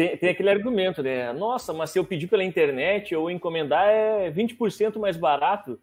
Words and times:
tem, 0.00 0.16
tem, 0.16 0.30
aquele 0.30 0.48
argumento, 0.48 1.02
né? 1.02 1.30
Nossa, 1.34 1.74
mas 1.74 1.90
se 1.90 1.98
eu 1.98 2.04
pedir 2.06 2.26
pela 2.26 2.42
internet 2.42 3.14
ou 3.14 3.30
encomendar 3.30 3.86
é 3.86 4.30
20% 4.30 4.98
mais 4.98 5.14
barato. 5.14 5.78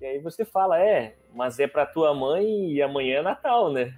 E 0.00 0.04
aí 0.04 0.18
você 0.18 0.44
fala, 0.44 0.80
é, 0.80 1.14
mas 1.32 1.60
é 1.60 1.68
para 1.68 1.86
tua 1.86 2.12
mãe 2.12 2.72
e 2.72 2.82
amanhã 2.82 3.20
é 3.20 3.22
Natal, 3.22 3.72
né? 3.72 3.94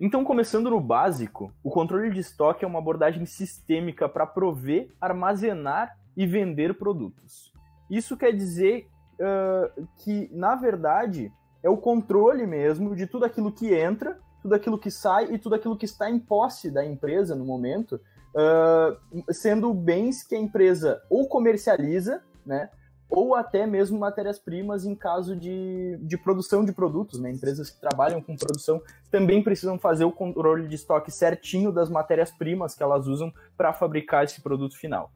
Então, 0.00 0.24
começando 0.24 0.70
no 0.70 0.80
básico, 0.80 1.52
o 1.62 1.68
controle 1.68 2.10
de 2.10 2.20
estoque 2.20 2.64
é 2.64 2.66
uma 2.66 2.78
abordagem 2.78 3.26
sistêmica 3.26 4.08
para 4.08 4.24
prover, 4.24 4.88
armazenar 4.98 5.98
e 6.16 6.26
vender 6.26 6.78
produtos. 6.78 7.52
Isso 7.90 8.16
quer 8.16 8.32
dizer 8.32 8.88
uh, 9.16 9.86
que, 9.98 10.30
na 10.32 10.54
verdade, 10.54 11.30
é 11.62 11.68
o 11.68 11.76
controle 11.76 12.46
mesmo 12.46 12.96
de 12.96 13.06
tudo 13.06 13.26
aquilo 13.26 13.52
que 13.52 13.74
entra, 13.74 14.18
tudo 14.42 14.54
aquilo 14.54 14.78
que 14.78 14.90
sai 14.90 15.32
e 15.32 15.38
tudo 15.38 15.54
aquilo 15.54 15.76
que 15.76 15.84
está 15.84 16.10
em 16.10 16.18
posse 16.18 16.70
da 16.70 16.84
empresa 16.84 17.34
no 17.34 17.44
momento, 17.44 18.00
uh, 18.34 19.32
sendo 19.32 19.72
bens 19.72 20.22
que 20.22 20.34
a 20.34 20.38
empresa 20.38 21.02
ou 21.08 21.28
comercializa, 21.28 22.22
né, 22.44 22.70
ou 23.10 23.34
até 23.34 23.66
mesmo 23.66 23.98
matérias-primas 23.98 24.84
em 24.84 24.94
caso 24.94 25.34
de, 25.34 25.98
de 26.00 26.16
produção 26.16 26.64
de 26.64 26.72
produtos. 26.72 27.18
Né? 27.20 27.30
Empresas 27.32 27.68
que 27.68 27.80
trabalham 27.80 28.22
com 28.22 28.36
produção 28.36 28.80
também 29.10 29.42
precisam 29.42 29.78
fazer 29.78 30.04
o 30.04 30.12
controle 30.12 30.68
de 30.68 30.76
estoque 30.76 31.10
certinho 31.10 31.72
das 31.72 31.90
matérias-primas 31.90 32.74
que 32.74 32.82
elas 32.82 33.08
usam 33.08 33.32
para 33.56 33.72
fabricar 33.72 34.24
esse 34.24 34.40
produto 34.40 34.78
final. 34.78 35.10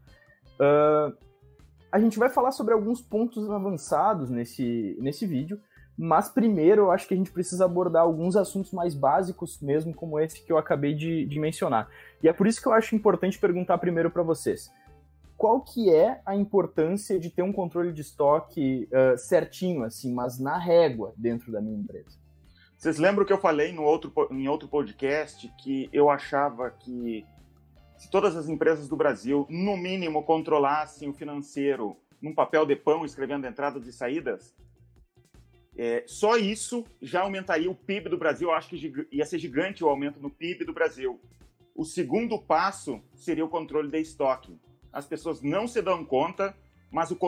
Uh, 0.55 1.17
a 1.91 2.01
gente 2.01 2.19
vai 2.19 2.29
falar 2.29 2.51
sobre 2.51 2.75
alguns 2.75 3.01
pontos 3.01 3.49
avançados 3.49 4.29
nesse, 4.29 4.97
nesse 5.01 5.25
vídeo, 5.25 5.61
mas 5.97 6.29
primeiro 6.29 6.83
eu 6.83 6.91
acho 6.91 7.07
que 7.07 7.15
a 7.15 7.17
gente 7.17 7.31
precisa 7.31 7.65
abordar 7.65 8.03
alguns 8.03 8.37
assuntos 8.37 8.73
mais 8.73 8.95
básicos, 8.95 9.61
mesmo 9.61 9.95
como 9.95 10.19
esse 10.19 10.43
que 10.43 10.53
eu 10.53 10.59
acabei 10.59 10.95
de, 10.95 11.25
de 11.25 11.39
mencionar. 11.39 11.89
E 12.23 12.29
é 12.29 12.33
por 12.33 12.47
isso 12.47 12.61
que 12.61 12.67
eu 12.67 12.73
acho 12.73 12.95
importante 12.97 13.39
perguntar 13.39 13.79
primeiro 13.79 14.11
para 14.11 14.23
vocês. 14.23 14.73
Qual 15.37 15.61
que 15.61 15.93
é 15.93 16.21
a 16.25 16.35
importância 16.35 17.19
de 17.19 17.31
ter 17.31 17.43
um 17.43 17.53
controle 17.53 17.93
de 17.93 18.01
estoque 18.01 18.89
uh, 18.93 19.19
certinho, 19.19 19.85
assim, 19.85 20.13
mas 20.13 20.39
na 20.39 20.59
régua 20.59 21.13
dentro 21.17 21.53
da 21.53 21.61
minha 21.61 21.79
empresa? 21.79 22.19
Vocês 22.77 22.99
lembram 22.99 23.25
que 23.25 23.33
eu 23.33 23.39
falei 23.39 23.73
no 23.73 23.83
outro, 23.83 24.13
em 24.31 24.49
outro 24.49 24.69
podcast 24.69 25.51
que 25.59 25.89
eu 25.93 26.11
achava 26.11 26.71
que 26.71 27.25
se 27.97 28.11
todas 28.11 28.37
as 28.37 28.49
empresas 28.49 28.89
do 28.89 28.97
Brasil, 28.97 29.47
no 29.49 29.77
mínimo, 29.77 30.23
controlassem 30.25 31.09
o 31.09 31.15
financeiro 31.15 31.97
num 32.21 32.35
papel 32.35 32.67
de 32.67 32.77
pão, 32.77 33.05
escrevendo 33.05 33.47
entradas 33.47 33.87
e 33.87 33.93
saídas, 33.93 34.55
é, 35.77 36.05
só 36.07 36.37
isso 36.37 36.85
já 37.03 37.23
aumentaria 37.23 37.71
o 37.71 37.75
PIB 37.75 38.09
do 38.09 38.19
Brasil. 38.19 38.49
Eu 38.49 38.55
acho 38.55 38.69
que 38.69 39.07
ia 39.11 39.27
ser 39.27 39.39
gigante 39.39 39.83
o 39.83 39.89
aumento 39.89 40.21
no 40.21 40.31
PIB 40.31 40.65
do 40.65 40.73
Brasil. 40.73 41.21
O 41.75 41.85
segundo 41.85 42.39
passo 42.39 43.03
seria 43.15 43.45
o 43.45 43.49
controle 43.49 43.91
de 43.91 43.99
estoque. 43.99 44.57
As 44.93 45.07
pessoas 45.07 45.43
não 45.43 45.67
se 45.67 45.83
dão 45.83 46.05
conta, 46.05 46.57
mas 46.91 47.11
o, 47.11 47.19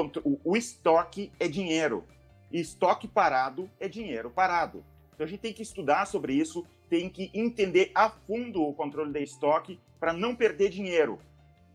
o, 0.44 0.56
estoque 0.56 1.32
é 1.40 1.48
dinheiro. 1.48 2.04
E 2.52 2.60
estoque 2.60 3.08
parado 3.08 3.68
é 3.80 3.88
dinheiro 3.88 4.30
parado. 4.30 4.84
Então 5.12 5.26
a 5.26 5.28
gente 5.28 5.40
tem 5.40 5.52
que 5.52 5.62
estudar 5.62 6.06
sobre 6.06 6.32
isso, 6.32 6.64
tem 6.88 7.10
que 7.10 7.28
entender 7.34 7.90
a 7.92 8.08
fundo 8.08 8.62
o 8.62 8.72
controle 8.72 9.12
de 9.12 9.24
estoque 9.24 9.80
para 9.98 10.12
não 10.12 10.36
perder 10.36 10.70
dinheiro. 10.70 11.18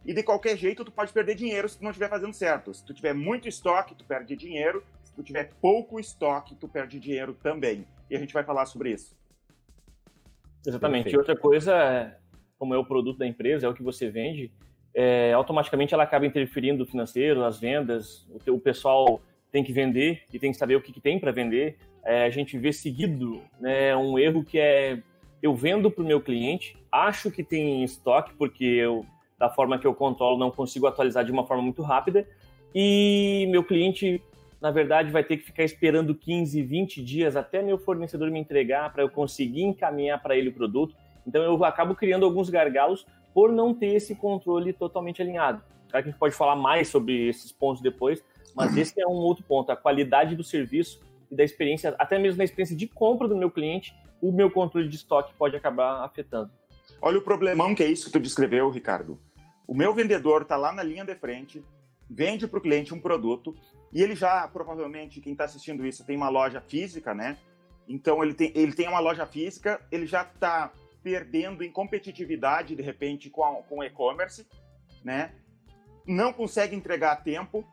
E 0.05 0.13
de 0.13 0.23
qualquer 0.23 0.57
jeito, 0.57 0.85
tu 0.85 0.91
pode 0.91 1.11
perder 1.11 1.35
dinheiro 1.35 1.67
se 1.67 1.77
tu 1.77 1.83
não 1.83 1.91
estiver 1.91 2.09
fazendo 2.09 2.33
certo. 2.33 2.73
Se 2.73 2.85
tu 2.85 2.93
tiver 2.93 3.13
muito 3.13 3.49
estoque, 3.49 3.93
tu 3.93 4.05
perde 4.05 4.37
dinheiro 4.37 4.81
se 5.11 5.15
tu 5.15 5.23
tiver 5.23 5.51
pouco 5.61 5.99
estoque, 5.99 6.55
tu 6.55 6.67
perde 6.67 6.99
dinheiro 6.99 7.33
também. 7.33 7.85
E 8.09 8.15
a 8.15 8.19
gente 8.19 8.33
vai 8.33 8.43
falar 8.43 8.65
sobre 8.65 8.91
isso. 8.91 9.15
Exatamente. 10.65 11.03
Perfeito. 11.03 11.15
E 11.15 11.19
outra 11.19 11.35
coisa, 11.35 12.17
como 12.57 12.73
é 12.73 12.77
o 12.77 12.85
produto 12.85 13.17
da 13.17 13.27
empresa, 13.27 13.67
é 13.67 13.69
o 13.69 13.73
que 13.73 13.83
você 13.83 14.09
vende, 14.09 14.51
é, 14.93 15.33
automaticamente 15.33 15.93
ela 15.93 16.03
acaba 16.03 16.25
interferindo 16.25 16.79
no 16.79 16.85
financeiro, 16.85 17.39
nas 17.39 17.59
vendas. 17.59 18.27
O, 18.29 18.39
teu, 18.39 18.55
o 18.55 18.59
pessoal 18.59 19.21
tem 19.51 19.63
que 19.63 19.73
vender 19.73 20.23
e 20.31 20.39
tem 20.39 20.51
que 20.51 20.57
saber 20.57 20.75
o 20.75 20.81
que, 20.81 20.93
que 20.93 21.01
tem 21.01 21.19
para 21.19 21.31
vender. 21.31 21.77
É, 22.03 22.23
a 22.23 22.29
gente 22.29 22.57
vê 22.57 22.71
seguido 22.71 23.41
né, 23.59 23.95
um 23.95 24.17
erro 24.17 24.43
que 24.43 24.57
é 24.57 25.01
eu 25.41 25.55
vendo 25.55 25.89
para 25.89 26.03
o 26.03 26.07
meu 26.07 26.21
cliente, 26.21 26.77
acho 26.91 27.31
que 27.31 27.43
tem 27.43 27.83
estoque, 27.83 28.31
porque 28.35 28.63
eu, 28.63 29.03
da 29.39 29.49
forma 29.49 29.79
que 29.79 29.87
eu 29.87 29.93
controlo, 29.93 30.37
não 30.37 30.51
consigo 30.51 30.85
atualizar 30.85 31.25
de 31.25 31.31
uma 31.31 31.47
forma 31.47 31.63
muito 31.63 31.81
rápida, 31.81 32.27
e 32.75 33.47
meu 33.49 33.63
cliente 33.63 34.21
na 34.61 34.69
verdade, 34.69 35.11
vai 35.11 35.23
ter 35.23 35.37
que 35.37 35.43
ficar 35.43 35.63
esperando 35.63 36.13
15, 36.13 36.61
20 36.61 37.03
dias 37.03 37.35
até 37.35 37.63
meu 37.63 37.79
fornecedor 37.79 38.29
me 38.29 38.39
entregar 38.39 38.93
para 38.93 39.01
eu 39.01 39.09
conseguir 39.09 39.63
encaminhar 39.63 40.21
para 40.21 40.37
ele 40.37 40.49
o 40.49 40.53
produto. 40.53 40.95
Então, 41.25 41.41
eu 41.41 41.65
acabo 41.65 41.95
criando 41.95 42.25
alguns 42.25 42.47
gargalos 42.47 43.05
por 43.33 43.51
não 43.51 43.73
ter 43.73 43.95
esse 43.95 44.13
controle 44.13 44.71
totalmente 44.71 45.19
alinhado. 45.19 45.63
Claro 45.89 46.03
que 46.03 46.09
a 46.09 46.11
gente 46.11 46.19
pode 46.19 46.35
falar 46.35 46.55
mais 46.55 46.89
sobre 46.89 47.27
esses 47.27 47.51
pontos 47.51 47.81
depois, 47.81 48.23
mas 48.55 48.77
esse 48.77 49.01
é 49.01 49.07
um 49.07 49.13
outro 49.13 49.43
ponto, 49.43 49.71
a 49.71 49.75
qualidade 49.75 50.35
do 50.35 50.43
serviço 50.43 51.01
e 51.31 51.35
da 51.35 51.43
experiência, 51.43 51.95
até 51.97 52.19
mesmo 52.19 52.37
na 52.37 52.43
experiência 52.43 52.75
de 52.75 52.87
compra 52.87 53.27
do 53.27 53.35
meu 53.35 53.49
cliente, 53.49 53.95
o 54.21 54.31
meu 54.31 54.51
controle 54.51 54.87
de 54.87 54.95
estoque 54.95 55.33
pode 55.33 55.55
acabar 55.55 56.03
afetando. 56.03 56.51
Olha 57.01 57.17
o 57.17 57.21
problemão 57.21 57.73
que 57.73 57.81
é 57.81 57.87
isso 57.87 58.05
que 58.05 58.11
tu 58.11 58.19
descreveu, 58.19 58.69
Ricardo. 58.69 59.19
O 59.65 59.73
meu 59.73 59.93
vendedor 59.93 60.43
está 60.43 60.55
lá 60.55 60.71
na 60.71 60.83
linha 60.83 61.03
de 61.03 61.15
frente, 61.15 61.63
vende 62.09 62.47
para 62.47 62.59
o 62.59 62.61
cliente 62.61 62.93
um 62.93 62.99
produto 62.99 63.55
e 63.93 64.01
ele 64.01 64.15
já, 64.15 64.47
provavelmente, 64.47 65.19
quem 65.19 65.33
está 65.33 65.43
assistindo 65.43 65.85
isso 65.85 66.05
tem 66.05 66.15
uma 66.15 66.29
loja 66.29 66.61
física, 66.61 67.13
né? 67.13 67.37
Então 67.87 68.23
ele 68.23 68.33
tem, 68.33 68.51
ele 68.55 68.73
tem 68.73 68.87
uma 68.87 68.99
loja 68.99 69.25
física, 69.25 69.81
ele 69.91 70.05
já 70.05 70.21
está 70.21 70.71
perdendo 71.03 71.63
em 71.63 71.71
competitividade, 71.71 72.75
de 72.75 72.81
repente, 72.81 73.29
com, 73.29 73.43
a, 73.43 73.61
com 73.63 73.79
o 73.79 73.83
e-commerce, 73.83 74.47
né? 75.03 75.33
Não 76.05 76.31
consegue 76.31 76.75
entregar 76.75 77.11
a 77.11 77.15
tempo. 77.15 77.65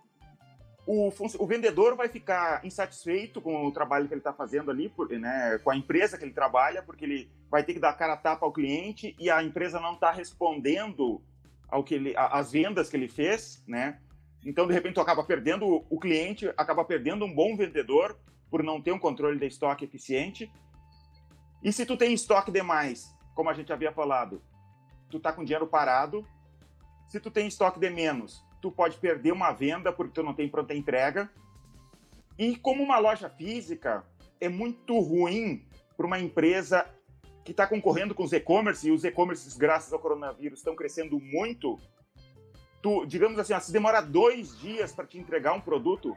O, 0.87 1.11
o 1.39 1.47
vendedor 1.47 1.95
vai 1.95 2.09
ficar 2.09 2.65
insatisfeito 2.65 3.41
com 3.43 3.67
o 3.67 3.71
trabalho 3.71 4.09
que 4.09 4.15
ele 4.15 4.21
está 4.21 4.33
fazendo 4.33 4.71
ali, 4.71 4.89
por, 4.89 5.11
né, 5.11 5.59
com 5.62 5.71
a 5.71 5.77
empresa 5.77 6.17
que 6.17 6.25
ele 6.25 6.33
trabalha, 6.33 6.83
porque 6.83 7.05
ele 7.05 7.31
vai 7.50 7.62
ter 7.62 7.75
que 7.75 7.81
dar 7.81 7.93
cara 7.93 8.15
a 8.15 8.17
tapa 8.17 8.47
ao 8.47 8.53
cliente 8.53 9.15
e 9.19 9.31
a 9.31 9.43
empresa 9.43 9.79
não 9.79 9.95
está 9.95 10.11
respondendo 10.11 11.21
ao 11.69 11.85
que 11.85 11.95
ele, 11.95 12.15
as 12.17 12.50
vendas 12.50 12.89
que 12.89 12.97
ele 12.97 13.09
fez, 13.09 13.62
né? 13.69 14.00
Então, 14.48 14.66
de 14.66 14.72
repente, 14.72 14.94
tu 14.94 15.03
acaba 15.03 15.22
perdendo 15.22 15.84
o 15.91 16.00
cliente, 16.00 16.48
acaba 16.56 16.82
perdendo 16.82 17.22
um 17.22 17.34
bom 17.34 17.54
vendedor 17.54 18.19
por 18.50 18.62
não 18.62 18.81
ter 18.81 18.92
um 18.92 18.98
controle 18.98 19.38
de 19.38 19.47
estoque 19.47 19.84
eficiente. 19.84 20.50
E 21.62 21.70
se 21.70 21.84
tu 21.84 21.98
tem 21.98 22.14
estoque 22.14 22.50
demais, 22.50 23.14
como 23.34 23.50
a 23.50 23.53
gente 23.53 23.70
havia 23.70 23.92
falado, 23.92 24.42
tu 25.10 25.20
tá 25.20 25.34
com 25.34 25.44
dinheiro 25.44 25.66
parado. 25.66 26.26
Se 27.10 27.20
tu 27.20 27.31
tem 27.31 27.47
estoque 27.47 27.78
de 27.78 27.91
menos, 27.91 28.42
tu 28.62 28.72
pode 28.72 28.97
perder 28.97 29.32
uma 29.32 29.53
venda 29.53 29.92
porque 29.92 30.14
tu 30.14 30.22
não 30.22 30.32
tem 30.32 30.48
pronta 30.48 30.72
entrega. 30.72 31.31
E 32.38 32.56
como 32.56 32.82
uma 32.82 32.98
loja 32.98 33.28
física 33.28 34.03
é 34.41 34.48
muito 34.48 34.98
ruim 34.98 35.62
para 35.94 36.06
uma 36.06 36.19
empresa 36.19 36.87
que 37.44 37.50
está 37.50 37.66
concorrendo 37.66 38.14
com 38.14 38.22
os 38.22 38.32
e-commerce, 38.32 38.88
e 38.88 38.92
os 38.92 39.04
e-commerces, 39.04 39.58
graças 39.58 39.92
ao 39.92 39.98
coronavírus, 39.98 40.60
estão 40.60 40.75
crescendo 40.75 41.20
muito, 41.20 41.78
tu, 42.83 43.05
digamos 43.06 43.39
assim, 43.39 43.59
se 43.61 43.72
demora 43.72 44.00
dois 44.00 44.59
dias 44.59 44.93
para 44.93 45.06
te 45.06 45.19
entregar 45.19 45.53
um 45.53 45.61
produto, 45.61 46.16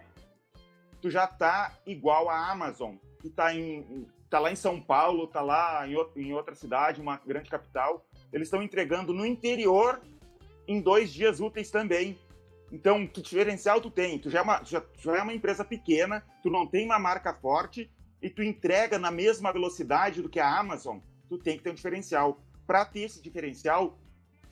tu 1.02 1.10
já 1.10 1.26
tá 1.28 1.78
igual 1.86 2.30
a 2.30 2.52
Amazon, 2.52 2.96
que 3.20 3.30
tá, 3.30 3.54
em, 3.54 4.08
tá 4.30 4.40
lá 4.40 4.52
em 4.52 4.56
São 4.56 4.80
Paulo, 4.80 5.28
tá 5.28 5.42
lá 5.42 5.88
em, 5.88 5.96
em 6.16 6.34
outra 6.34 6.56
cidade, 6.56 7.02
uma 7.02 7.18
grande 7.18 7.50
capital. 7.50 8.06
Eles 8.32 8.48
estão 8.48 8.62
entregando 8.62 9.14
no 9.14 9.26
interior 9.26 10.02
em 10.68 10.80
dois 10.80 11.12
dias 11.12 11.40
úteis 11.40 11.72
também. 11.72 12.18
Então, 12.72 13.06
que 13.06 13.22
diferencial 13.22 13.82
tu 13.82 13.92
tem? 13.92 14.18
Tu 14.18 14.30
já 14.30 14.40
é, 14.40 14.42
uma, 14.42 14.64
já, 14.64 14.82
já 15.00 15.18
é 15.18 15.22
uma 15.22 15.34
empresa 15.34 15.66
pequena, 15.66 16.24
tu 16.42 16.50
não 16.50 16.66
tem 16.66 16.86
uma 16.86 16.98
marca 16.98 17.34
forte 17.34 17.92
e 18.22 18.30
tu 18.30 18.42
entrega 18.42 18.98
na 18.98 19.12
mesma 19.12 19.52
velocidade 19.52 20.22
do 20.22 20.30
que 20.30 20.40
a 20.40 20.58
Amazon, 20.60 21.00
tu 21.28 21.38
tem 21.38 21.58
que 21.58 21.64
ter 21.64 21.72
um 21.72 21.76
diferencial. 21.76 22.40
Para 22.66 22.86
ter 22.86 23.02
esse 23.02 23.22
diferencial, 23.22 24.00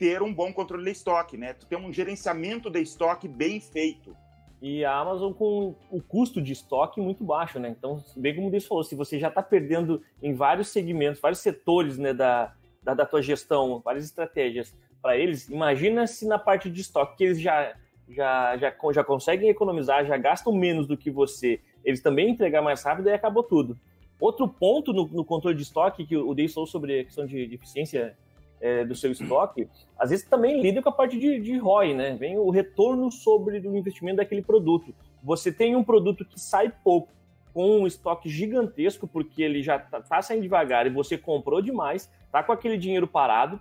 ter 0.00 0.22
um 0.22 0.32
bom 0.32 0.50
controle 0.50 0.82
de 0.82 0.92
estoque, 0.92 1.36
né? 1.36 1.52
Tu 1.52 1.66
ter 1.66 1.76
um 1.76 1.92
gerenciamento 1.92 2.70
de 2.70 2.80
estoque 2.80 3.28
bem 3.28 3.60
feito. 3.60 4.16
E 4.62 4.82
a 4.82 4.96
Amazon 4.96 5.30
com 5.30 5.74
o 5.90 6.02
custo 6.02 6.40
de 6.40 6.54
estoque 6.54 6.98
muito 7.02 7.22
baixo, 7.22 7.58
né? 7.58 7.68
Então, 7.68 8.02
bem 8.16 8.34
como 8.34 8.48
o 8.48 8.50
Deus 8.50 8.64
falou, 8.66 8.82
se 8.82 8.94
você 8.94 9.18
já 9.18 9.28
está 9.28 9.42
perdendo 9.42 10.02
em 10.22 10.32
vários 10.32 10.68
segmentos, 10.68 11.20
vários 11.20 11.40
setores 11.40 11.98
né, 11.98 12.14
da, 12.14 12.54
da, 12.82 12.94
da 12.94 13.04
tua 13.04 13.20
gestão, 13.20 13.78
várias 13.84 14.06
estratégias 14.06 14.74
para 15.02 15.18
eles, 15.18 15.48
imagina 15.50 16.06
se 16.06 16.26
na 16.26 16.38
parte 16.38 16.70
de 16.70 16.80
estoque 16.80 17.18
que 17.18 17.24
eles 17.24 17.40
já, 17.40 17.74
já, 18.08 18.56
já, 18.56 18.74
já 18.92 19.04
conseguem 19.04 19.50
economizar, 19.50 20.06
já 20.06 20.16
gastam 20.16 20.52
menos 20.52 20.86
do 20.86 20.96
que 20.96 21.10
você, 21.10 21.60
eles 21.84 22.00
também 22.00 22.30
entregar 22.30 22.62
mais 22.62 22.82
rápido 22.82 23.10
e 23.10 23.12
acabou 23.12 23.42
tudo. 23.42 23.78
Outro 24.18 24.48
ponto 24.48 24.94
no, 24.94 25.06
no 25.08 25.24
controle 25.26 25.56
de 25.56 25.62
estoque 25.62 26.06
que 26.06 26.16
o 26.16 26.34
Deus 26.34 26.54
falou 26.54 26.66
sobre 26.66 27.00
a 27.00 27.04
questão 27.04 27.26
de, 27.26 27.46
de 27.46 27.54
eficiência 27.54 28.16
é, 28.60 28.84
do 28.84 28.94
seu 28.94 29.10
estoque, 29.10 29.68
às 29.98 30.10
vezes 30.10 30.26
também 30.26 30.60
lida 30.60 30.82
com 30.82 30.88
a 30.88 30.92
parte 30.92 31.18
de, 31.18 31.40
de 31.40 31.56
ROI, 31.56 31.94
né? 31.94 32.16
Vem 32.16 32.38
o 32.38 32.50
retorno 32.50 33.10
sobre 33.10 33.58
o 33.58 33.76
investimento 33.76 34.18
daquele 34.18 34.42
produto. 34.42 34.94
Você 35.22 35.50
tem 35.50 35.74
um 35.74 35.82
produto 35.82 36.24
que 36.24 36.38
sai 36.38 36.72
pouco 36.84 37.08
com 37.52 37.80
um 37.80 37.86
estoque 37.86 38.28
gigantesco, 38.28 39.08
porque 39.08 39.42
ele 39.42 39.62
já 39.62 39.76
está 39.76 40.00
tá 40.00 40.22
saindo 40.22 40.42
devagar 40.42 40.86
e 40.86 40.90
você 40.90 41.18
comprou 41.18 41.60
demais, 41.60 42.10
tá 42.30 42.42
com 42.42 42.52
aquele 42.52 42.78
dinheiro 42.78 43.06
parado, 43.06 43.60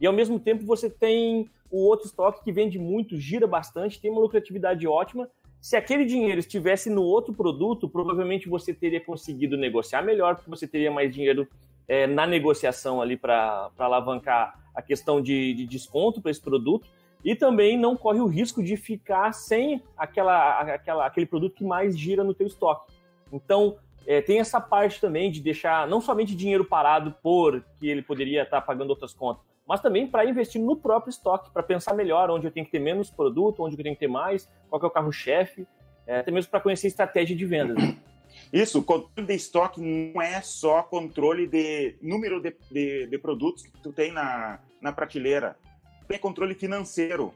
e 0.00 0.06
ao 0.06 0.12
mesmo 0.12 0.38
tempo 0.38 0.64
você 0.64 0.88
tem 0.88 1.48
o 1.70 1.78
outro 1.78 2.06
estoque 2.06 2.44
que 2.44 2.52
vende 2.52 2.78
muito, 2.78 3.18
gira 3.18 3.46
bastante, 3.46 4.00
tem 4.00 4.10
uma 4.10 4.20
lucratividade 4.20 4.86
ótima. 4.86 5.28
Se 5.60 5.76
aquele 5.76 6.04
dinheiro 6.04 6.38
estivesse 6.38 6.90
no 6.90 7.02
outro 7.02 7.32
produto, 7.34 7.88
provavelmente 7.88 8.48
você 8.48 8.72
teria 8.72 9.00
conseguido 9.00 9.56
negociar 9.56 10.02
melhor, 10.02 10.36
porque 10.36 10.50
você 10.50 10.68
teria 10.68 10.90
mais 10.90 11.12
dinheiro 11.12 11.48
é, 11.88 12.06
na 12.06 12.26
negociação 12.26 13.00
ali 13.00 13.16
para 13.16 13.70
alavancar 13.78 14.58
a 14.74 14.82
questão 14.82 15.20
de, 15.20 15.54
de 15.54 15.66
desconto 15.66 16.20
para 16.20 16.30
esse 16.30 16.40
produto 16.40 16.88
e 17.24 17.34
também 17.34 17.78
não 17.78 17.96
corre 17.96 18.20
o 18.20 18.26
risco 18.26 18.62
de 18.62 18.76
ficar 18.76 19.32
sem 19.32 19.82
aquela, 19.96 20.60
aquela, 20.60 21.06
aquele 21.06 21.26
produto 21.26 21.54
que 21.54 21.64
mais 21.64 21.98
gira 21.98 22.22
no 22.22 22.34
teu 22.34 22.46
estoque. 22.46 22.92
Então, 23.32 23.76
é, 24.06 24.20
tem 24.20 24.38
essa 24.38 24.60
parte 24.60 25.00
também 25.00 25.30
de 25.30 25.40
deixar 25.40 25.88
não 25.88 26.00
somente 26.00 26.36
dinheiro 26.36 26.64
parado 26.64 27.14
por 27.22 27.64
que 27.78 27.88
ele 27.88 28.02
poderia 28.02 28.42
estar 28.42 28.60
pagando 28.60 28.90
outras 28.90 29.14
contas, 29.14 29.42
mas 29.66 29.80
também 29.80 30.06
para 30.06 30.26
investir 30.26 30.60
no 30.60 30.76
próprio 30.76 31.08
estoque, 31.08 31.50
para 31.50 31.62
pensar 31.62 31.94
melhor 31.94 32.30
onde 32.30 32.46
eu 32.46 32.50
tenho 32.50 32.66
que 32.66 32.72
ter 32.72 32.78
menos 32.78 33.10
produto, 33.10 33.62
onde 33.62 33.74
eu 33.74 33.82
tenho 33.82 33.94
que 33.94 34.00
ter 34.00 34.08
mais, 34.08 34.46
qual 34.68 34.82
é 34.82 34.86
o 34.86 34.90
carro-chefe, 34.90 35.66
é, 36.06 36.18
até 36.18 36.30
mesmo 36.30 36.50
para 36.50 36.60
conhecer 36.60 36.88
estratégia 36.88 37.34
de 37.34 37.46
vendas. 37.46 37.78
Isso, 38.52 38.82
controle 38.82 39.26
de 39.26 39.34
estoque 39.34 39.80
não 39.80 40.20
é 40.20 40.40
só 40.42 40.82
controle 40.82 41.46
de 41.46 41.96
número 42.00 42.40
de, 42.40 42.54
de, 42.70 43.06
de 43.06 43.18
produtos 43.18 43.64
que 43.64 43.80
tu 43.82 43.92
tem 43.92 44.12
na, 44.12 44.60
na 44.80 44.92
prateleira 44.92 45.56
tem 46.06 46.18
controle 46.18 46.54
financeiro, 46.54 47.34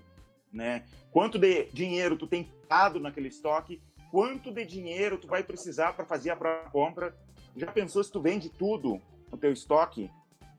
né? 0.52 0.84
Quanto 1.10 1.38
de 1.38 1.64
dinheiro 1.72 2.16
tu 2.16 2.26
tem 2.26 2.50
dado 2.68 3.00
naquele 3.00 3.28
estoque, 3.28 3.80
quanto 4.10 4.52
de 4.52 4.64
dinheiro 4.64 5.18
tu 5.18 5.26
vai 5.26 5.42
precisar 5.42 5.94
para 5.94 6.04
fazer 6.04 6.30
a 6.30 6.36
própria 6.36 6.70
compra. 6.70 7.16
Já 7.56 7.66
pensou 7.72 8.02
se 8.04 8.12
tu 8.12 8.20
vende 8.20 8.48
tudo 8.48 9.00
no 9.30 9.38
teu 9.38 9.52
estoque, 9.52 10.10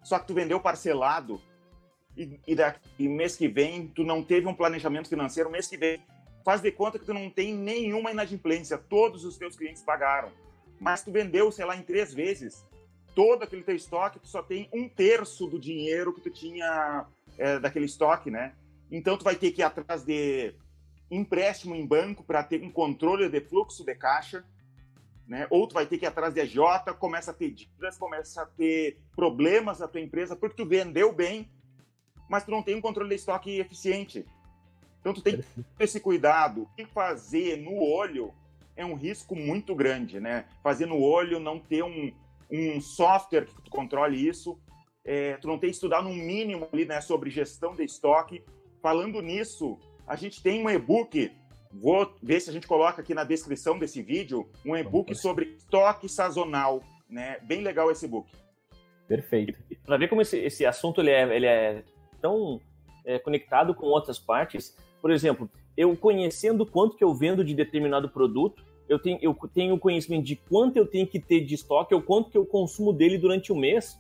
só 0.04 0.20
que 0.20 0.28
tu 0.28 0.34
vendeu 0.34 0.60
parcelado 0.60 1.42
e, 2.18 2.40
e, 2.48 2.56
daqui, 2.56 2.80
e 2.98 3.08
mês 3.08 3.36
que 3.36 3.48
vem 3.48 3.88
tu 3.88 4.04
não 4.04 4.24
teve 4.24 4.48
um 4.48 4.54
planejamento 4.54 5.08
financeiro, 5.08 5.50
mês 5.50 5.68
que 5.68 5.78
vem 5.78 6.02
faz 6.50 6.62
de 6.62 6.72
conta 6.72 6.98
que 6.98 7.06
tu 7.06 7.14
não 7.14 7.30
tem 7.30 7.54
nenhuma 7.54 8.10
inadimplência, 8.10 8.76
todos 8.76 9.24
os 9.24 9.38
teus 9.38 9.56
clientes 9.56 9.84
pagaram, 9.84 10.32
mas 10.80 11.04
tu 11.04 11.12
vendeu, 11.12 11.52
sei 11.52 11.64
lá, 11.64 11.78
em 11.78 11.84
três 11.84 12.12
vezes 12.12 12.66
todo 13.14 13.44
aquele 13.44 13.62
teu 13.62 13.76
estoque, 13.76 14.20
tu 14.20 14.28
só 14.28 14.42
tem 14.42 14.68
um 14.74 14.90
terço 14.90 15.46
do 15.46 15.60
dinheiro 15.60 16.12
que 16.12 16.22
tu 16.22 16.32
tinha 16.32 17.06
é, 17.38 17.60
daquele 17.60 17.86
estoque, 17.86 18.32
né? 18.32 18.56
Então 18.92 19.16
tu 19.16 19.24
vai 19.24 19.36
ter 19.36 19.52
que 19.52 19.62
ir 19.62 19.64
atrás 19.64 20.04
de 20.04 20.56
empréstimo 21.12 21.76
em 21.76 21.86
banco 21.86 22.24
para 22.24 22.44
ter 22.44 22.64
um 22.64 22.72
controle 22.72 23.30
de 23.30 23.42
fluxo 23.42 23.86
de 23.86 23.94
caixa, 23.94 24.44
né? 25.28 25.46
Ou 25.52 25.68
tu 25.68 25.76
vai 25.76 25.86
ter 25.86 26.00
que 26.00 26.06
ir 26.06 26.08
atrás 26.08 26.34
de 26.34 26.42
AJ, 26.42 26.96
começa 26.98 27.30
a 27.30 27.34
ter 27.36 27.52
dívidas, 27.52 27.96
começa 27.96 28.42
a 28.42 28.48
ter 28.48 28.98
problemas 29.16 29.82
na 29.82 29.88
tua 29.88 30.02
empresa 30.02 30.36
porque 30.36 30.56
tu 30.56 30.68
vendeu 30.68 31.14
bem, 31.14 31.48
mas 32.28 32.44
tu 32.44 32.50
não 32.50 32.64
tem 32.64 32.76
um 32.76 32.82
controle 32.82 33.10
de 33.10 33.18
estoque 33.18 33.60
eficiente. 33.60 34.26
Então 35.00 35.14
tu 35.14 35.22
tem 35.22 35.38
que 35.38 35.44
ter 35.44 35.84
esse 35.84 36.00
cuidado. 36.00 36.64
O 36.64 36.76
que 36.76 36.86
fazer 36.86 37.58
no 37.58 37.82
olho 37.82 38.34
é 38.76 38.86
um 38.86 38.96
risco 38.96 39.36
muito 39.36 39.76
grande, 39.76 40.20
né? 40.20 40.46
Fazer 40.64 40.86
no 40.86 41.02
olho, 41.02 41.40
não 41.40 41.60
ter 41.60 41.84
um, 41.84 42.12
um 42.52 42.82
software 42.82 43.46
que 43.46 43.62
tu 43.62 43.70
controle 43.70 44.28
isso, 44.28 44.60
é, 45.06 45.38
tu 45.38 45.48
não 45.48 45.58
tem 45.58 45.70
estudado 45.70 46.08
um 46.08 46.14
mínimo 46.14 46.68
ali, 46.72 46.86
né, 46.86 47.02
sobre 47.02 47.30
gestão 47.30 47.74
de 47.74 47.84
estoque. 47.84 48.44
Falando 48.82 49.22
nisso, 49.22 49.78
a 50.08 50.16
gente 50.16 50.42
tem 50.42 50.64
um 50.64 50.70
e-book, 50.70 51.32
vou 51.72 52.14
ver 52.22 52.40
se 52.40 52.50
a 52.50 52.54
gente 52.54 52.68
coloca 52.68 53.02
aqui 53.02 53.14
na 53.14 53.24
descrição 53.24 53.78
desse 53.78 54.02
vídeo, 54.02 54.50
um 54.66 54.76
e-book 54.76 55.14
sobre 55.16 55.56
estoque 55.58 56.08
sazonal, 56.08 56.82
né? 57.10 57.40
Bem 57.44 57.62
legal 57.62 57.92
esse 57.92 58.06
e-book. 58.06 58.32
Perfeito. 59.08 59.60
Para 59.84 59.98
ver 59.98 60.08
como 60.08 60.22
esse, 60.22 60.38
esse 60.38 60.66
assunto 60.66 61.02
ele 61.02 61.10
é, 61.10 61.36
ele 61.36 61.46
é 61.46 61.84
tão 62.22 62.62
é, 63.04 63.18
conectado 63.18 63.74
com 63.74 63.88
outras 63.88 64.20
partes, 64.20 64.78
por 65.02 65.12
exemplo, 65.12 65.50
eu 65.76 65.96
conhecendo 65.96 66.66
quanto 66.66 66.96
que 66.96 67.04
eu 67.04 67.14
vendo 67.14 67.44
de 67.44 67.54
determinado 67.54 68.10
produto, 68.10 68.64
eu 68.88 68.98
tenho, 68.98 69.20
eu 69.22 69.36
tenho 69.54 69.78
conhecimento 69.78 70.26
de 70.26 70.36
quanto 70.36 70.78
eu 70.78 70.86
tenho 70.86 71.06
que 71.08 71.20
ter 71.20 71.42
de 71.42 71.54
estoque, 71.54 71.94
ou 71.94 72.02
quanto 72.02 72.30
que 72.30 72.38
eu 72.38 72.46
consumo 72.46 72.92
dele 72.92 73.18
durante 73.18 73.52
o 73.52 73.56
mês, 73.56 74.00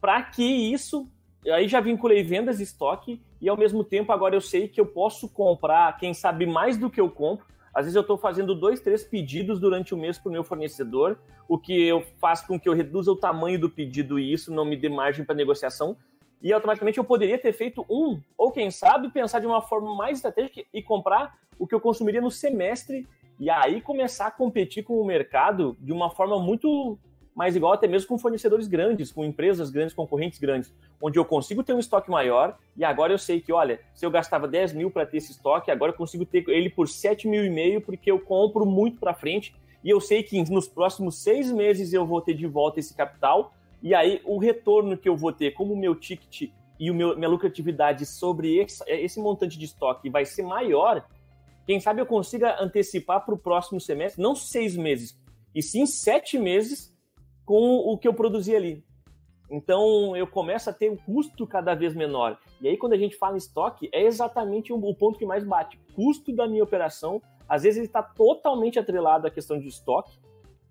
para 0.00 0.22
que 0.22 0.42
isso. 0.42 1.08
Aí 1.46 1.68
já 1.68 1.80
vinculei 1.80 2.22
vendas 2.22 2.58
e 2.58 2.64
estoque, 2.64 3.22
e 3.40 3.48
ao 3.48 3.56
mesmo 3.56 3.84
tempo 3.84 4.12
agora 4.12 4.34
eu 4.34 4.40
sei 4.40 4.66
que 4.66 4.80
eu 4.80 4.86
posso 4.86 5.28
comprar, 5.28 5.96
quem 5.96 6.12
sabe, 6.12 6.44
mais 6.44 6.76
do 6.76 6.90
que 6.90 7.00
eu 7.00 7.08
compro. 7.08 7.46
Às 7.72 7.84
vezes 7.84 7.94
eu 7.94 8.02
estou 8.02 8.18
fazendo 8.18 8.56
dois, 8.56 8.80
três 8.80 9.04
pedidos 9.04 9.60
durante 9.60 9.94
o 9.94 9.96
mês 9.96 10.18
para 10.18 10.28
o 10.28 10.32
meu 10.32 10.42
fornecedor, 10.42 11.16
o 11.48 11.56
que 11.56 11.80
eu 11.86 12.02
faço 12.18 12.46
com 12.46 12.58
que 12.58 12.68
eu 12.68 12.74
reduza 12.74 13.12
o 13.12 13.16
tamanho 13.16 13.60
do 13.60 13.70
pedido 13.70 14.18
e 14.18 14.32
isso 14.32 14.52
não 14.52 14.64
me 14.64 14.76
dê 14.76 14.88
margem 14.88 15.24
para 15.24 15.36
negociação. 15.36 15.96
E 16.42 16.52
automaticamente 16.52 16.98
eu 16.98 17.04
poderia 17.04 17.38
ter 17.38 17.52
feito 17.52 17.84
um, 17.88 18.20
ou 18.36 18.52
quem 18.52 18.70
sabe 18.70 19.10
pensar 19.10 19.40
de 19.40 19.46
uma 19.46 19.60
forma 19.60 19.94
mais 19.94 20.18
estratégica 20.18 20.64
e 20.72 20.82
comprar 20.82 21.36
o 21.58 21.66
que 21.66 21.74
eu 21.74 21.80
consumiria 21.80 22.20
no 22.20 22.30
semestre 22.30 23.06
e 23.40 23.50
aí 23.50 23.80
começar 23.80 24.26
a 24.26 24.30
competir 24.30 24.84
com 24.84 25.00
o 25.00 25.04
mercado 25.04 25.76
de 25.80 25.92
uma 25.92 26.10
forma 26.10 26.38
muito 26.38 26.98
mas 27.34 27.54
igual 27.54 27.72
até 27.72 27.86
mesmo 27.86 28.08
com 28.08 28.18
fornecedores 28.18 28.66
grandes, 28.66 29.12
com 29.12 29.24
empresas 29.24 29.70
grandes, 29.70 29.94
concorrentes 29.94 30.40
grandes, 30.40 30.74
onde 31.00 31.20
eu 31.20 31.24
consigo 31.24 31.62
ter 31.62 31.72
um 31.72 31.78
estoque 31.78 32.10
maior 32.10 32.58
e 32.76 32.84
agora 32.84 33.12
eu 33.12 33.18
sei 33.18 33.40
que, 33.40 33.52
olha, 33.52 33.78
se 33.94 34.04
eu 34.04 34.10
gastava 34.10 34.48
10 34.48 34.72
mil 34.72 34.90
para 34.90 35.06
ter 35.06 35.18
esse 35.18 35.30
estoque, 35.30 35.70
agora 35.70 35.92
eu 35.92 35.96
consigo 35.96 36.26
ter 36.26 36.44
ele 36.48 36.68
por 36.68 36.88
7 36.88 37.28
mil 37.28 37.44
e 37.44 37.48
meio 37.48 37.80
porque 37.80 38.10
eu 38.10 38.18
compro 38.18 38.66
muito 38.66 38.98
para 38.98 39.14
frente 39.14 39.54
e 39.84 39.90
eu 39.90 40.00
sei 40.00 40.24
que 40.24 40.42
nos 40.50 40.66
próximos 40.66 41.22
seis 41.22 41.52
meses 41.52 41.92
eu 41.92 42.04
vou 42.04 42.20
ter 42.20 42.34
de 42.34 42.44
volta 42.44 42.80
esse 42.80 42.92
capital 42.92 43.54
e 43.82 43.94
aí 43.94 44.20
o 44.24 44.38
retorno 44.38 44.96
que 44.96 45.08
eu 45.08 45.16
vou 45.16 45.32
ter 45.32 45.52
como 45.52 45.74
o 45.74 45.78
meu 45.78 45.94
ticket 45.94 46.50
e 46.78 46.90
o 46.90 46.94
meu, 46.94 47.16
minha 47.16 47.28
lucratividade 47.28 48.06
sobre 48.06 48.58
esse, 48.58 48.82
esse 48.86 49.20
montante 49.20 49.58
de 49.58 49.64
estoque 49.64 50.10
vai 50.10 50.24
ser 50.24 50.42
maior, 50.42 51.06
quem 51.66 51.80
sabe 51.80 52.00
eu 52.00 52.06
consiga 52.06 52.62
antecipar 52.62 53.24
para 53.24 53.34
o 53.34 53.38
próximo 53.38 53.80
semestre, 53.80 54.22
não 54.22 54.34
seis 54.34 54.76
meses, 54.76 55.18
e 55.54 55.62
sim 55.62 55.86
sete 55.86 56.38
meses 56.38 56.94
com 57.44 57.76
o 57.78 57.96
que 57.98 58.06
eu 58.06 58.14
produzi 58.14 58.54
ali. 58.54 58.84
Então 59.50 60.14
eu 60.16 60.26
começo 60.26 60.68
a 60.68 60.72
ter 60.72 60.90
um 60.90 60.96
custo 60.96 61.46
cada 61.46 61.74
vez 61.74 61.94
menor. 61.94 62.38
E 62.60 62.68
aí, 62.68 62.76
quando 62.76 62.92
a 62.92 62.98
gente 62.98 63.16
fala 63.16 63.34
em 63.34 63.38
estoque, 63.38 63.88
é 63.92 64.02
exatamente 64.02 64.72
o 64.72 64.94
ponto 64.94 65.18
que 65.18 65.24
mais 65.24 65.44
bate. 65.44 65.78
Custo 65.94 66.34
da 66.34 66.46
minha 66.46 66.62
operação, 66.62 67.22
às 67.48 67.62
vezes 67.62 67.78
ele 67.78 67.86
está 67.86 68.02
totalmente 68.02 68.78
atrelado 68.78 69.26
à 69.26 69.30
questão 69.30 69.58
de 69.58 69.68
estoque. 69.68 70.18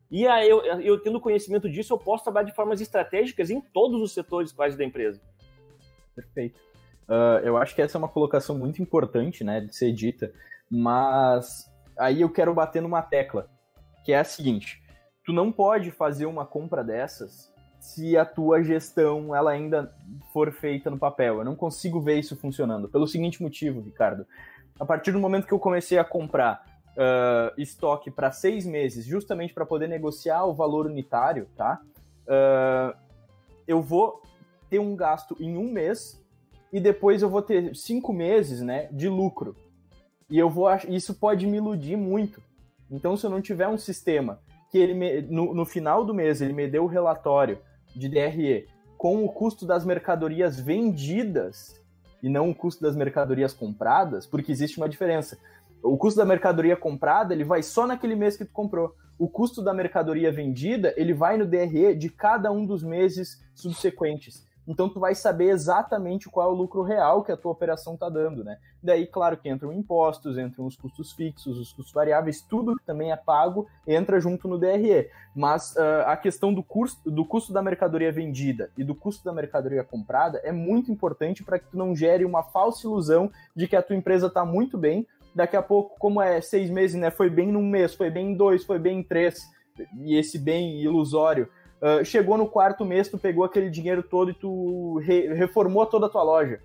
E 0.10 0.26
aí, 0.26 0.50
eu, 0.50 0.62
eu 0.62 1.00
tendo 1.00 1.20
conhecimento 1.20 1.70
disso, 1.70 1.94
eu 1.94 1.98
posso 1.98 2.24
trabalhar 2.24 2.46
de 2.46 2.56
formas 2.56 2.80
estratégicas 2.80 3.50
em 3.50 3.60
todos 3.60 4.02
os 4.02 4.14
setores 4.14 4.52
quase 4.52 4.78
da 4.78 4.86
empresa. 4.86 5.22
Perfeito. 6.16 6.60
Uh, 7.08 7.40
eu 7.44 7.58
acho 7.58 7.76
que 7.76 7.82
essa 7.82 7.98
é 7.98 8.00
uma 8.00 8.08
colocação 8.10 8.58
muito 8.58 8.82
importante, 8.82 9.44
né, 9.44 9.62
de 9.62 9.76
ser 9.76 9.92
dita. 9.94 10.32
Mas 10.70 11.70
aí 11.98 12.22
eu 12.22 12.30
quero 12.30 12.54
bater 12.54 12.82
numa 12.82 13.02
tecla, 13.02 13.50
que 14.04 14.12
é 14.12 14.20
a 14.20 14.24
seguinte: 14.24 14.82
tu 15.26 15.32
não 15.32 15.52
pode 15.52 15.92
fazer 15.92 16.26
uma 16.26 16.46
compra 16.46 16.84
dessas 16.84 17.54
se 17.80 18.18
a 18.18 18.26
tua 18.26 18.62
gestão 18.64 19.34
ela 19.34 19.52
ainda 19.52 19.94
for 20.34 20.52
feita 20.52 20.90
no 20.90 20.98
papel. 20.98 21.38
Eu 21.38 21.46
não 21.46 21.56
consigo 21.56 22.02
ver 22.02 22.20
isso 22.20 22.36
funcionando. 22.36 22.90
Pelo 22.90 23.08
seguinte 23.08 23.42
motivo, 23.42 23.82
Ricardo. 23.82 24.26
A 24.80 24.86
partir 24.86 25.12
do 25.12 25.20
momento 25.20 25.48
que 25.48 25.54
eu 25.54 25.60
comecei 25.60 25.98
a 25.98 26.04
comprar 26.04 26.64
uh, 26.98 27.54
estoque 27.62 28.10
para 28.10 28.32
seis 28.32 28.66
meses, 28.66 29.06
justamente 29.06 29.54
para 29.54 29.66
poder 29.66 29.88
negociar 29.88 30.46
o 30.46 30.54
valor 30.54 30.88
unitário, 30.88 31.48
tá? 31.56 31.80
Uh, 32.24 32.98
eu 33.68 33.82
vou 33.82 34.22
ter 34.70 34.80
um 34.80 34.96
gasto 34.96 35.38
em 35.40 35.58
um 35.58 35.72
mês 35.72 36.22
e 36.74 36.80
depois 36.80 37.22
eu 37.22 37.30
vou 37.30 37.42
ter 37.42 37.76
cinco 37.76 38.12
meses, 38.12 38.62
né, 38.62 38.90
de 38.92 39.08
lucro. 39.08 39.56
E 40.30 40.38
eu 40.38 40.50
vou 40.50 40.68
isso 40.90 41.14
pode 41.14 41.46
me 41.46 41.58
iludir 41.58 41.96
muito. 41.96 42.42
Então, 42.92 43.16
se 43.16 43.26
eu 43.26 43.30
não 43.30 43.42
tiver 43.42 43.68
um 43.68 43.78
sistema 43.78 44.40
que 44.70 44.78
ele 44.78 44.94
me, 44.94 45.22
no, 45.22 45.54
no 45.54 45.66
final 45.66 46.04
do 46.04 46.14
mês 46.14 46.42
ele 46.42 46.54
me 46.54 46.68
deu 46.68 46.84
o 46.84 46.88
relatório 46.88 47.60
de 47.96 48.10
DRE 48.10 48.68
com 48.98 49.24
o 49.24 49.32
custo 49.32 49.66
das 49.66 49.86
mercadorias 49.86 50.60
vendidas 50.60 51.80
e 52.22 52.30
não 52.30 52.50
o 52.50 52.56
custo 52.56 52.82
das 52.82 52.96
mercadorias 52.96 53.54
compradas, 53.54 54.26
porque 54.26 54.52
existe 54.52 54.78
uma 54.78 54.90
diferença. 54.90 55.38
O 55.84 55.98
custo 55.98 56.20
da 56.20 56.26
mercadoria 56.26 56.76
comprada, 56.76 57.34
ele 57.34 57.44
vai 57.44 57.62
só 57.64 57.86
naquele 57.88 58.16
mês 58.16 58.36
que 58.36 58.46
tu 58.46 58.52
comprou. 58.52 58.94
O 59.18 59.28
custo 59.28 59.64
da 59.64 59.74
mercadoria 59.74 60.32
vendida, 60.32 60.94
ele 60.96 61.14
vai 61.14 61.38
no 61.38 61.46
DRE 61.46 61.96
de 61.96 62.10
cada 62.10 62.52
um 62.52 62.66
dos 62.66 62.84
meses 62.84 63.42
subsequentes. 63.56 64.46
Então 64.68 64.90
tu 64.90 65.00
vai 65.00 65.16
saber 65.16 65.46
exatamente 65.46 66.28
qual 66.28 66.50
é 66.50 66.54
o 66.54 66.56
lucro 66.56 66.82
real 66.82 67.24
que 67.24 67.32
a 67.32 67.38
tua 67.38 67.52
operação 67.52 67.94
está 67.94 68.10
dando, 68.10 68.44
né? 68.44 68.58
Daí, 68.84 69.08
claro 69.08 69.38
que 69.38 69.50
entram 69.50 69.72
impostos, 69.72 70.38
entram 70.38 70.66
os 70.66 70.76
custos 70.76 71.14
fixos, 71.14 71.58
os 71.58 71.72
custos 71.72 71.94
variáveis, 71.94 72.42
tudo 72.42 72.76
que 72.76 72.86
também 72.86 73.12
é 73.12 73.16
pago 73.16 73.68
entra 73.88 74.20
junto 74.20 74.48
no 74.48 74.58
DRE. 74.58 75.10
Mas 75.34 75.74
uh, 75.76 76.04
a 76.06 76.18
questão 76.18 76.54
do 76.54 76.62
custo, 76.62 77.10
do 77.10 77.24
custo 77.24 77.54
da 77.54 77.62
mercadoria 77.62 78.12
vendida 78.12 78.70
e 78.78 78.84
do 78.84 78.94
custo 78.94 79.24
da 79.24 79.32
mercadoria 79.32 79.84
comprada 79.84 80.40
é 80.44 80.52
muito 80.52 80.92
importante 80.92 81.44
para 81.44 81.60
que 81.60 81.68
tu 81.68 81.78
não 81.78 81.96
gere 81.96 82.26
uma 82.26 82.44
falsa 82.44 82.86
ilusão 82.86 83.32
de 83.56 83.68
que 83.68 83.76
a 83.76 83.82
tua 83.82 83.96
empresa 83.96 84.28
está 84.28 84.46
muito 84.46 84.78
bem. 84.78 85.08
Daqui 85.38 85.56
a 85.56 85.62
pouco, 85.62 86.00
como 86.00 86.20
é 86.20 86.42
seis 86.42 86.68
meses, 86.68 87.00
né? 87.00 87.12
Foi 87.12 87.30
bem 87.30 87.52
num 87.52 87.62
mês, 87.62 87.94
foi 87.94 88.10
bem 88.10 88.32
em 88.32 88.34
dois, 88.34 88.66
foi 88.66 88.80
bem 88.80 89.02
em 89.02 89.04
três 89.04 89.40
e 90.00 90.18
esse 90.18 90.40
bem 90.40 90.82
ilusório, 90.82 91.48
uh, 91.80 92.04
chegou 92.04 92.40
no 92.40 92.48
quarto 92.48 92.84
mês, 92.84 93.08
tu 93.08 93.20
pegou 93.20 93.44
aquele 93.44 93.70
dinheiro 93.70 94.02
todo 94.02 94.32
e 94.32 94.34
tu 94.34 94.98
re 95.06 95.32
reformou 95.36 95.86
toda 95.86 96.08
a 96.08 96.10
tua 96.10 96.24
loja. 96.24 96.60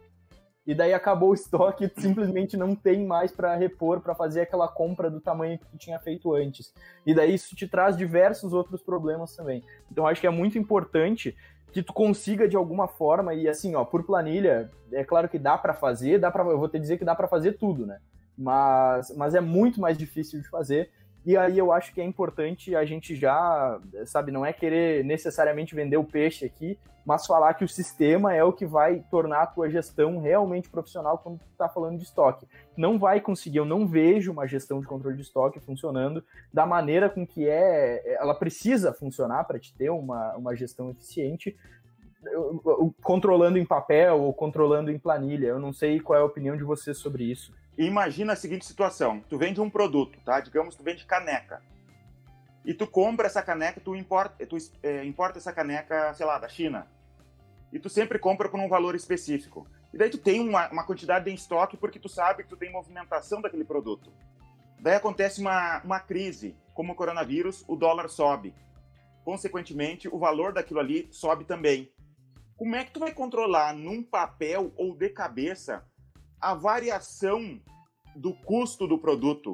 E 0.67 0.75
daí 0.75 0.95
acabou 0.95 1.33
o 1.33 1.35
estoque, 1.37 1.87
tu 1.87 2.01
simplesmente 2.01 2.57
não 2.57 2.75
tem 2.75 3.05
mais 3.05 3.31
para 3.31 3.55
repor, 3.55 4.01
para 4.01 4.15
fazer 4.15 4.41
aquela 4.41 4.67
compra 4.67 5.11
do 5.11 5.21
tamanho 5.21 5.59
que 5.59 5.67
tu 5.67 5.77
tinha 5.77 5.99
feito 5.99 6.33
antes. 6.35 6.73
E 7.05 7.13
daí 7.15 7.35
isso 7.35 7.55
te 7.55 7.69
traz 7.69 7.95
diversos 7.95 8.55
outros 8.55 8.81
problemas 8.81 9.37
também. 9.37 9.63
Então 9.91 10.07
acho 10.07 10.19
que 10.19 10.27
é 10.27 10.31
muito 10.31 10.57
importante 10.57 11.37
que 11.75 11.83
tu 11.83 11.93
consiga 11.93 12.49
de 12.49 12.57
alguma 12.57 12.89
forma 12.89 13.35
e 13.35 13.47
assim, 13.47 13.75
ó, 13.75 13.85
por 13.85 14.03
planilha, 14.05 14.71
é 14.91 15.05
claro 15.05 15.29
que 15.29 15.39
dá 15.39 15.59
para 15.59 15.75
fazer, 15.75 16.19
dá 16.19 16.31
para 16.31 16.43
eu 16.45 16.59
vou 16.59 16.71
te 16.71 16.79
dizer 16.79 16.97
que 16.97 17.05
dá 17.05 17.15
para 17.15 17.29
fazer 17.29 17.59
tudo, 17.59 17.85
né? 17.85 18.01
Mas 18.37 19.15
mas 19.17 19.35
é 19.35 19.41
muito 19.41 19.81
mais 19.81 19.97
difícil 19.97 20.41
de 20.41 20.49
fazer. 20.49 20.91
E 21.25 21.37
aí 21.37 21.57
eu 21.57 21.73
acho 21.73 21.95
que 21.95 22.01
é 22.01 22.05
importante 22.05 22.75
a 22.75 22.85
gente 22.85 23.15
já, 23.15 23.81
sabe, 24.07 24.33
não 24.33 24.45
é 24.45 24.53
querer 24.53 25.05
necessariamente 25.05 25.75
vender 25.75 25.97
o 25.97 26.03
peixe 26.03 26.45
aqui, 26.45 26.77
mas 27.05 27.27
falar 27.27 27.55
que 27.55 27.65
o 27.65 27.69
sistema 27.69 28.35
é 28.35 28.43
o 28.43 28.53
que 28.53 28.67
vai 28.67 29.05
tornar 29.11 29.43
a 29.43 29.47
tua 29.47 29.71
gestão 29.71 30.21
realmente 30.21 30.69
profissional 30.69 31.19
quando 31.19 31.39
tu 31.39 31.47
está 31.51 31.69
falando 31.69 31.99
de 31.99 32.05
estoque. 32.05 32.47
Não 32.77 32.99
vai 32.99 33.21
conseguir, 33.21 33.59
eu 33.59 33.65
não 33.65 33.87
vejo 33.87 34.33
uma 34.33 34.47
gestão 34.47 34.81
de 34.81 34.87
controle 34.87 35.17
de 35.17 35.23
estoque 35.23 35.61
funcionando 35.61 36.25
da 36.53 36.67
maneira 36.67 37.09
com 37.09 37.27
que 37.27 37.49
é, 37.49 38.17
ela 38.21 38.35
precisa 38.35 38.93
funcionar 38.93 39.45
para 39.45 39.59
te 39.59 39.75
ter 39.75 39.91
uma, 39.91 40.35
uma 40.37 40.57
gestão 40.57 40.91
eficiente, 40.91 41.57
controlando 43.03 43.59
em 43.59 43.65
papel 43.65 44.21
ou 44.21 44.33
controlando 44.33 44.91
em 44.91 44.99
planilha. 44.99 45.49
Eu 45.49 45.59
não 45.59 45.73
sei 45.73 46.01
qual 46.01 46.19
é 46.19 46.23
a 46.23 46.25
opinião 46.25 46.57
de 46.57 46.65
vocês 46.65 46.99
sobre 46.99 47.25
isso. 47.25 47.55
Imagina 47.77 48.35
a 48.35 48.37
seguinte 48.37 48.65
situação: 48.65 49.21
tu 49.29 49.39
vende 49.39 49.61
um 49.61 49.71
produto, 49.71 50.19
tá? 50.25 50.41
Digamos, 50.41 50.75
tu 50.75 50.83
vende 50.83 51.05
caneca. 51.05 51.63
E 52.65 52.73
tu 52.73 52.87
compra 52.87 53.27
essa 53.27 53.43
caneca, 53.43 53.81
tu 53.81 53.97
importa, 53.97 54.47
tu, 54.47 54.57
é, 54.83 55.05
importa 55.05 55.39
essa 55.39 55.53
caneca, 55.53 56.15
sei 56.15 56.25
lá, 56.25 56.39
da 56.39 56.49
China. 56.49 56.87
E 57.73 57.79
tu 57.79 57.89
sempre 57.89 58.19
compra 58.19 58.49
por 58.49 58.61
um 58.61 58.69
valor 58.69 58.95
específico. 58.95 59.67
E 59.93 59.99
daí 59.99 60.09
tu 60.09 60.19
tem 60.19 60.41
uma, 60.41 60.71
uma 60.71 60.85
quantidade 60.85 61.29
em 61.29 61.35
estoque 61.35 61.77
porque 61.77 61.99
tu 61.99 62.09
sabe 62.09 62.45
que 62.45 62.49
tu 62.49 62.57
tem 62.57 62.71
movimentação 62.71 63.41
daquele 63.41 63.65
produto. 63.65 64.13
Daí 64.79 64.95
acontece 64.95 65.41
uma, 65.41 65.81
uma 65.83 66.01
crise, 66.01 66.57
como 66.75 66.93
o 66.93 66.97
coronavírus, 66.97 67.65
o 67.67 67.75
dólar 67.75 68.09
sobe. 68.09 68.55
Consequentemente, 69.25 70.09
o 70.09 70.19
valor 70.19 70.53
daquilo 70.53 70.81
ali 70.81 71.09
sobe 71.11 71.45
também. 71.45 71.91
Como 72.63 72.77
é 72.77 72.85
que 72.85 72.93
tu 72.93 73.01
vai 73.01 73.13
controlar 73.13 73.75
num 73.75 74.05
papel 74.05 74.73
ou 74.77 74.95
de 74.95 75.09
cabeça 75.09 75.85
a 76.41 76.55
variação 76.55 77.61
do 78.15 78.33
custo 78.35 78.87
do 78.87 78.97
produto, 78.97 79.53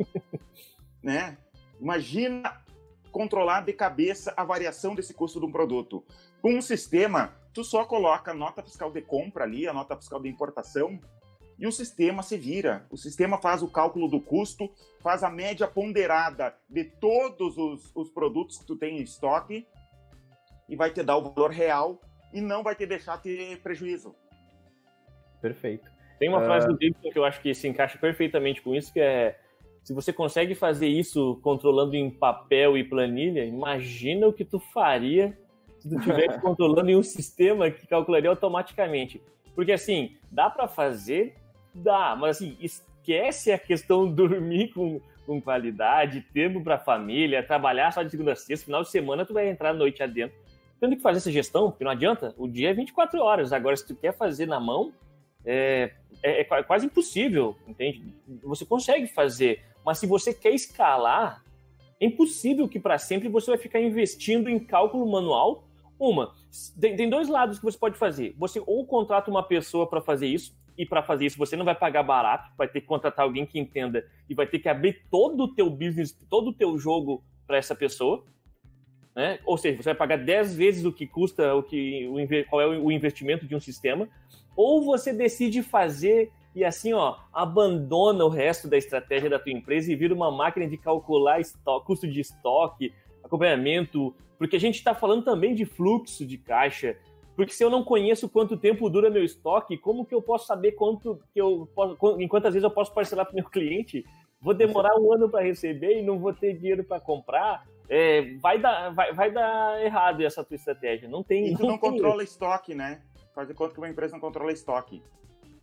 né? 1.03 1.39
Imagina 1.81 2.63
controlar 3.11 3.63
de 3.63 3.73
cabeça 3.73 4.35
a 4.37 4.45
variação 4.45 4.95
desse 4.95 5.15
custo 5.15 5.41
de 5.41 5.47
um 5.47 5.51
produto. 5.51 6.05
Com 6.43 6.53
um 6.53 6.61
sistema, 6.61 7.35
tu 7.55 7.65
só 7.65 7.87
coloca 7.87 8.33
a 8.33 8.35
nota 8.35 8.63
fiscal 8.63 8.93
de 8.93 9.01
compra 9.01 9.45
ali, 9.45 9.67
a 9.67 9.73
nota 9.73 9.97
fiscal 9.97 10.21
de 10.21 10.29
importação, 10.29 11.01
e 11.59 11.67
o 11.67 11.73
sistema 11.73 12.23
se 12.23 12.37
vira. 12.37 12.87
O 12.91 12.99
sistema 12.99 13.39
faz 13.39 13.63
o 13.63 13.69
cálculo 13.69 14.07
do 14.07 14.21
custo, 14.21 14.71
faz 15.01 15.23
a 15.23 15.31
média 15.31 15.67
ponderada 15.67 16.55
de 16.69 16.85
todos 16.85 17.57
os, 17.57 17.91
os 17.95 18.11
produtos 18.11 18.59
que 18.59 18.67
tu 18.67 18.77
tem 18.77 18.99
em 18.99 19.03
estoque 19.03 19.67
e 20.69 20.77
vai 20.77 20.93
te 20.93 21.03
dar 21.03 21.17
o 21.17 21.33
valor 21.33 21.51
real 21.51 21.99
e 22.33 22.41
não 22.41 22.63
vai 22.63 22.75
te 22.75 22.87
deixar 22.87 23.19
ter 23.19 23.59
prejuízo. 23.61 24.15
Perfeito. 25.41 25.91
Tem 26.19 26.29
uma 26.29 26.45
frase 26.45 26.67
do 26.67 26.77
Gibson 26.81 27.11
que 27.11 27.19
eu 27.19 27.25
acho 27.25 27.41
que 27.41 27.55
se 27.55 27.69
encaixa 27.69 27.97
perfeitamente 27.97 28.61
com 28.61 28.75
isso, 28.75 28.93
que 28.93 29.01
é 29.01 29.39
se 29.89 29.95
você 29.95 30.13
consegue 30.13 30.55
fazer 30.55 30.87
isso 30.87 31.39
controlando 31.43 31.97
em 31.97 32.11
papel 32.11 32.77
e 32.77 32.85
planilha, 32.85 33.45
imagina 33.45 34.27
o 34.27 34.33
que 34.35 34.45
tu 34.45 34.59
faria 34.59 35.35
se 35.79 35.89
tu 35.89 35.97
estivesse 35.97 36.39
controlando 36.43 36.91
em 36.91 36.97
um 36.97 37.03
sistema 37.03 37.71
que 37.71 37.87
calcularia 37.87 38.29
automaticamente. 38.29 39.23
Porque 39.55 39.73
assim, 39.73 40.17
dá 40.31 40.51
para 40.51 40.69
fazer, 40.69 41.37
dá, 41.75 42.15
mas 42.15 42.37
assim, 42.37 42.57
esquece 42.61 43.51
a 43.51 43.59
questão 43.59 44.07
de 44.07 44.15
dormir 44.15 44.75
com, 44.75 45.01
com 45.25 45.41
qualidade, 45.41 46.21
tempo 46.35 46.63
para 46.63 46.79
família, 46.79 47.43
trabalhar 47.43 47.91
só 47.91 48.03
de 48.03 48.11
segunda 48.11 48.33
a 48.33 48.37
sexta, 48.37 48.67
final 48.67 48.83
de 48.83 48.91
semana 48.91 49.25
tu 49.25 49.33
vai 49.33 49.49
entrar 49.49 49.71
à 49.71 49.75
noite 49.75 50.03
adentro. 50.03 50.37
Tendo 50.81 50.97
que 50.97 51.03
fazer 51.03 51.19
essa 51.19 51.33
gestão, 51.33 51.71
porque 51.71 51.85
não 51.85 51.91
adianta, 51.91 52.35
o 52.37 52.47
dia 52.47 52.71
é 52.71 52.75
24 52.75 53.21
horas. 53.21 53.53
Agora, 53.53 53.77
se 53.77 53.87
tu 53.87 53.95
quer 53.95 54.17
fazer 54.17 54.47
na 54.47 54.61
mão, 54.61 54.93
é, 55.45 55.93
é, 56.23 56.41
é 56.41 56.63
quase 56.63 56.87
impossível, 56.87 57.57
entende? 57.67 58.15
Você 58.45 58.65
consegue 58.65 59.07
fazer, 59.07 59.65
mas 59.85 59.99
se 59.99 60.07
você 60.07 60.33
quer 60.33 60.51
escalar, 60.51 61.45
é 62.01 62.07
impossível 62.07 62.69
que 62.69 62.79
para 62.79 62.99
sempre 62.99 63.29
você 63.29 63.51
vai 63.51 63.59
ficar 63.59 63.81
investindo 63.81 64.49
em 64.49 64.59
cálculo 64.59 65.11
manual. 65.11 65.65
Uma, 65.99 66.33
tem, 66.81 66.95
tem 66.95 67.11
dois 67.11 67.29
lados 67.29 67.59
que 67.59 67.65
você 67.65 67.77
pode 67.77 67.99
fazer. 67.99 68.35
Você 68.39 68.63
ou 68.65 68.87
contrata 68.87 69.31
uma 69.31 69.43
pessoa 69.43 69.87
para 69.87 70.01
fazer 70.01 70.29
isso, 70.29 70.57
e 70.79 70.87
para 70.87 71.03
fazer 71.03 71.27
isso 71.27 71.37
você 71.37 71.57
não 71.57 71.65
vai 71.65 71.75
pagar 71.75 72.05
barato, 72.05 72.53
vai 72.57 72.69
ter 72.69 72.81
que 72.81 72.87
contratar 72.87 73.25
alguém 73.25 73.45
que 73.45 73.59
entenda 73.59 74.07
e 74.31 74.35
vai 74.35 74.47
ter 74.47 74.61
que 74.61 74.69
abrir 74.69 75.03
todo 75.11 75.43
o 75.43 75.49
teu 75.49 75.69
business, 75.69 76.17
todo 76.31 76.51
o 76.51 76.53
teu 76.53 76.79
jogo 76.79 77.25
para 77.47 77.57
essa 77.57 77.75
pessoa. 77.75 78.25
Né? 79.19 79.41
Ou 79.45 79.59
seja, 79.59 79.83
você 79.83 79.89
vai 79.89 79.97
pagar 79.97 80.19
10 80.19 80.55
vezes 80.55 80.85
o 80.85 80.93
que 80.93 81.05
custa, 81.05 81.53
o 81.53 81.61
que, 81.61 82.07
o, 82.07 82.49
qual 82.49 82.63
é 82.63 82.69
o 82.69 82.93
investimento 82.93 83.49
de 83.49 83.57
um 83.57 83.59
sistema 83.59 84.09
ou 84.55 84.81
você 84.81 85.13
decide 85.13 85.61
fazer 85.61 86.31
e 86.55 86.65
assim, 86.65 86.93
ó, 86.93 87.17
abandona 87.33 88.25
o 88.25 88.29
resto 88.29 88.69
da 88.69 88.77
estratégia 88.77 89.29
da 89.29 89.37
tua 89.41 89.51
empresa 89.51 89.93
e 89.93 89.97
vira 89.97 90.15
uma 90.15 90.31
máquina 90.31 90.69
de 90.69 90.77
calcular 90.77 91.41
estoque, 91.41 91.87
custo 91.87 92.07
de 92.07 92.21
estoque, 92.21 92.93
acompanhamento, 93.25 94.15
porque 94.39 94.55
a 94.55 94.61
gente 94.61 94.77
está 94.77 94.95
falando 94.95 95.25
também 95.25 95.53
de 95.53 95.65
fluxo 95.65 96.25
de 96.25 96.39
caixa. 96.39 96.97
Porque 97.35 97.53
se 97.53 97.65
eu 97.65 97.71
não 97.71 97.83
conheço 97.83 98.29
quanto 98.29 98.57
tempo 98.57 98.89
dura 98.89 99.11
meu 99.11 99.25
estoque, 99.25 99.77
como 99.77 100.07
que 100.07 100.15
eu 100.15 100.23
posso 100.23 100.47
saber 100.47 100.73
quanto 100.73 101.21
que 101.35 101.41
eu 101.41 101.69
posso, 101.75 102.21
em 102.21 102.29
quantas 102.29 102.55
vezes 102.55 102.63
eu 102.63 102.71
posso 102.71 102.95
parcelar 102.95 103.27
para 103.27 103.33
o 103.33 103.37
meu 103.37 103.51
cliente? 103.51 104.05
Vou 104.41 104.55
demorar 104.55 104.97
um 104.97 105.13
ano 105.13 105.29
para 105.29 105.43
receber 105.43 105.99
e 105.99 106.03
não 106.03 106.21
vou 106.21 106.33
ter 106.33 106.55
dinheiro 106.55 106.85
para 106.85 107.01
comprar. 107.01 107.65
É, 107.89 108.35
vai, 108.37 108.59
dar, 108.59 108.91
vai, 108.91 109.13
vai 109.15 109.31
dar 109.31 109.83
errado 109.83 110.23
essa 110.23 110.45
tua 110.45 110.57
estratégia. 110.57 111.09
Não 111.09 111.23
tem. 111.23 111.53
E 111.53 111.57
tu 111.57 111.63
não, 111.63 111.71
não 111.71 111.79
controla 111.79 112.23
estoque, 112.23 112.75
né? 112.75 113.03
fazer 113.39 113.55
conta 113.55 113.73
que 113.73 113.79
uma 113.79 113.89
empresa 113.89 114.15
não 114.15 114.21
controla 114.21 114.51
estoque. 114.51 115.01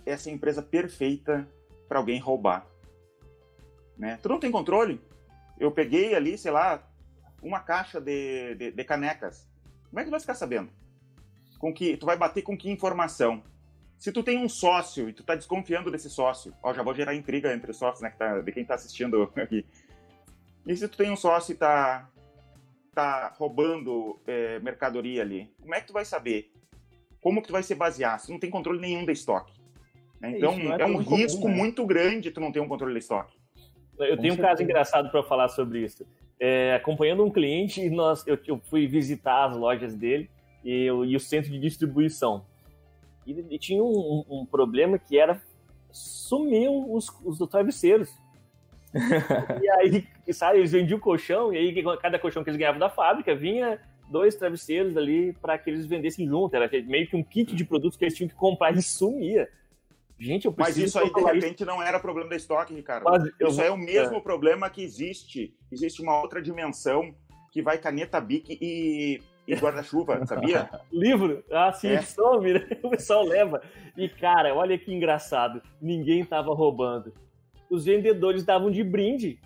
Essa 0.06 0.30
é 0.30 0.32
a 0.32 0.36
empresa 0.36 0.62
perfeita 0.62 1.46
para 1.90 2.00
alguém 2.00 2.20
roubar. 2.20 2.66
Né? 3.98 4.18
Tu 4.22 4.30
não 4.30 4.40
tem 4.40 4.50
controle? 4.50 5.02
Eu 5.60 5.72
peguei 5.72 6.16
ali, 6.16 6.38
sei 6.38 6.52
lá, 6.52 6.82
uma 7.42 7.60
caixa 7.60 8.00
de, 8.00 8.56
de, 8.56 8.72
de 8.72 8.84
canecas. 8.86 9.46
Como 9.90 10.00
é 10.00 10.04
que 10.04 10.10
tu 10.10 10.12
vai 10.12 10.20
ficar 10.22 10.36
sabendo? 10.36 10.70
Com 11.60 11.74
que 11.74 11.98
tu 11.98 12.06
vai 12.06 12.16
bater 12.16 12.44
com 12.44 12.58
que 12.58 12.70
informação? 12.70 13.44
Se 13.98 14.12
tu 14.12 14.24
tem 14.24 14.38
um 14.38 14.48
sócio 14.48 15.10
e 15.10 15.14
tu 15.14 15.24
tá 15.24 15.36
desconfiando 15.36 15.92
desse 15.92 16.10
sócio, 16.10 16.54
ó, 16.64 16.74
já 16.74 16.82
vou 16.82 16.94
gerar 16.94 17.14
intriga 17.14 17.54
entre 17.54 17.72
os 17.72 17.78
sócios, 17.78 18.02
né, 18.02 18.10
que 18.10 18.18
tá, 18.18 18.40
de 18.40 18.52
quem 18.54 18.64
tá 18.64 18.76
assistindo 18.76 19.32
aqui. 19.36 19.66
E 20.66 20.76
se 20.78 20.88
tu 20.88 20.98
tem 20.98 21.12
um 21.12 21.16
sócio 21.16 21.52
e 21.52 21.56
tá, 21.56 22.10
tá 22.96 23.34
roubando 23.38 24.20
é, 24.26 24.60
mercadoria 24.60 25.22
ali, 25.22 25.54
como 25.62 25.76
é 25.76 25.82
que 25.82 25.88
tu 25.88 25.94
vai 25.94 26.06
saber 26.06 26.52
como 27.26 27.42
que 27.42 27.48
tu 27.48 27.54
vai 27.54 27.64
se 27.64 27.74
basear? 27.74 28.20
Você 28.20 28.32
não 28.32 28.38
tem 28.38 28.52
controle 28.52 28.80
nenhum 28.80 29.04
da 29.04 29.12
estoque. 29.12 29.52
Né? 30.22 30.38
Então, 30.38 30.54
é, 30.54 30.84
é 30.84 30.86
um 30.86 30.98
risco 30.98 31.42
comum, 31.42 31.56
né? 31.56 31.58
muito 31.58 31.84
grande 31.84 32.30
tu 32.30 32.40
não 32.40 32.52
ter 32.52 32.60
um 32.60 32.68
controle 32.68 32.94
da 32.94 33.00
estoque. 33.00 33.36
Eu 33.98 34.16
tenho 34.16 34.36
um 34.36 34.38
caso 34.38 34.62
engraçado 34.62 35.10
para 35.10 35.24
falar 35.24 35.48
sobre 35.48 35.80
isso. 35.80 36.06
É, 36.40 36.76
acompanhando 36.76 37.26
um 37.26 37.32
cliente, 37.32 37.90
nós, 37.90 38.24
eu, 38.28 38.38
eu, 38.46 38.62
fui 38.70 38.86
visitar 38.86 39.46
as 39.46 39.58
lojas 39.58 39.96
dele 39.96 40.30
e, 40.64 40.84
eu, 40.84 41.04
e 41.04 41.16
o 41.16 41.20
centro 41.20 41.50
de 41.50 41.58
distribuição. 41.58 42.46
E, 43.26 43.32
e 43.50 43.58
tinha 43.58 43.84
um, 43.84 44.24
um, 44.30 44.46
problema 44.46 45.00
que 45.00 45.18
era 45.18 45.42
sumiu 45.92 46.94
os, 46.94 47.10
os 47.24 47.40
travesseiros. 47.50 48.14
e 49.62 49.70
aí, 49.70 50.08
sabe, 50.34 50.60
eles 50.60 50.72
vendiam 50.72 50.98
o 50.98 51.02
colchão, 51.02 51.54
e 51.54 51.58
aí 51.58 51.98
cada 52.02 52.18
colchão 52.18 52.44
que 52.44 52.50
eles 52.50 52.60
ganhavam 52.60 52.80
da 52.80 52.90
fábrica 52.90 53.36
vinha 53.36 53.80
dois 54.10 54.36
travesseiros 54.36 54.96
ali 54.96 55.34
para 55.34 55.58
que 55.58 55.70
eles 55.70 55.86
vendessem 55.86 56.28
junto. 56.28 56.56
Era 56.56 56.70
meio 56.84 57.08
que 57.08 57.16
um 57.16 57.24
kit 57.24 57.56
de 57.56 57.66
produtos 57.66 57.98
que 57.98 58.06
eles 58.06 58.16
tinham 58.16 58.30
que 58.30 58.36
comprar 58.36 58.76
e 58.76 58.82
sumia. 58.82 59.50
Gente, 60.18 60.46
eu 60.46 60.54
preciso 60.54 60.80
Mas 60.80 60.88
isso 60.90 61.00
aí, 61.00 61.12
de 61.14 61.22
repente, 61.22 61.56
isso. 61.62 61.66
não 61.66 61.84
era 61.84 62.00
problema 62.00 62.30
da 62.30 62.36
estoque, 62.36 62.74
Ricardo. 62.74 63.04
Mas 63.04 63.24
isso 63.40 63.62
é 63.62 63.70
o 63.70 63.78
mesmo 63.78 64.18
é. 64.18 64.22
problema 64.22 64.70
que 64.70 64.82
existe. 64.82 65.54
Existe 65.72 66.02
uma 66.02 66.22
outra 66.22 66.42
dimensão 66.42 67.14
que 67.52 67.62
vai 67.62 67.78
caneta 67.78 68.20
Bic 68.22 68.58
e, 68.62 69.22
e 69.46 69.56
guarda-chuva, 69.56 70.24
sabia? 70.28 70.70
Livro? 70.92 71.44
Ah, 71.52 71.72
sim, 71.74 71.90
é. 71.90 72.02
some, 72.02 72.54
né? 72.54 72.68
O 72.82 72.90
pessoal 72.90 73.26
leva. 73.26 73.62
E, 73.98 74.08
cara, 74.08 74.56
olha 74.56 74.78
que 74.78 74.94
engraçado. 74.94 75.62
Ninguém 75.82 76.24
tava 76.24 76.54
roubando. 76.54 77.14
Os 77.70 77.86
vendedores 77.86 78.44
davam 78.44 78.70
de 78.70 78.84
brinde 78.84 79.40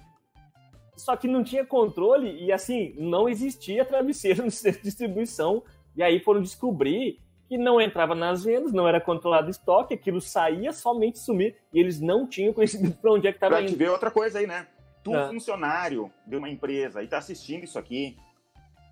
só 1.00 1.16
que 1.16 1.28
não 1.28 1.44
tinha 1.44 1.66
controle 1.66 2.44
e 2.44 2.52
assim, 2.52 2.94
não 2.98 3.30
existia 3.30 3.86
travesseiro 3.86 4.44
no 4.46 4.52
centro 4.52 4.80
de 4.80 4.86
distribuição. 4.86 5.64
E 5.96 6.04
aí 6.04 6.20
foram 6.20 6.42
descobrir 6.42 7.20
que 7.48 7.58
não 7.58 7.82
entrava 7.82 8.14
nas 8.14 8.44
vendas, 8.44 8.72
não 8.72 8.88
era 8.88 9.02
controlado 9.02 9.50
estoque, 9.50 9.96
aquilo 9.96 10.22
saía, 10.22 10.72
somente 10.72 11.18
sumir, 11.18 11.56
e 11.74 11.80
eles 11.80 12.00
não 12.00 12.28
tinham 12.28 12.54
conhecimento 12.54 12.98
para 13.02 13.12
onde 13.12 13.28
é 13.28 13.32
que 13.32 13.38
estava 13.38 13.60
indo. 13.60 13.70
Pra 13.70 13.74
te 13.74 13.78
ver 13.78 13.90
outra 13.90 14.12
coisa 14.12 14.38
aí, 14.38 14.46
né? 14.46 14.68
Tu, 15.04 15.16
é. 15.16 15.28
funcionário 15.30 16.12
de 16.28 16.36
uma 16.36 16.48
empresa, 16.48 17.02
e 17.02 17.08
tá 17.08 17.18
assistindo 17.18 17.64
isso 17.64 17.80
aqui, 17.80 18.16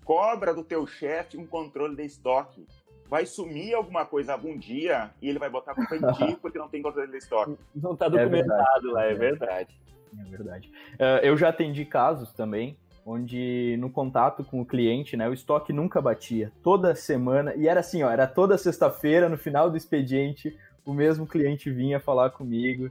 cobra 0.04 0.52
do 0.52 0.64
teu 0.64 0.84
chefe 0.88 1.36
um 1.36 1.46
controle 1.46 1.94
de 1.94 2.04
estoque. 2.04 2.66
Vai 3.08 3.24
sumir 3.26 3.74
alguma 3.74 4.04
coisa 4.04 4.32
algum 4.32 4.56
dia 4.56 5.10
e 5.20 5.28
ele 5.28 5.38
vai 5.38 5.48
botar 5.48 5.74
culpa 5.74 5.96
em 5.96 6.12
ti 6.12 6.36
porque 6.42 6.58
não 6.58 6.68
tem 6.68 6.82
controle 6.82 7.10
de 7.10 7.16
estoque. 7.16 7.56
Não 7.74 7.94
está 7.94 8.08
documentado 8.08 8.90
é 8.90 8.92
lá, 8.92 9.04
é 9.04 9.14
verdade. 9.14 9.80
É 10.18 10.24
verdade. 10.24 10.72
Uh, 10.94 11.24
eu 11.24 11.36
já 11.36 11.48
atendi 11.48 11.84
casos 11.84 12.32
também 12.32 12.76
onde 13.08 13.74
no 13.78 13.88
contato 13.88 14.44
com 14.44 14.60
o 14.60 14.66
cliente, 14.66 15.16
né, 15.16 15.26
o 15.26 15.32
estoque 15.32 15.72
nunca 15.72 15.98
batia, 15.98 16.52
toda 16.62 16.94
semana, 16.94 17.54
e 17.54 17.66
era 17.66 17.80
assim, 17.80 18.02
ó, 18.02 18.10
era 18.10 18.26
toda 18.26 18.58
sexta-feira, 18.58 19.30
no 19.30 19.38
final 19.38 19.70
do 19.70 19.78
expediente, 19.78 20.54
o 20.84 20.92
mesmo 20.92 21.26
cliente 21.26 21.70
vinha 21.70 21.98
falar 21.98 22.28
comigo, 22.28 22.90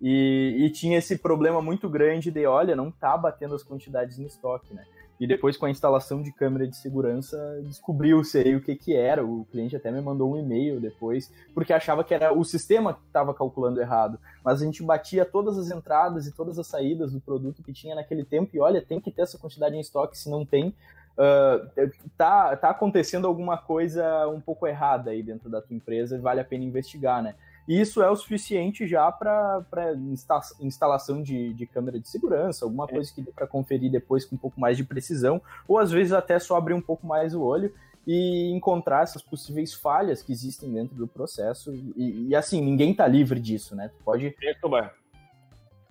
e, 0.00 0.56
e, 0.58 0.70
tinha 0.70 0.98
esse 0.98 1.16
problema 1.16 1.62
muito 1.62 1.88
grande 1.88 2.28
de, 2.28 2.44
olha, 2.44 2.74
não 2.74 2.90
tá 2.90 3.16
batendo 3.16 3.54
as 3.54 3.62
quantidades 3.62 4.18
no 4.18 4.26
estoque, 4.26 4.74
né? 4.74 4.84
E 5.22 5.26
depois, 5.28 5.56
com 5.56 5.66
a 5.66 5.70
instalação 5.70 6.20
de 6.20 6.32
câmera 6.32 6.66
de 6.66 6.76
segurança, 6.76 7.38
descobriu-se 7.62 8.38
aí 8.38 8.56
o 8.56 8.60
que 8.60 8.74
que 8.74 8.96
era. 8.96 9.24
O 9.24 9.44
cliente 9.44 9.76
até 9.76 9.88
me 9.88 10.00
mandou 10.00 10.32
um 10.32 10.36
e-mail 10.36 10.80
depois, 10.80 11.32
porque 11.54 11.72
achava 11.72 12.02
que 12.02 12.12
era 12.12 12.36
o 12.36 12.44
sistema 12.44 12.92
que 12.92 13.06
estava 13.06 13.32
calculando 13.32 13.80
errado. 13.80 14.18
Mas 14.44 14.60
a 14.60 14.64
gente 14.64 14.82
batia 14.82 15.24
todas 15.24 15.56
as 15.56 15.70
entradas 15.70 16.26
e 16.26 16.32
todas 16.32 16.58
as 16.58 16.66
saídas 16.66 17.12
do 17.12 17.20
produto 17.20 17.62
que 17.62 17.72
tinha 17.72 17.94
naquele 17.94 18.24
tempo, 18.24 18.50
e 18.52 18.58
olha, 18.58 18.82
tem 18.82 19.00
que 19.00 19.12
ter 19.12 19.22
essa 19.22 19.38
quantidade 19.38 19.76
em 19.76 19.80
estoque, 19.80 20.18
se 20.18 20.28
não 20.28 20.44
tem, 20.44 20.74
uh, 21.16 21.90
tá, 22.18 22.56
tá 22.56 22.70
acontecendo 22.70 23.28
alguma 23.28 23.56
coisa 23.56 24.26
um 24.26 24.40
pouco 24.40 24.66
errada 24.66 25.12
aí 25.12 25.22
dentro 25.22 25.48
da 25.48 25.62
tua 25.62 25.76
empresa, 25.76 26.18
vale 26.18 26.40
a 26.40 26.44
pena 26.44 26.64
investigar, 26.64 27.22
né? 27.22 27.36
E 27.66 27.80
isso 27.80 28.02
é 28.02 28.10
o 28.10 28.16
suficiente 28.16 28.86
já 28.86 29.10
para 29.10 29.64
insta 29.94 30.40
instalação 30.60 31.22
de, 31.22 31.54
de, 31.54 31.66
câmera 31.66 31.98
de 31.98 32.08
segurança, 32.08 32.64
alguma 32.64 32.86
é. 32.88 32.94
coisa 32.94 33.12
que 33.14 33.22
dê 33.22 33.30
para 33.30 33.46
conferir 33.46 33.90
depois 33.90 34.24
com 34.24 34.34
um 34.34 34.38
pouco 34.38 34.60
mais 34.60 34.76
de 34.76 34.84
precisão, 34.84 35.40
ou 35.68 35.78
às 35.78 35.90
vezes 35.90 36.12
até 36.12 36.38
só 36.38 36.56
abrir 36.56 36.74
um 36.74 36.80
pouco 36.80 37.06
mais 37.06 37.34
o 37.34 37.42
olho 37.42 37.72
e 38.06 38.50
encontrar 38.50 39.02
essas 39.02 39.22
possíveis 39.22 39.72
falhas 39.72 40.22
que 40.22 40.32
existem 40.32 40.72
dentro 40.72 40.96
do 40.96 41.06
processo. 41.06 41.72
E, 41.74 42.28
e 42.28 42.34
assim, 42.34 42.60
ninguém 42.60 42.90
está 42.90 43.06
livre 43.06 43.38
disso, 43.38 43.76
né? 43.76 43.88
Tu 43.88 44.04
pode. 44.04 44.34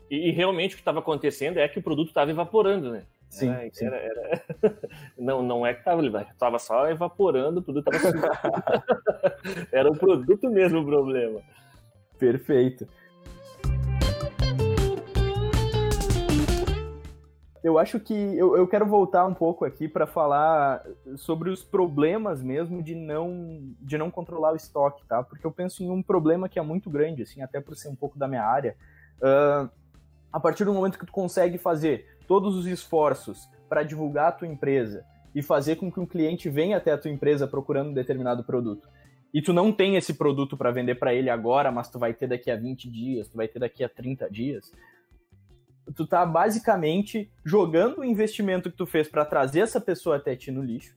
E, 0.09 0.29
e 0.29 0.31
realmente 0.31 0.73
o 0.73 0.75
que 0.75 0.81
estava 0.81 0.99
acontecendo 0.99 1.57
é 1.57 1.67
que 1.69 1.79
o 1.79 1.83
produto 1.83 2.09
estava 2.09 2.29
evaporando, 2.29 2.91
né? 2.91 3.05
Sim, 3.31 3.49
era, 3.49 3.69
sim. 3.73 3.85
Era, 3.85 3.97
era... 3.97 4.43
não, 5.17 5.41
não 5.41 5.65
é 5.65 5.73
que 5.73 5.79
estava 5.79 6.05
estava 6.05 6.59
só 6.59 6.89
evaporando, 6.89 7.61
o 7.61 7.63
produto 7.63 7.89
estava 7.89 8.13
Era 9.71 9.89
o 9.89 9.97
produto 9.97 10.49
mesmo 10.49 10.81
o 10.81 10.85
problema. 10.85 11.41
Perfeito. 12.19 12.87
Eu 17.63 17.77
acho 17.77 17.99
que 17.99 18.13
eu, 18.13 18.57
eu 18.57 18.67
quero 18.67 18.85
voltar 18.85 19.25
um 19.25 19.33
pouco 19.33 19.63
aqui 19.63 19.87
para 19.87 20.05
falar 20.05 20.83
sobre 21.15 21.49
os 21.49 21.63
problemas 21.63 22.41
mesmo 22.43 22.83
de 22.83 22.95
não 22.95 23.73
de 23.79 23.97
não 23.97 24.11
controlar 24.11 24.51
o 24.51 24.55
estoque, 24.55 25.05
tá? 25.05 25.23
Porque 25.23 25.45
eu 25.45 25.51
penso 25.51 25.83
em 25.83 25.89
um 25.89 26.03
problema 26.03 26.49
que 26.49 26.59
é 26.59 26.61
muito 26.61 26.89
grande, 26.89 27.21
assim, 27.21 27.41
até 27.41 27.61
por 27.61 27.75
ser 27.75 27.89
um 27.89 27.95
pouco 27.95 28.19
da 28.19 28.27
minha 28.27 28.43
área. 28.43 28.75
Uh, 29.19 29.69
a 30.31 30.39
partir 30.39 30.65
do 30.65 30.73
momento 30.73 30.97
que 30.97 31.05
tu 31.05 31.11
consegue 31.11 31.57
fazer 31.57 32.17
todos 32.27 32.55
os 32.55 32.65
esforços 32.65 33.49
para 33.67 33.83
divulgar 33.83 34.27
a 34.29 34.31
tua 34.31 34.47
empresa 34.47 35.05
e 35.33 35.41
fazer 35.41 35.77
com 35.77 35.91
que 35.91 35.99
um 35.99 36.05
cliente 36.05 36.49
venha 36.49 36.77
até 36.77 36.91
a 36.91 36.97
tua 36.97 37.11
empresa 37.11 37.47
procurando 37.47 37.89
um 37.89 37.93
determinado 37.93 38.43
produto, 38.43 38.89
e 39.33 39.41
tu 39.41 39.53
não 39.53 39.71
tem 39.71 39.95
esse 39.95 40.13
produto 40.13 40.57
para 40.57 40.71
vender 40.71 40.95
para 40.95 41.13
ele 41.13 41.29
agora, 41.29 41.71
mas 41.71 41.89
tu 41.89 41.97
vai 41.97 42.13
ter 42.13 42.27
daqui 42.27 42.51
a 42.51 42.55
20 42.55 42.89
dias, 42.89 43.29
tu 43.29 43.37
vai 43.37 43.47
ter 43.47 43.59
daqui 43.59 43.83
a 43.83 43.87
30 43.87 44.29
dias, 44.29 44.73
tu 45.95 46.05
tá 46.05 46.25
basicamente 46.25 47.31
jogando 47.43 47.99
o 47.99 48.05
investimento 48.05 48.69
que 48.69 48.77
tu 48.77 48.85
fez 48.85 49.07
para 49.07 49.25
trazer 49.25 49.61
essa 49.61 49.79
pessoa 49.79 50.17
até 50.17 50.35
ti 50.35 50.51
no 50.51 50.61
lixo. 50.61 50.95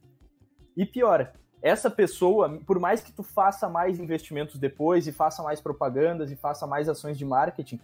E 0.77 0.85
pior, 0.85 1.33
essa 1.63 1.89
pessoa, 1.89 2.61
por 2.67 2.81
mais 2.81 3.03
que 3.03 3.13
tu 3.13 3.23
faça 3.23 3.69
mais 3.69 4.01
investimentos 4.01 4.59
depois 4.59 5.07
e 5.07 5.13
faça 5.13 5.43
mais 5.43 5.61
propagandas 5.61 6.31
e 6.31 6.37
faça 6.37 6.67
mais 6.67 6.89
ações 6.89 7.17
de 7.17 7.25
marketing, 7.25 7.81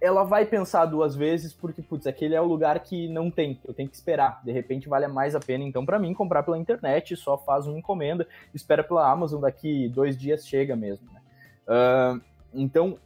ela 0.00 0.24
vai 0.24 0.44
pensar 0.44 0.84
duas 0.84 1.16
vezes 1.16 1.52
porque, 1.52 1.82
putz, 1.82 2.06
aquele 2.06 2.34
é 2.34 2.40
o 2.40 2.46
lugar 2.46 2.78
que 2.80 3.08
não 3.08 3.30
tem, 3.30 3.58
eu 3.64 3.72
tenho 3.72 3.88
que 3.88 3.96
esperar. 3.96 4.40
De 4.44 4.52
repente 4.52 4.88
vale 4.88 5.06
mais 5.08 5.34
a 5.34 5.40
pena, 5.40 5.64
então, 5.64 5.86
para 5.86 5.98
mim, 5.98 6.12
comprar 6.12 6.42
pela 6.42 6.58
internet, 6.58 7.16
só 7.16 7.38
faz 7.38 7.66
uma 7.66 7.78
encomenda, 7.78 8.26
espera 8.54 8.84
pela 8.84 9.10
Amazon, 9.10 9.40
daqui 9.40 9.88
dois 9.88 10.16
dias 10.16 10.46
chega 10.46 10.76
mesmo. 10.76 11.08
Né? 11.12 11.20
Uh, 11.66 12.20
então, 12.54 12.98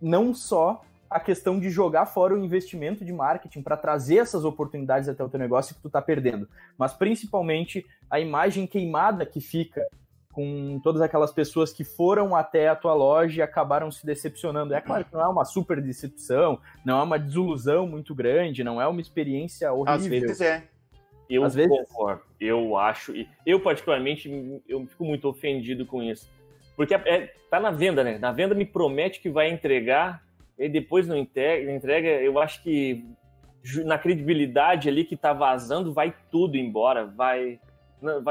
não 0.00 0.32
só 0.32 0.82
a 1.10 1.18
questão 1.18 1.58
de 1.58 1.68
jogar 1.68 2.06
fora 2.06 2.34
o 2.34 2.38
investimento 2.38 3.04
de 3.04 3.12
marketing 3.12 3.62
para 3.62 3.76
trazer 3.76 4.18
essas 4.18 4.44
oportunidades 4.44 5.08
até 5.08 5.24
o 5.24 5.28
teu 5.28 5.40
negócio 5.40 5.74
que 5.74 5.82
tu 5.82 5.88
está 5.88 6.00
perdendo, 6.00 6.48
mas 6.78 6.92
principalmente 6.92 7.84
a 8.08 8.20
imagem 8.20 8.64
queimada 8.64 9.26
que 9.26 9.40
fica 9.40 9.84
com 10.32 10.80
todas 10.82 11.02
aquelas 11.02 11.32
pessoas 11.32 11.72
que 11.72 11.82
foram 11.82 12.36
até 12.36 12.68
a 12.68 12.76
tua 12.76 12.94
loja 12.94 13.40
e 13.40 13.42
acabaram 13.42 13.90
se 13.90 14.06
decepcionando. 14.06 14.74
É 14.74 14.80
claro 14.80 15.04
que 15.04 15.12
não 15.12 15.20
é 15.20 15.28
uma 15.28 15.44
super 15.44 15.80
decepção, 15.80 16.58
não 16.84 17.00
é 17.00 17.02
uma 17.02 17.18
desilusão 17.18 17.86
muito 17.86 18.14
grande, 18.14 18.62
não 18.62 18.80
é 18.80 18.86
uma 18.86 19.00
experiência 19.00 19.72
horrível. 19.72 19.94
Às 19.94 20.06
vezes 20.06 20.40
é. 20.40 20.64
Eu 21.28 21.44
Às 21.44 21.54
vezes... 21.54 21.70
concordo. 21.70 22.22
Eu 22.40 22.76
acho, 22.76 23.12
eu 23.46 23.60
particularmente, 23.60 24.28
eu 24.68 24.84
fico 24.86 25.04
muito 25.04 25.28
ofendido 25.28 25.86
com 25.86 26.02
isso. 26.02 26.28
Porque 26.76 26.94
é, 26.94 27.32
tá 27.48 27.60
na 27.60 27.70
venda, 27.70 28.02
né? 28.02 28.18
Na 28.18 28.32
venda 28.32 28.54
me 28.54 28.64
promete 28.64 29.20
que 29.20 29.30
vai 29.30 29.50
entregar 29.50 30.22
e 30.58 30.68
depois 30.68 31.06
não 31.06 31.16
entrega, 31.16 31.70
entrega 31.70 32.08
eu 32.08 32.38
acho 32.38 32.62
que 32.62 33.04
na 33.84 33.98
credibilidade 33.98 34.88
ali 34.88 35.04
que 35.04 35.16
tá 35.16 35.32
vazando 35.32 35.92
vai 35.92 36.14
tudo 36.30 36.56
embora, 36.56 37.04
vai 37.04 37.60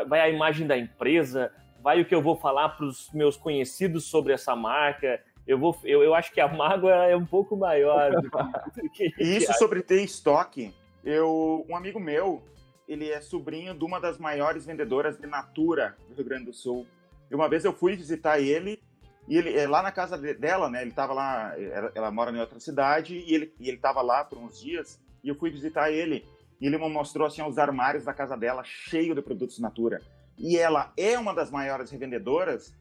vai 0.07 0.19
a 0.19 0.29
imagem 0.29 0.65
da 0.65 0.77
empresa, 0.77 1.51
vai 1.81 2.01
o 2.01 2.05
que 2.05 2.13
eu 2.13 2.21
vou 2.21 2.35
falar 2.35 2.69
para 2.69 2.85
os 2.85 3.11
meus 3.13 3.37
conhecidos 3.37 4.05
sobre 4.05 4.33
essa 4.33 4.55
marca. 4.55 5.21
Eu, 5.47 5.57
vou, 5.57 5.77
eu, 5.83 6.03
eu 6.03 6.13
acho 6.13 6.31
que 6.31 6.41
a 6.41 6.47
mágoa 6.47 7.05
é 7.05 7.15
um 7.15 7.25
pouco 7.25 7.55
maior. 7.55 8.11
Do 8.11 8.89
que, 8.91 9.11
e 9.19 9.37
isso 9.37 9.53
sobre 9.53 9.81
ter 9.81 10.03
estoque. 10.03 10.73
Eu, 11.03 11.65
um 11.69 11.75
amigo 11.75 11.99
meu, 11.99 12.43
ele 12.87 13.09
é 13.09 13.21
sobrinho 13.21 13.73
de 13.73 13.83
uma 13.83 13.99
das 13.99 14.17
maiores 14.17 14.65
vendedoras 14.65 15.17
de 15.17 15.25
Natura 15.25 15.95
do 16.07 16.15
Rio 16.15 16.25
Grande 16.25 16.45
do 16.45 16.53
Sul. 16.53 16.85
E 17.31 17.35
uma 17.35 17.47
vez 17.47 17.63
eu 17.63 17.73
fui 17.73 17.95
visitar 17.95 18.39
ele 18.39 18.81
e 19.27 19.37
ele 19.37 19.55
é 19.57 19.67
lá 19.67 19.81
na 19.81 19.91
casa 19.91 20.17
dela, 20.17 20.69
né? 20.69 20.81
Ele 20.81 20.89
estava 20.89 21.13
lá, 21.13 21.53
ela, 21.57 21.91
ela, 21.93 22.11
mora 22.11 22.31
em 22.31 22.39
outra 22.39 22.59
cidade 22.59 23.15
e 23.15 23.33
ele 23.33 23.53
e 23.59 23.67
ele 23.67 23.77
estava 23.77 24.01
lá 24.01 24.23
por 24.23 24.39
uns 24.39 24.59
dias 24.59 24.99
e 25.23 25.29
eu 25.29 25.35
fui 25.35 25.51
visitar 25.51 25.91
ele 25.91 26.25
e 26.59 26.65
ele 26.65 26.77
me 26.77 26.89
mostrou 26.89 27.27
assim 27.27 27.43
os 27.43 27.57
armários 27.59 28.03
da 28.03 28.13
casa 28.13 28.35
dela 28.35 28.63
cheio 28.63 29.13
de 29.13 29.21
produtos 29.21 29.59
Natura 29.59 30.01
e 30.39 30.57
ela 30.57 30.93
é 30.95 31.19
uma 31.19 31.33
das 31.33 31.51
maiores 31.51 31.91
revendedoras 31.91 32.73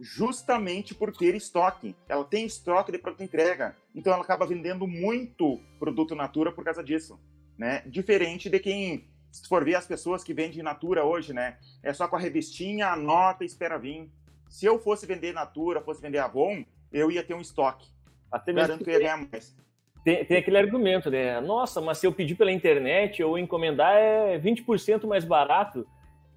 justamente 0.00 0.94
por 0.94 1.16
ter 1.16 1.34
estoque. 1.34 1.94
Ela 2.08 2.24
tem 2.24 2.44
estoque 2.44 2.90
de 2.90 2.98
pronta 2.98 3.22
entrega, 3.22 3.76
então 3.94 4.12
ela 4.12 4.22
acaba 4.22 4.46
vendendo 4.46 4.86
muito 4.86 5.60
produto 5.78 6.16
Natura 6.16 6.50
por 6.50 6.64
causa 6.64 6.82
disso, 6.82 7.18
né? 7.56 7.82
Diferente 7.86 8.50
de 8.50 8.58
quem, 8.58 9.08
se 9.30 9.48
for 9.48 9.64
ver 9.64 9.76
as 9.76 9.86
pessoas 9.86 10.24
que 10.24 10.34
vendem 10.34 10.62
Natura 10.62 11.04
hoje, 11.04 11.32
né? 11.32 11.56
É 11.82 11.92
só 11.92 12.08
com 12.08 12.16
a 12.16 12.18
revistinha, 12.18 12.88
anota 12.88 13.44
e 13.44 13.46
espera 13.46 13.78
vir. 13.78 14.10
Se 14.48 14.66
eu 14.66 14.78
fosse 14.80 15.06
vender 15.06 15.32
Natura, 15.32 15.80
fosse 15.80 16.02
vender 16.02 16.18
Avon, 16.18 16.64
eu 16.92 17.10
ia 17.10 17.22
ter 17.22 17.34
um 17.34 17.40
estoque. 17.40 17.88
Até 18.30 18.52
mesmo 18.52 18.68
Garanto 18.68 18.84
que 18.84 18.90
eu 18.90 18.94
ia 18.94 19.00
ganhar 19.00 19.16
mais. 19.16 19.56
Tem, 20.04 20.24
tem, 20.24 20.36
aquele 20.36 20.58
argumento, 20.58 21.10
né? 21.10 21.40
Nossa, 21.40 21.80
mas 21.80 21.98
se 21.98 22.06
eu 22.06 22.12
pedir 22.12 22.34
pela 22.34 22.52
internet 22.52 23.22
ou 23.22 23.38
encomendar 23.38 23.94
é 23.94 24.38
20% 24.38 25.06
mais 25.06 25.24
barato. 25.24 25.86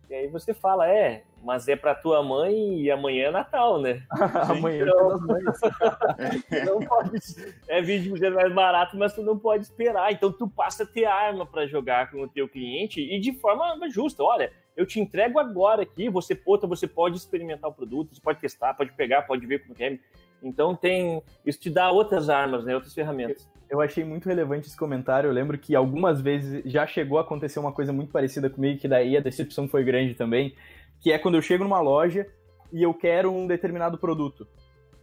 E 0.10 0.16
aí 0.16 0.28
você 0.28 0.54
fala, 0.54 0.90
é, 0.90 1.24
mas 1.44 1.68
é 1.68 1.76
para 1.76 1.94
tua 1.94 2.24
mãe 2.24 2.82
e 2.82 2.90
amanhã 2.90 3.28
é 3.28 3.32
Natal, 3.32 3.82
né? 3.82 4.04
amanhã 4.50 4.86
é 4.86 4.88
então, 4.88 5.20
mães. 5.22 6.66
não 6.66 6.80
pode, 6.80 7.20
é 7.68 7.82
20% 7.82 8.34
mais 8.34 8.54
barato, 8.54 8.98
mas 8.98 9.14
tu 9.14 9.22
não 9.22 9.38
pode 9.38 9.64
esperar. 9.64 10.12
Então 10.12 10.32
tu 10.32 10.48
passa 10.48 10.84
a 10.84 10.86
ter 10.88 11.06
arma 11.06 11.46
para 11.46 11.68
jogar 11.68 12.10
com 12.10 12.22
o 12.22 12.28
teu 12.28 12.48
cliente 12.48 13.02
e 13.02 13.20
de 13.20 13.34
forma 13.34 13.78
justa. 13.90 14.24
Olha, 14.24 14.52
eu 14.78 14.86
te 14.86 15.00
entrego 15.00 15.40
agora 15.40 15.82
aqui, 15.82 16.10
você 16.10 16.40
outra, 16.46 16.68
você 16.68 16.88
pode 16.88 17.18
experimentar 17.18 17.70
o 17.70 17.74
produto, 17.74 18.16
você 18.16 18.22
pode 18.22 18.40
testar, 18.40 18.74
pode 18.76 18.94
pegar, 18.94 19.24
pode 19.24 19.46
ver 19.46 19.60
como 19.60 19.76
é. 19.80 20.00
Então 20.42 20.76
tem, 20.76 21.22
isso 21.46 21.60
te 21.60 21.70
dá 21.70 21.92
outras 21.92 22.30
armas, 22.30 22.66
né, 22.66 22.76
outras 22.76 22.94
ferramentas. 22.94 23.50
Eu 23.70 23.82
achei 23.82 24.04
muito 24.04 24.28
relevante 24.28 24.68
esse 24.68 24.78
comentário. 24.78 25.28
Eu 25.28 25.34
lembro 25.34 25.58
que 25.58 25.76
algumas 25.76 26.22
vezes 26.22 26.64
já 26.66 26.88
chegou 26.88 27.18
a 27.18 27.22
acontecer 27.22 27.60
uma 27.60 27.72
coisa 27.72 27.92
muito 27.92 28.12
parecida 28.12 28.50
comigo, 28.50 28.80
que 28.80 28.88
daí 28.88 29.18
a 29.18 29.22
decepção 29.22 29.68
foi 29.68 29.84
grande 29.84 30.14
também, 30.14 30.56
que 31.02 31.12
é 31.12 31.20
quando 31.20 31.36
eu 31.36 31.42
chego 31.42 31.64
numa 31.64 31.82
loja 31.82 32.26
e 32.72 32.82
eu 32.82 32.94
quero 32.94 33.32
um 33.32 33.46
determinado 33.46 33.98
produto. 33.98 34.48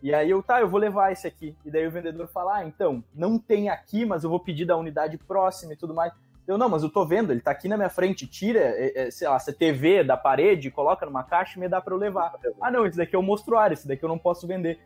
E 0.02 0.14
aí 0.14 0.28
eu, 0.28 0.42
tá, 0.42 0.60
eu 0.60 0.68
vou 0.68 0.78
levar 0.78 1.12
esse 1.12 1.26
aqui. 1.26 1.56
E 1.64 1.70
daí 1.70 1.86
o 1.86 1.90
vendedor 1.90 2.28
fala, 2.28 2.58
ah, 2.58 2.66
então, 2.66 3.02
não 3.14 3.38
tem 3.38 3.70
aqui, 3.70 4.04
mas 4.04 4.22
eu 4.22 4.30
vou 4.30 4.38
pedir 4.38 4.66
da 4.66 4.76
unidade 4.76 5.16
próxima 5.16 5.72
e 5.72 5.76
tudo 5.76 5.94
mais. 5.94 6.12
Eu, 6.46 6.58
não, 6.58 6.68
mas 6.68 6.82
eu 6.82 6.90
tô 6.90 7.06
vendo, 7.06 7.32
ele 7.32 7.40
tá 7.40 7.50
aqui 7.50 7.68
na 7.68 7.76
minha 7.76 7.88
frente, 7.88 8.26
tira, 8.26 8.60
é, 8.60 9.06
é, 9.06 9.10
sei 9.10 9.26
lá, 9.26 9.36
essa 9.36 9.50
TV 9.50 10.04
da 10.04 10.14
parede, 10.14 10.70
coloca 10.70 11.06
numa 11.06 11.24
caixa 11.24 11.56
e 11.56 11.60
me 11.60 11.68
dá 11.68 11.80
pra 11.80 11.94
eu 11.94 11.98
levar. 11.98 12.34
Ah, 12.60 12.70
não, 12.70 12.86
esse 12.86 12.98
daqui 12.98 13.16
é 13.16 13.18
o 13.18 13.22
mostruário, 13.22 13.72
esse 13.72 13.88
daqui 13.88 14.04
eu 14.04 14.08
não 14.08 14.18
posso 14.18 14.46
vender 14.46 14.78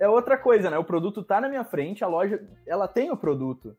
é 0.00 0.08
outra 0.08 0.36
coisa, 0.36 0.70
né? 0.70 0.78
O 0.78 0.84
produto 0.84 1.22
tá 1.22 1.40
na 1.40 1.48
minha 1.48 1.64
frente, 1.64 2.04
a 2.04 2.06
loja, 2.06 2.40
ela 2.66 2.86
tem 2.88 3.10
o 3.10 3.16
produto. 3.16 3.76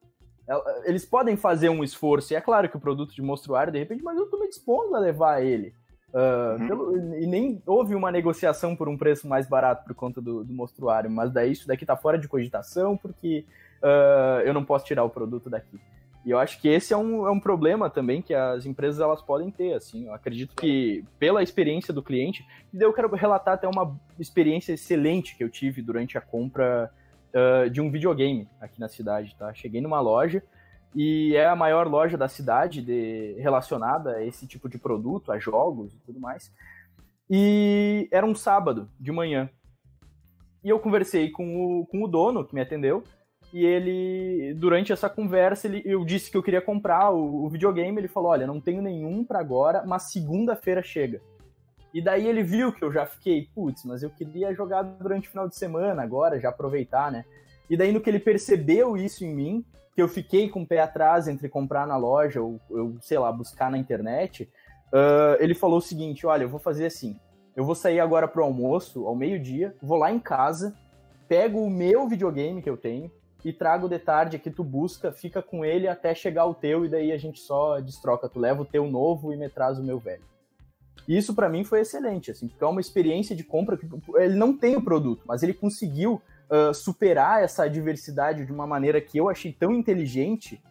Eles 0.85 1.05
podem 1.05 1.37
fazer 1.37 1.69
um 1.69 1.83
esforço, 1.83 2.33
e 2.33 2.35
é 2.35 2.41
claro 2.41 2.67
que 2.67 2.75
o 2.75 2.79
produto 2.79 3.13
de 3.13 3.21
monstruário, 3.21 3.71
de 3.71 3.79
repente, 3.79 4.03
mas 4.03 4.17
eu 4.17 4.25
estou 4.25 4.39
me 4.39 4.47
dispondo 4.47 4.95
a 4.95 4.99
levar 4.99 5.43
ele. 5.43 5.73
Uh, 6.11 6.59
uhum. 6.59 6.67
pelo, 6.67 7.15
e 7.17 7.27
nem 7.27 7.61
houve 7.67 7.93
uma 7.93 8.11
negociação 8.11 8.75
por 8.75 8.89
um 8.89 8.97
preço 8.97 9.27
mais 9.27 9.47
barato 9.47 9.85
por 9.85 9.93
conta 9.93 10.19
do, 10.19 10.43
do 10.43 10.51
monstruário, 10.51 11.09
mas 11.09 11.31
daí 11.31 11.51
isso 11.51 11.67
daqui 11.67 11.83
está 11.83 11.95
fora 11.95 12.17
de 12.17 12.27
cogitação 12.27 12.97
porque 12.97 13.45
uh, 13.83 14.41
eu 14.41 14.51
não 14.51 14.65
posso 14.65 14.85
tirar 14.85 15.03
o 15.03 15.09
produto 15.09 15.51
daqui. 15.51 15.79
E 16.25 16.31
eu 16.31 16.37
acho 16.37 16.59
que 16.59 16.67
esse 16.67 16.93
é 16.93 16.97
um, 16.97 17.25
é 17.25 17.31
um 17.31 17.39
problema 17.39 17.89
também 17.89 18.21
que 18.21 18.33
as 18.33 18.65
empresas 18.65 18.99
elas 18.99 19.21
podem 19.21 19.49
ter, 19.49 19.73
assim. 19.73 20.07
Eu 20.07 20.13
acredito 20.13 20.53
que 20.55 21.03
pela 21.17 21.41
experiência 21.41 21.93
do 21.93 22.03
cliente, 22.03 22.45
e 22.73 22.81
eu 22.81 22.93
quero 22.93 23.13
relatar 23.15 23.53
até 23.53 23.67
uma 23.67 23.97
experiência 24.19 24.73
excelente 24.73 25.35
que 25.35 25.43
eu 25.43 25.49
tive 25.49 25.81
durante 25.81 26.17
a 26.17 26.21
compra 26.21 26.91
uh, 27.33 27.69
de 27.69 27.79
um 27.79 27.89
videogame 27.89 28.47
aqui 28.59 28.79
na 28.79 28.89
cidade, 28.89 29.35
tá? 29.37 29.53
Cheguei 29.53 29.81
numa 29.81 30.01
loja 30.01 30.43
e 30.95 31.35
é 31.35 31.45
a 31.45 31.55
maior 31.55 31.87
loja 31.87 32.17
da 32.17 32.27
cidade 32.27 32.81
de, 32.81 33.35
relacionada 33.39 34.15
a 34.15 34.25
esse 34.25 34.45
tipo 34.45 34.67
de 34.67 34.77
produto, 34.77 35.31
a 35.31 35.39
jogos 35.39 35.93
e 35.93 35.99
tudo 35.99 36.19
mais. 36.19 36.51
E 37.29 38.09
era 38.11 38.25
um 38.25 38.35
sábado 38.35 38.89
de 38.99 39.11
manhã. 39.11 39.49
E 40.63 40.69
eu 40.69 40.79
conversei 40.79 41.29
com 41.29 41.79
o, 41.79 41.85
com 41.85 42.03
o 42.03 42.07
dono 42.07 42.43
que 42.43 42.53
me 42.53 42.61
atendeu 42.61 43.03
e 43.51 43.65
ele, 43.65 44.53
durante 44.53 44.93
essa 44.93 45.09
conversa, 45.09 45.67
ele, 45.67 45.81
eu 45.83 46.05
disse 46.05 46.29
que 46.29 46.37
eu 46.37 46.43
queria 46.43 46.61
comprar 46.61 47.09
o, 47.11 47.45
o 47.45 47.49
videogame. 47.49 47.99
Ele 47.99 48.07
falou: 48.07 48.31
Olha, 48.31 48.45
não 48.45 48.61
tenho 48.61 48.81
nenhum 48.81 49.23
para 49.23 49.39
agora, 49.39 49.83
mas 49.85 50.11
segunda-feira 50.11 50.83
chega. 50.83 51.19
E 51.93 52.01
daí 52.01 52.27
ele 52.27 52.43
viu 52.43 52.71
que 52.71 52.83
eu 52.83 52.91
já 52.91 53.05
fiquei, 53.05 53.47
putz, 53.55 53.83
mas 53.83 54.03
eu 54.03 54.11
queria 54.11 54.53
jogar 54.53 54.83
durante 54.83 55.27
o 55.27 55.31
final 55.31 55.49
de 55.49 55.55
semana 55.55 56.03
agora, 56.03 56.39
já 56.39 56.49
aproveitar, 56.49 57.11
né? 57.11 57.25
E 57.67 57.75
daí 57.75 57.91
no 57.91 57.99
que 57.99 58.09
ele 58.09 58.19
percebeu 58.19 58.95
isso 58.95 59.25
em 59.25 59.33
mim, 59.33 59.65
que 59.95 60.01
eu 60.01 60.07
fiquei 60.07 60.47
com 60.49 60.61
o 60.61 60.67
pé 60.67 60.79
atrás 60.79 61.27
entre 61.27 61.49
comprar 61.49 61.87
na 61.87 61.97
loja 61.97 62.41
ou, 62.41 62.59
eu, 62.69 62.95
sei 63.01 63.17
lá, 63.17 63.31
buscar 63.31 63.71
na 63.71 63.77
internet, 63.77 64.43
uh, 64.93 65.35
ele 65.39 65.55
falou 65.55 65.79
o 65.79 65.81
seguinte: 65.81 66.27
olha, 66.27 66.43
eu 66.43 66.49
vou 66.49 66.59
fazer 66.59 66.85
assim. 66.85 67.19
Eu 67.55 67.65
vou 67.65 67.75
sair 67.75 67.99
agora 67.99 68.27
pro 68.27 68.43
almoço, 68.43 69.07
ao 69.07 69.15
meio-dia, 69.15 69.75
vou 69.81 69.97
lá 69.97 70.11
em 70.11 70.19
casa, 70.19 70.75
pego 71.27 71.59
o 71.59 71.69
meu 71.69 72.07
videogame 72.07 72.61
que 72.61 72.69
eu 72.69 72.77
tenho, 72.77 73.11
e 73.43 73.53
trago 73.53 73.87
de 73.87 73.97
tarde 73.99 74.35
aqui, 74.35 74.49
tu 74.49 74.63
busca, 74.63 75.11
fica 75.11 75.41
com 75.41 75.63
ele 75.63 75.87
até 75.87 76.13
chegar 76.13 76.45
o 76.45 76.53
teu 76.53 76.85
e 76.85 76.89
daí 76.89 77.11
a 77.11 77.17
gente 77.17 77.39
só 77.39 77.79
destroca. 77.79 78.27
Tu 78.27 78.39
leva 78.39 78.61
o 78.61 78.65
teu 78.65 78.89
novo 78.89 79.33
e 79.33 79.37
me 79.37 79.49
traz 79.49 79.79
o 79.79 79.83
meu 79.83 79.99
velho. 79.99 80.23
Isso 81.07 81.33
para 81.33 81.49
mim 81.49 81.63
foi 81.63 81.81
excelente, 81.81 82.29
assim, 82.29 82.47
porque 82.47 82.63
é 82.63 82.67
uma 82.67 82.81
experiência 82.81 83.35
de 83.35 83.43
compra 83.43 83.77
que 83.77 83.87
ele 84.15 84.35
não 84.35 84.55
tem 84.55 84.75
o 84.75 84.81
produto, 84.81 85.23
mas 85.25 85.41
ele 85.41 85.53
conseguiu 85.53 86.21
uh, 86.49 86.73
superar 86.73 87.41
essa 87.41 87.67
diversidade 87.67 88.45
de 88.45 88.51
uma 88.51 88.67
maneira 88.67 89.01
que 89.01 89.17
eu 89.17 89.29
achei 89.29 89.51
tão 89.51 89.73
inteligente 89.73 90.61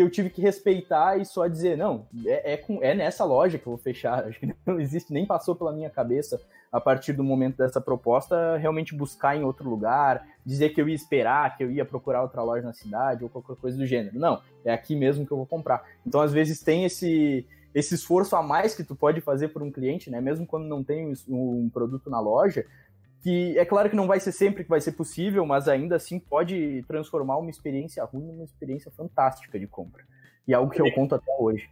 que 0.00 0.02
eu 0.02 0.10
tive 0.10 0.30
que 0.30 0.40
respeitar 0.40 1.18
e 1.18 1.26
só 1.26 1.46
dizer, 1.46 1.76
não, 1.76 2.06
é, 2.24 2.54
é, 2.54 2.56
com, 2.56 2.82
é 2.82 2.94
nessa 2.94 3.22
loja 3.22 3.58
que 3.58 3.66
eu 3.66 3.72
vou 3.72 3.78
fechar. 3.78 4.24
Acho 4.26 4.40
que 4.40 4.54
não 4.64 4.80
existe, 4.80 5.12
nem 5.12 5.26
passou 5.26 5.54
pela 5.54 5.72
minha 5.72 5.90
cabeça 5.90 6.40
a 6.72 6.80
partir 6.80 7.12
do 7.12 7.22
momento 7.22 7.58
dessa 7.58 7.80
proposta, 7.80 8.56
realmente 8.56 8.94
buscar 8.94 9.36
em 9.36 9.42
outro 9.42 9.68
lugar, 9.68 10.24
dizer 10.46 10.70
que 10.70 10.80
eu 10.80 10.88
ia 10.88 10.94
esperar, 10.94 11.56
que 11.56 11.64
eu 11.64 11.70
ia 11.70 11.84
procurar 11.84 12.22
outra 12.22 12.42
loja 12.42 12.64
na 12.64 12.72
cidade 12.72 13.24
ou 13.24 13.28
qualquer 13.28 13.56
coisa 13.56 13.76
do 13.76 13.84
gênero. 13.84 14.18
Não, 14.18 14.40
é 14.64 14.72
aqui 14.72 14.96
mesmo 14.96 15.26
que 15.26 15.32
eu 15.32 15.36
vou 15.36 15.46
comprar. 15.46 15.84
Então, 16.06 16.20
às 16.20 16.32
vezes, 16.32 16.62
tem 16.62 16.84
esse, 16.84 17.46
esse 17.74 17.94
esforço 17.94 18.36
a 18.36 18.42
mais 18.42 18.74
que 18.74 18.84
tu 18.84 18.94
pode 18.94 19.20
fazer 19.20 19.48
por 19.48 19.62
um 19.62 19.70
cliente, 19.70 20.10
né? 20.10 20.20
Mesmo 20.20 20.46
quando 20.46 20.66
não 20.66 20.82
tem 20.82 21.12
um 21.28 21.68
produto 21.68 22.08
na 22.08 22.20
loja, 22.20 22.64
que 23.22 23.58
é 23.58 23.64
claro 23.64 23.90
que 23.90 23.96
não 23.96 24.06
vai 24.06 24.18
ser 24.20 24.32
sempre 24.32 24.64
que 24.64 24.70
vai 24.70 24.80
ser 24.80 24.92
possível, 24.92 25.44
mas 25.44 25.68
ainda 25.68 25.96
assim 25.96 26.18
pode 26.18 26.82
transformar 26.88 27.36
uma 27.36 27.50
experiência 27.50 28.04
ruim 28.04 28.26
numa 28.26 28.44
experiência 28.44 28.90
fantástica 28.90 29.58
de 29.58 29.66
compra. 29.66 30.04
E 30.48 30.52
é 30.52 30.56
algo 30.56 30.70
que 30.70 30.80
eu 30.80 30.92
conto 30.92 31.14
até 31.14 31.30
hoje 31.38 31.68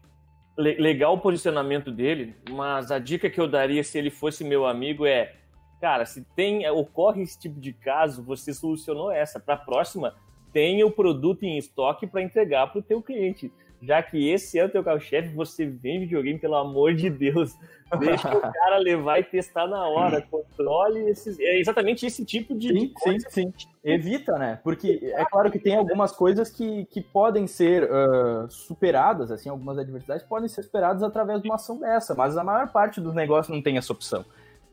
legal 0.58 1.14
o 1.14 1.20
posicionamento 1.20 1.90
dele, 1.92 2.34
mas 2.50 2.90
a 2.90 2.98
dica 2.98 3.30
que 3.30 3.40
eu 3.40 3.46
daria 3.46 3.84
se 3.84 3.96
ele 3.96 4.10
fosse 4.10 4.42
meu 4.42 4.66
amigo 4.66 5.06
é, 5.06 5.34
cara, 5.80 6.04
se 6.04 6.24
tem 6.34 6.68
ocorre 6.68 7.22
esse 7.22 7.38
tipo 7.38 7.60
de 7.60 7.72
caso, 7.72 8.24
você 8.24 8.52
solucionou 8.52 9.10
essa. 9.12 9.38
Para 9.38 9.54
a 9.54 9.58
próxima, 9.58 10.14
tenha 10.52 10.84
o 10.84 10.90
produto 10.90 11.44
em 11.44 11.56
estoque 11.56 12.06
para 12.06 12.22
entregar 12.22 12.66
para 12.66 12.80
o 12.80 12.82
teu 12.82 13.00
cliente. 13.00 13.52
Já 13.80 14.02
que 14.02 14.28
esse 14.28 14.58
é 14.58 14.64
o 14.64 14.68
teu 14.68 14.82
carro-chefe, 14.82 15.28
você 15.28 15.64
vende 15.64 16.06
videogame, 16.06 16.38
pelo 16.38 16.56
amor 16.56 16.94
de 16.94 17.08
Deus. 17.08 17.56
Deixa 18.00 18.28
o 18.36 18.40
cara 18.52 18.78
levar 18.78 19.20
e 19.20 19.24
testar 19.24 19.68
na 19.68 19.86
hora. 19.86 20.20
Controle 20.22 21.08
esses. 21.08 21.38
É 21.38 21.60
exatamente 21.60 22.04
esse 22.04 22.24
tipo 22.24 22.56
de. 22.56 22.68
Sim, 22.68 22.92
sim, 22.98 23.18
sim. 23.28 23.52
Evita, 23.84 24.36
né? 24.36 24.58
Porque 24.64 25.00
é 25.14 25.24
claro 25.24 25.50
que 25.50 25.58
tem 25.58 25.76
algumas 25.76 26.10
coisas 26.10 26.50
que, 26.50 26.86
que 26.86 27.00
podem 27.00 27.46
ser 27.46 27.84
uh, 27.84 28.50
superadas, 28.50 29.30
assim, 29.30 29.48
algumas 29.48 29.78
adversidades 29.78 30.26
podem 30.26 30.48
ser 30.48 30.64
superadas 30.64 31.02
através 31.02 31.40
de 31.40 31.48
uma 31.48 31.54
ação 31.54 31.78
dessa, 31.78 32.14
mas 32.14 32.36
a 32.36 32.42
maior 32.42 32.70
parte 32.72 33.00
dos 33.00 33.14
negócios 33.14 33.54
não 33.54 33.62
tem 33.62 33.78
essa 33.78 33.92
opção. 33.92 34.24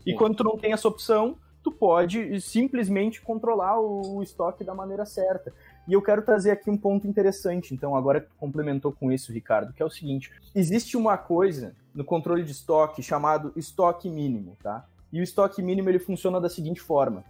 E 0.05 0.11
sim. 0.11 0.17
quando 0.17 0.35
tu 0.35 0.43
não 0.43 0.57
tem 0.57 0.73
essa 0.73 0.87
opção, 0.87 1.37
tu 1.63 1.71
pode 1.71 2.39
simplesmente 2.41 3.21
controlar 3.21 3.79
o, 3.79 4.17
o 4.17 4.23
estoque 4.23 4.63
da 4.63 4.73
maneira 4.73 5.05
certa. 5.05 5.53
E 5.87 5.93
eu 5.93 6.01
quero 6.01 6.21
trazer 6.23 6.51
aqui 6.51 6.69
um 6.69 6.77
ponto 6.77 7.07
interessante, 7.07 7.73
então, 7.73 7.95
agora 7.95 8.27
complementou 8.37 8.91
com 8.91 9.11
isso, 9.11 9.31
Ricardo, 9.31 9.73
que 9.73 9.83
é 9.83 9.85
o 9.85 9.89
seguinte: 9.89 10.31
existe 10.53 10.97
uma 10.97 11.17
coisa 11.17 11.75
no 11.93 12.03
controle 12.03 12.43
de 12.43 12.51
estoque 12.51 13.03
chamado 13.03 13.53
estoque 13.55 14.09
mínimo, 14.09 14.57
tá? 14.61 14.85
E 15.13 15.19
o 15.19 15.23
estoque 15.23 15.61
mínimo 15.61 15.89
ele 15.89 15.99
funciona 15.99 16.41
da 16.41 16.49
seguinte 16.49 16.81
forma: 16.81 17.23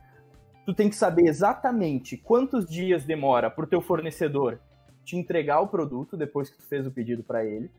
tu 0.65 0.73
tem 0.73 0.89
que 0.89 0.95
saber 0.95 1.27
exatamente 1.27 2.17
quantos 2.17 2.65
dias 2.67 3.03
demora 3.03 3.51
para 3.51 3.65
o 3.65 3.67
teu 3.67 3.81
fornecedor 3.81 4.59
te 5.03 5.15
entregar 5.15 5.59
o 5.59 5.67
produto 5.67 6.17
depois 6.17 6.49
que 6.49 6.57
tu 6.57 6.63
fez 6.63 6.87
o 6.87 6.91
pedido 6.91 7.23
para 7.23 7.45
ele. 7.45 7.69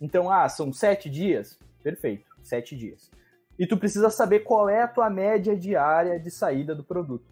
Então, 0.00 0.30
ah, 0.30 0.48
são 0.48 0.72
sete 0.72 1.08
dias? 1.08 1.58
Perfeito, 1.82 2.26
sete 2.42 2.76
dias. 2.76 3.10
E 3.58 3.66
tu 3.66 3.76
precisa 3.76 4.10
saber 4.10 4.40
qual 4.40 4.68
é 4.68 4.82
a 4.82 4.88
tua 4.88 5.08
média 5.08 5.56
diária 5.56 6.18
de 6.18 6.30
saída 6.30 6.74
do 6.74 6.82
produto, 6.82 7.24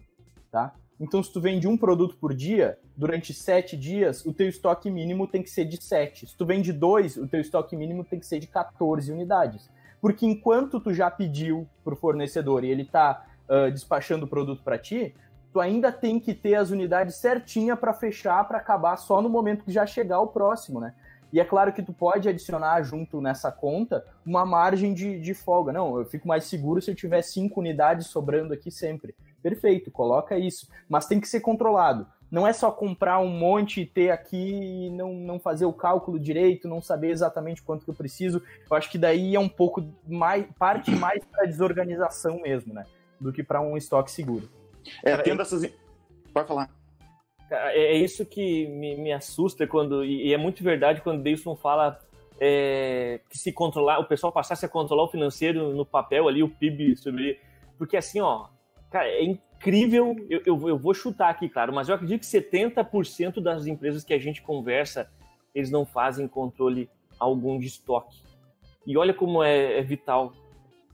tá? 0.49 0.73
Então, 0.99 1.21
se 1.21 1.31
tu 1.31 1.41
vende 1.41 1.67
um 1.67 1.75
produto 1.75 2.15
por 2.15 2.33
dia, 2.33 2.77
durante 2.95 3.33
sete 3.33 3.75
dias, 3.75 4.25
o 4.25 4.33
teu 4.33 4.47
estoque 4.47 4.89
mínimo 4.89 5.27
tem 5.27 5.41
que 5.41 5.49
ser 5.49 5.65
de 5.65 5.81
sete. 5.81 6.27
Se 6.27 6.37
tu 6.37 6.45
vende 6.45 6.71
dois, 6.71 7.17
o 7.17 7.27
teu 7.27 7.41
estoque 7.41 7.75
mínimo 7.75 8.03
tem 8.03 8.19
que 8.19 8.27
ser 8.27 8.39
de 8.39 8.47
14 8.47 9.11
unidades. 9.11 9.69
Porque 9.99 10.25
enquanto 10.25 10.79
tu 10.79 10.93
já 10.93 11.09
pediu 11.09 11.67
para 11.83 11.93
o 11.93 11.97
fornecedor 11.97 12.63
e 12.63 12.69
ele 12.69 12.83
está 12.83 13.25
uh, 13.49 13.71
despachando 13.71 14.25
o 14.25 14.27
produto 14.27 14.61
para 14.63 14.77
ti, 14.77 15.15
tu 15.51 15.59
ainda 15.59 15.91
tem 15.91 16.19
que 16.19 16.33
ter 16.33 16.55
as 16.55 16.71
unidades 16.71 17.15
certinha 17.15 17.75
para 17.77 17.93
fechar, 17.93 18.47
para 18.47 18.57
acabar 18.57 18.97
só 18.97 19.21
no 19.21 19.29
momento 19.29 19.63
que 19.63 19.71
já 19.71 19.85
chegar 19.85 20.19
o 20.19 20.27
próximo, 20.27 20.79
né? 20.79 20.93
E 21.31 21.39
é 21.39 21.45
claro 21.45 21.73
que 21.73 21.81
tu 21.81 21.91
pode 21.91 22.29
adicionar 22.29 22.83
junto 22.83 23.19
nessa 23.19 23.51
conta 23.51 24.05
uma 24.23 24.45
margem 24.45 24.93
de, 24.93 25.19
de 25.19 25.33
folga. 25.33 25.73
Não, 25.73 25.97
eu 25.97 26.05
fico 26.05 26.27
mais 26.27 26.43
seguro 26.43 26.79
se 26.79 26.91
eu 26.91 26.95
tiver 26.95 27.23
cinco 27.23 27.59
unidades 27.59 28.05
sobrando 28.07 28.53
aqui 28.53 28.69
sempre. 28.69 29.15
Perfeito, 29.43 29.91
coloca 29.91 30.39
isso. 30.39 30.69
Mas 30.87 31.05
tem 31.05 31.19
que 31.19 31.27
ser 31.27 31.41
controlado. 31.41 32.07
Não 32.31 32.47
é 32.47 32.53
só 32.53 32.71
comprar 32.71 33.19
um 33.19 33.27
monte 33.27 33.81
e 33.81 33.85
ter 33.85 34.09
aqui 34.09 34.87
e 34.87 34.89
não, 34.89 35.13
não 35.13 35.37
fazer 35.37 35.65
o 35.65 35.73
cálculo 35.73 36.17
direito, 36.17 36.67
não 36.67 36.81
saber 36.81 37.11
exatamente 37.11 37.61
quanto 37.61 37.83
que 37.83 37.91
eu 37.91 37.93
preciso. 37.93 38.41
Eu 38.67 38.75
acho 38.75 38.89
que 38.89 38.97
daí 38.97 39.35
é 39.35 39.39
um 39.39 39.49
pouco 39.49 39.85
mais 40.07 40.45
parte 40.57 40.89
mais 40.89 41.23
para 41.25 41.45
desorganização 41.45 42.39
mesmo, 42.39 42.73
né? 42.73 42.85
Do 43.19 43.31
que 43.31 43.43
para 43.43 43.61
um 43.61 43.77
estoque 43.77 44.09
seguro. 44.09 44.49
É, 45.03 45.15
tendo 45.17 45.41
essas. 45.41 45.69
Pode 46.33 46.47
falar. 46.47 46.71
É, 47.51 47.93
é 47.93 47.97
isso 47.97 48.25
que 48.25 48.67
me, 48.67 48.95
me 48.95 49.11
assusta 49.11 49.67
quando. 49.67 50.03
E 50.03 50.33
é 50.33 50.37
muito 50.37 50.63
verdade 50.63 51.01
quando 51.01 51.21
Deilson 51.21 51.55
fala 51.55 51.99
é, 52.39 53.19
que 53.29 53.37
se 53.37 53.51
controlar, 53.51 53.99
o 53.99 54.05
pessoal 54.05 54.33
passasse 54.33 54.65
a 54.65 54.69
controlar 54.69 55.03
o 55.03 55.07
financeiro 55.07 55.73
no 55.73 55.85
papel 55.85 56.27
ali, 56.27 56.41
o 56.41 56.49
PIB 56.49 56.95
sobre. 56.95 57.39
Porque 57.77 57.95
assim, 57.95 58.21
ó, 58.21 58.47
cara, 58.93 59.07
é 59.07 59.23
incrível. 59.23 60.15
Eu, 60.29 60.41
eu, 60.45 60.69
eu 60.69 60.77
vou 60.77 60.93
chutar 60.93 61.29
aqui, 61.29 61.49
claro, 61.49 61.73
mas 61.73 61.89
eu 61.89 61.95
acredito 61.95 62.21
que 62.21 62.27
70% 62.27 63.41
das 63.41 63.65
empresas 63.65 64.03
que 64.03 64.13
a 64.13 64.19
gente 64.19 64.41
conversa, 64.41 65.09
eles 65.53 65.71
não 65.71 65.83
fazem 65.83 66.27
controle 66.27 66.87
algum 67.19 67.59
de 67.59 67.65
estoque. 67.65 68.21
E 68.85 68.95
olha 68.95 69.13
como 69.13 69.41
é, 69.41 69.79
é 69.79 69.81
vital 69.81 70.33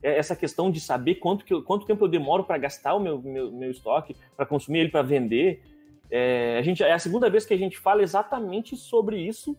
é 0.02 0.16
essa 0.16 0.34
questão 0.34 0.70
de 0.70 0.80
saber 0.80 1.16
quanto, 1.16 1.44
que 1.44 1.52
eu, 1.52 1.62
quanto 1.62 1.84
tempo 1.84 2.04
eu 2.04 2.08
demoro 2.08 2.44
para 2.44 2.56
gastar 2.56 2.94
o 2.94 3.00
meu, 3.00 3.20
meu, 3.20 3.52
meu 3.52 3.70
estoque, 3.70 4.16
para 4.34 4.46
consumir 4.46 4.78
ele, 4.78 4.88
para 4.88 5.02
vender. 5.02 5.62
É, 6.10 6.56
a 6.58 6.62
gente, 6.62 6.82
é 6.82 6.92
a 6.92 6.98
segunda 6.98 7.28
vez 7.28 7.44
que 7.44 7.52
a 7.52 7.58
gente 7.58 7.78
fala 7.78 8.02
exatamente 8.02 8.76
sobre 8.76 9.18
isso 9.18 9.54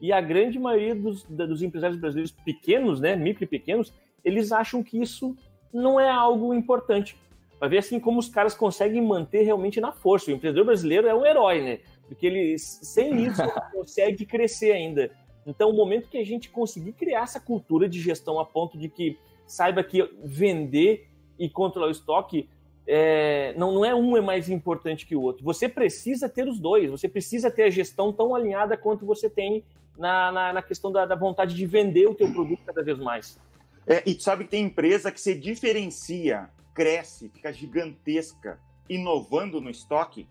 e 0.00 0.12
a 0.12 0.20
grande 0.20 0.60
maioria 0.60 0.94
dos, 0.94 1.24
dos 1.24 1.60
empresários 1.60 1.98
brasileiros 1.98 2.30
pequenos, 2.30 3.00
né, 3.00 3.16
micro 3.16 3.42
e 3.42 3.48
pequenos, 3.48 3.92
eles 4.24 4.52
acham 4.52 4.80
que 4.80 4.96
isso 4.96 5.36
não 5.74 5.98
é 5.98 6.08
algo 6.08 6.54
importante. 6.54 7.18
Vai 7.60 7.68
ver 7.68 7.78
assim 7.78 8.00
como 8.00 8.18
os 8.18 8.28
caras 8.28 8.54
conseguem 8.54 9.02
manter 9.02 9.42
realmente 9.42 9.80
na 9.80 9.92
força. 9.92 10.30
O 10.30 10.34
empreendedor 10.34 10.64
brasileiro 10.64 11.06
é 11.06 11.14
um 11.14 11.26
herói, 11.26 11.60
né? 11.60 11.78
Porque 12.08 12.26
ele, 12.26 12.58
sem 12.58 13.26
isso, 13.26 13.42
consegue 13.70 14.24
crescer 14.24 14.72
ainda. 14.72 15.10
Então, 15.46 15.68
o 15.68 15.72
momento 15.74 16.08
que 16.08 16.16
a 16.16 16.24
gente 16.24 16.48
conseguir 16.48 16.92
criar 16.92 17.22
essa 17.22 17.38
cultura 17.38 17.86
de 17.86 18.00
gestão 18.00 18.40
a 18.40 18.46
ponto 18.46 18.78
de 18.78 18.88
que 18.88 19.18
saiba 19.46 19.84
que 19.84 20.02
vender 20.24 21.06
e 21.38 21.50
controlar 21.50 21.88
o 21.88 21.90
estoque 21.90 22.48
é, 22.86 23.54
não, 23.56 23.72
não 23.72 23.84
é 23.84 23.94
um 23.94 24.16
é 24.16 24.20
mais 24.20 24.48
importante 24.48 25.06
que 25.06 25.14
o 25.14 25.20
outro. 25.20 25.44
Você 25.44 25.68
precisa 25.68 26.28
ter 26.28 26.48
os 26.48 26.58
dois, 26.58 26.90
você 26.90 27.08
precisa 27.08 27.50
ter 27.50 27.64
a 27.64 27.70
gestão 27.70 28.12
tão 28.12 28.34
alinhada 28.34 28.76
quanto 28.76 29.04
você 29.04 29.28
tem 29.28 29.64
na, 29.98 30.32
na, 30.32 30.52
na 30.54 30.62
questão 30.62 30.90
da, 30.90 31.04
da, 31.04 31.14
vontade 31.14 31.54
de 31.54 31.66
vender 31.66 32.08
o 32.08 32.14
teu 32.14 32.32
produto 32.32 32.62
cada 32.64 32.82
vez 32.82 32.98
mais. 32.98 33.38
É, 33.86 34.02
e 34.06 34.14
tu 34.14 34.22
sabe 34.22 34.44
que 34.44 34.50
tem 34.50 34.64
empresa 34.64 35.12
que 35.12 35.20
se 35.20 35.34
diferencia, 35.34 36.48
cresce, 36.74 37.28
fica 37.28 37.52
gigantesca, 37.52 38.60
inovando 38.88 39.60
no 39.60 39.70
estoque. 39.70 40.28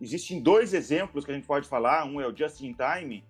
Existem 0.00 0.40
dois 0.40 0.74
exemplos 0.74 1.24
que 1.24 1.30
a 1.30 1.34
gente 1.34 1.46
pode 1.46 1.68
falar. 1.68 2.04
Um 2.04 2.20
é 2.20 2.26
o 2.26 2.36
Just 2.36 2.60
in 2.60 2.74
Time. 2.74 3.24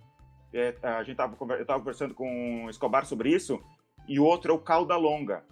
É, 0.53 0.75
a 0.83 1.03
gente 1.03 1.17
tava, 1.17 1.37
eu 1.55 1.63
estava 1.63 1.79
conversando 1.81 2.15
com 2.15 2.65
o 2.65 2.71
Escobar 2.71 3.05
sobre 3.07 3.31
isso. 3.31 3.61
E 4.09 4.19
o 4.19 4.25
outro 4.25 4.53
é 4.53 4.55
o 4.55 4.59
Cauda 4.59 4.97
Longa. 4.97 5.45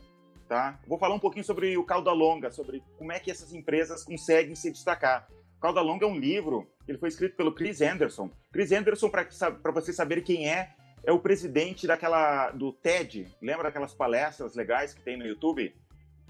Tá? 0.48 0.78
Vou 0.86 0.98
falar 0.98 1.14
um 1.14 1.18
pouquinho 1.18 1.44
sobre 1.44 1.76
o 1.76 1.84
Cauda 1.84 2.12
Longa, 2.12 2.50
sobre 2.50 2.82
como 2.98 3.10
é 3.12 3.18
que 3.18 3.30
essas 3.30 3.54
empresas 3.54 4.04
conseguem 4.04 4.54
se 4.54 4.70
destacar. 4.70 5.26
Cauda 5.60 5.80
Longa 5.80 6.04
é 6.04 6.08
um 6.08 6.18
livro, 6.18 6.68
ele 6.88 6.98
foi 6.98 7.08
escrito 7.08 7.36
pelo 7.36 7.54
Chris 7.54 7.80
Anderson. 7.80 8.30
Chris 8.52 8.72
Anderson, 8.72 9.08
para 9.08 9.72
vocês 9.72 9.96
saberem 9.96 10.22
quem 10.22 10.50
é, 10.50 10.74
é 11.04 11.12
o 11.12 11.20
presidente 11.20 11.86
daquela 11.86 12.50
do 12.50 12.72
TED. 12.72 13.28
Lembra 13.40 13.64
daquelas 13.64 13.94
palestras 13.94 14.54
legais 14.54 14.92
que 14.92 15.02
tem 15.02 15.16
no 15.16 15.24
YouTube? 15.24 15.74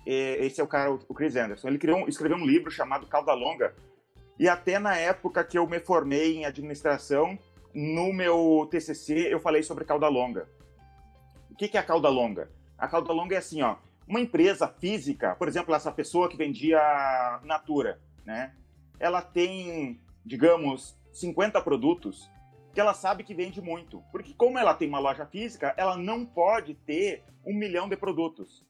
Esse 0.05 0.61
é 0.61 0.65
o 0.65 0.67
cara, 0.67 0.93
o 0.93 1.15
Chris 1.15 1.37
Anderson. 1.37 1.69
Ele 1.69 1.79
criou, 1.79 2.09
escreveu 2.09 2.37
um 2.37 2.47
livro 2.47 2.71
chamado 2.71 3.07
Cauda 3.07 3.33
Longa. 3.35 3.75
E 4.39 4.49
até 4.49 4.79
na 4.79 4.97
época 4.97 5.45
que 5.45 5.57
eu 5.57 5.67
me 5.67 5.79
formei 5.79 6.39
em 6.39 6.45
administração, 6.45 7.39
no 7.75 8.13
meu 8.13 8.67
TCC 8.71 9.33
eu 9.33 9.39
falei 9.39 9.63
sobre 9.63 9.85
cauda 9.85 10.09
longa. 10.09 10.49
O 11.51 11.55
que 11.55 11.77
é 11.77 11.81
a 11.81 11.83
cauda 11.83 12.09
longa? 12.09 12.51
A 12.77 12.89
cauda 12.89 13.13
longa 13.13 13.35
é 13.37 13.39
assim, 13.39 13.63
ó, 13.63 13.77
uma 14.09 14.21
empresa 14.21 14.67
física, 14.67 15.37
por 15.37 15.47
exemplo, 15.47 15.75
essa 15.75 15.93
pessoa 15.93 16.29
que 16.29 16.37
vendia 16.37 16.81
Natura, 17.45 18.01
né? 18.25 18.53
ela 18.99 19.21
tem, 19.21 20.01
digamos, 20.25 20.97
50 21.13 21.61
produtos 21.63 22.31
que 22.73 22.81
ela 22.81 22.95
sabe 22.95 23.25
que 23.25 23.35
vende 23.35 23.61
muito. 23.61 24.03
Porque 24.11 24.33
como 24.35 24.59
ela 24.59 24.75
tem 24.75 24.89
uma 24.89 24.99
loja 25.01 25.27
física, 25.27 25.75
ela 25.77 25.97
não 25.97 26.25
pode 26.25 26.75
ter 26.75 27.25
um 27.45 27.53
milhão 27.53 27.89
de 27.89 27.97
produtos. 27.97 28.65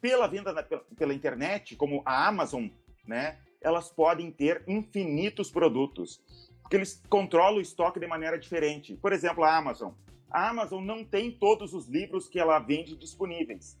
Pela 0.00 0.26
venda 0.26 0.62
pela, 0.62 0.82
pela 0.96 1.14
internet, 1.14 1.76
como 1.76 2.02
a 2.04 2.26
Amazon, 2.26 2.68
né, 3.06 3.38
elas 3.60 3.90
podem 3.90 4.30
ter 4.30 4.62
infinitos 4.66 5.50
produtos. 5.50 6.20
Porque 6.62 6.76
eles 6.76 7.02
controlam 7.08 7.58
o 7.58 7.60
estoque 7.60 8.00
de 8.00 8.06
maneira 8.06 8.38
diferente. 8.38 8.94
Por 8.96 9.12
exemplo, 9.12 9.44
a 9.44 9.56
Amazon. 9.56 9.92
A 10.30 10.48
Amazon 10.48 10.84
não 10.84 11.04
tem 11.04 11.30
todos 11.30 11.74
os 11.74 11.88
livros 11.88 12.28
que 12.28 12.38
ela 12.38 12.58
vende 12.60 12.96
disponíveis. 12.96 13.76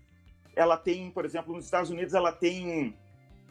Ela 0.56 0.76
tem, 0.76 1.10
por 1.10 1.24
exemplo, 1.24 1.54
nos 1.54 1.64
Estados 1.64 1.90
Unidos, 1.90 2.12
ela 2.12 2.32
tem 2.32 2.96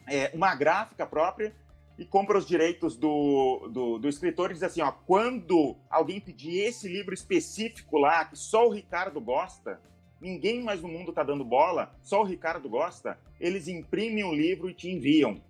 é, 0.06 0.30
uma 0.34 0.54
gráfica 0.54 1.06
própria 1.06 1.54
e 1.98 2.04
compra 2.04 2.38
os 2.38 2.46
direitos 2.46 2.96
do, 2.96 3.68
do, 3.68 3.98
do, 3.98 4.08
escritor 4.08 4.50
e 4.50 4.54
diz 4.54 4.62
assim, 4.62 4.80
ó, 4.80 4.90
quando 4.90 5.76
alguém 5.90 6.20
pedir 6.20 6.60
esse 6.60 6.88
livro 6.88 7.12
específico 7.12 7.98
lá, 7.98 8.24
que 8.24 8.36
só 8.36 8.66
o 8.66 8.70
Ricardo 8.70 9.20
gosta, 9.20 9.80
ninguém 10.20 10.62
mais 10.62 10.82
no 10.82 10.88
mundo 10.88 11.12
tá 11.12 11.22
dando 11.22 11.44
bola, 11.44 11.94
só 12.02 12.20
o 12.20 12.24
Ricardo 12.24 12.68
gosta, 12.68 13.18
eles 13.40 13.68
imprimem 13.68 14.24
um 14.24 14.34
livro 14.34 14.68
e 14.68 14.74
te 14.74 14.90
enviam. 14.90 15.40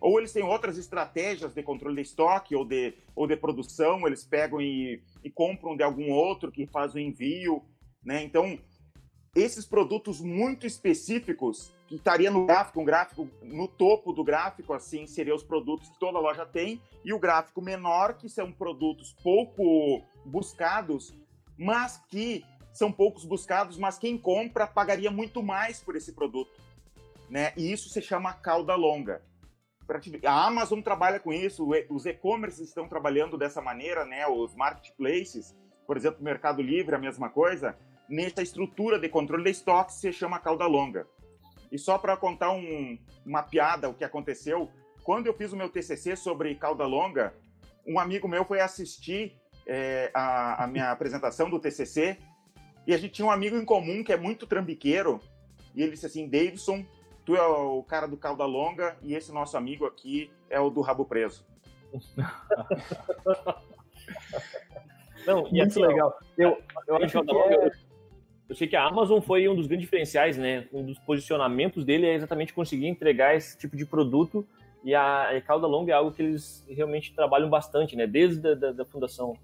Ou 0.00 0.18
eles 0.18 0.32
têm 0.32 0.42
outras 0.42 0.76
estratégias 0.76 1.54
de 1.54 1.62
controle 1.62 1.96
de 1.96 2.02
estoque 2.02 2.54
ou 2.54 2.64
de, 2.64 2.94
ou 3.16 3.26
de 3.26 3.36
produção, 3.36 4.06
eles 4.06 4.24
pegam 4.24 4.60
e, 4.60 5.02
e 5.22 5.30
compram 5.30 5.76
de 5.76 5.82
algum 5.82 6.10
outro 6.10 6.52
que 6.52 6.66
faz 6.66 6.94
o 6.94 6.98
envio, 6.98 7.62
né? 8.04 8.22
Então, 8.22 8.58
esses 9.34 9.64
produtos 9.64 10.20
muito 10.20 10.66
específicos 10.66 11.72
que 11.88 11.96
estaria 11.96 12.30
no 12.30 12.46
gráfico, 12.46 12.80
um 12.80 12.84
gráfico 12.84 13.28
no 13.42 13.66
topo 13.66 14.12
do 14.12 14.22
gráfico, 14.22 14.72
assim, 14.72 15.06
seriam 15.06 15.36
os 15.36 15.42
produtos 15.42 15.88
que 15.88 15.98
toda 15.98 16.18
loja 16.18 16.46
tem, 16.46 16.80
e 17.04 17.12
o 17.12 17.18
gráfico 17.18 17.60
menor, 17.60 18.14
que 18.14 18.28
são 18.28 18.52
produtos 18.52 19.12
pouco 19.22 20.02
buscados, 20.24 21.14
mas 21.58 22.00
que 22.08 22.44
são 22.74 22.92
poucos 22.92 23.24
buscados, 23.24 23.78
mas 23.78 23.96
quem 23.96 24.18
compra 24.18 24.66
pagaria 24.66 25.10
muito 25.10 25.42
mais 25.42 25.80
por 25.80 25.96
esse 25.96 26.12
produto, 26.12 26.60
né? 27.30 27.52
E 27.56 27.72
isso 27.72 27.88
se 27.88 28.02
chama 28.02 28.34
cauda 28.34 28.74
longa. 28.74 29.22
A 30.26 30.46
Amazon 30.46 30.80
trabalha 30.80 31.20
com 31.20 31.32
isso, 31.32 31.66
os 31.88 32.04
e-commerces 32.04 32.68
estão 32.68 32.88
trabalhando 32.88 33.38
dessa 33.38 33.62
maneira, 33.62 34.04
né? 34.04 34.26
Os 34.26 34.54
marketplaces, 34.54 35.54
por 35.86 35.96
exemplo, 35.96 36.20
o 36.20 36.24
Mercado 36.24 36.60
Livre, 36.60 36.94
a 36.94 36.98
mesma 36.98 37.30
coisa 37.30 37.76
nessa 38.08 38.42
estrutura 38.42 38.98
de 38.98 39.08
controle 39.08 39.44
de 39.44 39.50
estoque 39.50 39.92
se 39.92 40.12
chama 40.12 40.38
cauda 40.38 40.66
longa. 40.66 41.06
E 41.70 41.78
só 41.78 41.98
para 41.98 42.16
contar 42.16 42.50
um, 42.52 42.98
uma 43.24 43.42
piada, 43.42 43.88
o 43.88 43.94
que 43.94 44.04
aconteceu, 44.04 44.70
quando 45.02 45.26
eu 45.26 45.34
fiz 45.34 45.52
o 45.52 45.56
meu 45.56 45.68
TCC 45.68 46.16
sobre 46.16 46.54
cauda 46.54 46.86
longa, 46.86 47.34
um 47.86 47.98
amigo 47.98 48.28
meu 48.28 48.44
foi 48.44 48.60
assistir 48.60 49.36
é, 49.66 50.10
a, 50.14 50.64
a, 50.64 50.66
minha 50.66 50.90
apresentação 50.90 51.48
do 51.48 51.58
TCC 51.58 52.18
e 52.86 52.94
a 52.94 52.96
gente 52.96 53.12
tinha 53.12 53.26
um 53.26 53.30
amigo 53.30 53.56
em 53.56 53.64
comum 53.64 54.04
que 54.04 54.12
é 54.12 54.16
muito 54.16 54.46
trambiqueiro 54.46 55.20
e 55.74 55.82
ele 55.82 55.92
disse 55.92 56.06
assim, 56.06 56.28
Davidson, 56.28 56.84
tu 57.24 57.34
é 57.36 57.42
o 57.46 57.82
cara 57.82 58.06
do 58.06 58.16
cauda 58.16 58.44
longa 58.44 58.96
e 59.02 59.14
esse 59.14 59.32
nosso 59.32 59.56
amigo 59.56 59.86
aqui 59.86 60.30
é 60.48 60.60
o 60.60 60.70
do 60.70 60.80
rabo 60.80 61.04
preso. 61.04 61.44
Não, 65.26 65.48
e 65.50 65.60
assim, 65.60 65.80
legal. 65.80 66.16
Eu, 66.36 66.62
eu 66.86 66.96
acho 66.96 67.22
que 67.22 67.36
é... 67.36 67.70
Eu 68.46 68.54
sei 68.54 68.68
que 68.68 68.76
a 68.76 68.84
Amazon 68.84 69.20
foi 69.22 69.48
um 69.48 69.56
dos 69.56 69.66
grandes 69.66 69.86
diferenciais, 69.86 70.36
né? 70.36 70.68
Um 70.70 70.84
dos 70.84 70.98
posicionamentos 70.98 71.82
dele 71.82 72.06
é 72.06 72.14
exatamente 72.14 72.52
conseguir 72.52 72.86
entregar 72.86 73.34
esse 73.34 73.56
tipo 73.56 73.74
de 73.74 73.86
produto 73.86 74.46
e 74.84 74.94
a, 74.94 75.30
a 75.30 75.40
cauda 75.40 75.66
longa 75.66 75.92
é 75.92 75.94
algo 75.94 76.12
que 76.12 76.20
eles 76.20 76.62
realmente 76.68 77.14
trabalham 77.14 77.48
bastante, 77.48 77.96
né? 77.96 78.06
Desde 78.06 78.46
a 78.46 78.54
da, 78.54 78.72
da 78.72 78.84
fundação. 78.84 79.34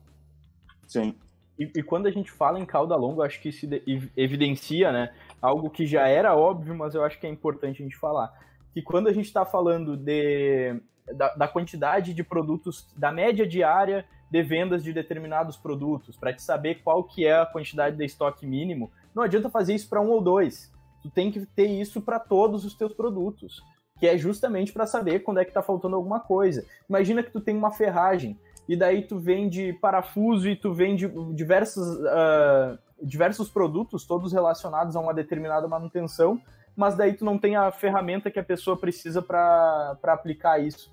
Sim. 0.87 1.15
E, 1.61 1.71
e, 1.77 1.83
quando 1.83 2.07
a 2.07 2.11
gente 2.11 2.31
fala 2.31 2.59
em 2.59 2.65
cauda 2.65 2.97
longa, 2.97 3.21
eu 3.21 3.27
acho 3.27 3.39
que 3.39 3.51
isso 3.51 3.69
evidencia, 4.17 4.91
né? 4.91 5.13
Algo 5.43 5.69
que 5.69 5.85
já 5.85 6.09
era 6.09 6.35
óbvio, 6.35 6.75
mas 6.75 6.95
eu 6.95 7.05
acho 7.05 7.21
que 7.21 7.27
é 7.27 7.31
importante 7.31 7.83
a 7.83 7.85
gente 7.85 7.99
falar. 7.99 8.33
Que 8.73 8.81
quando 8.81 9.09
a 9.09 9.13
gente 9.13 9.27
está 9.27 9.45
falando 9.45 9.95
de, 9.95 10.81
da, 11.15 11.35
da 11.35 11.47
quantidade 11.47 12.15
de 12.15 12.25
produtos, 12.25 12.91
da 12.97 13.13
média 13.13 13.47
diária 13.47 14.07
de 14.31 14.43
vendas 14.43 14.83
de 14.83 14.91
determinados 14.91 15.59
produtos, 15.59 16.17
para 16.17 16.33
te 16.33 16.41
saber 16.41 16.77
qual 16.83 17.05
que 17.05 17.27
é 17.27 17.39
a 17.39 17.45
quantidade 17.45 17.95
de 17.95 18.07
estoque 18.07 18.47
mínimo, 18.47 18.91
não 19.15 19.23
adianta 19.23 19.51
fazer 19.51 19.75
isso 19.75 19.89
para 19.89 20.01
um 20.01 20.09
ou 20.09 20.23
dois. 20.23 20.73
Tu 21.03 21.11
tem 21.11 21.31
que 21.31 21.45
ter 21.45 21.67
isso 21.67 22.01
para 22.01 22.19
todos 22.19 22.65
os 22.65 22.75
teus 22.75 22.95
produtos, 22.95 23.63
que 23.99 24.07
é 24.07 24.17
justamente 24.17 24.73
para 24.73 24.87
saber 24.87 25.21
quando 25.21 25.41
é 25.41 25.45
que 25.45 25.51
está 25.51 25.61
faltando 25.61 25.97
alguma 25.97 26.21
coisa. 26.21 26.65
Imagina 26.89 27.23
que 27.23 27.31
tu 27.31 27.41
tem 27.41 27.55
uma 27.55 27.71
ferragem 27.71 28.39
e 28.69 28.77
daí 28.77 29.03
tu 29.03 29.19
vende 29.19 29.73
parafuso 29.75 30.49
e 30.49 30.57
tu 30.57 30.73
vende 30.73 31.09
diversos, 31.35 31.87
uh, 31.97 32.79
diversos 33.03 33.51
produtos, 33.51 34.07
todos 34.07 34.33
relacionados 34.33 34.95
a 34.95 35.01
uma 35.01 35.15
determinada 35.15 35.67
manutenção, 35.67 36.41
mas 36.77 36.97
daí 36.97 37.15
tu 37.15 37.25
não 37.25 37.39
tem 37.39 37.57
a 37.57 37.71
ferramenta 37.71 38.31
que 38.31 38.39
a 38.39 38.45
pessoa 38.45 38.77
precisa 38.77 39.21
para 39.21 39.99
aplicar 40.05 40.59
isso 40.59 40.93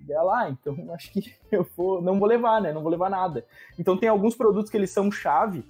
dela, 0.00 0.44
ah, 0.44 0.50
então 0.50 0.74
acho 0.94 1.12
que 1.12 1.34
eu 1.52 1.66
vou, 1.76 2.00
não 2.00 2.18
vou 2.18 2.28
levar, 2.28 2.60
né? 2.60 2.72
Não 2.72 2.82
vou 2.82 2.90
levar 2.90 3.10
nada. 3.10 3.44
Então 3.78 3.96
tem 3.96 4.08
alguns 4.08 4.34
produtos 4.34 4.70
que 4.70 4.76
eles 4.76 4.90
são 4.90 5.10
chave, 5.10 5.60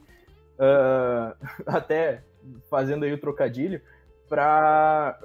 uh, 0.57 1.37
até 1.67 2.23
fazendo 2.71 3.05
aí 3.05 3.13
o 3.13 3.21
trocadilho, 3.21 3.83
para 4.29 5.19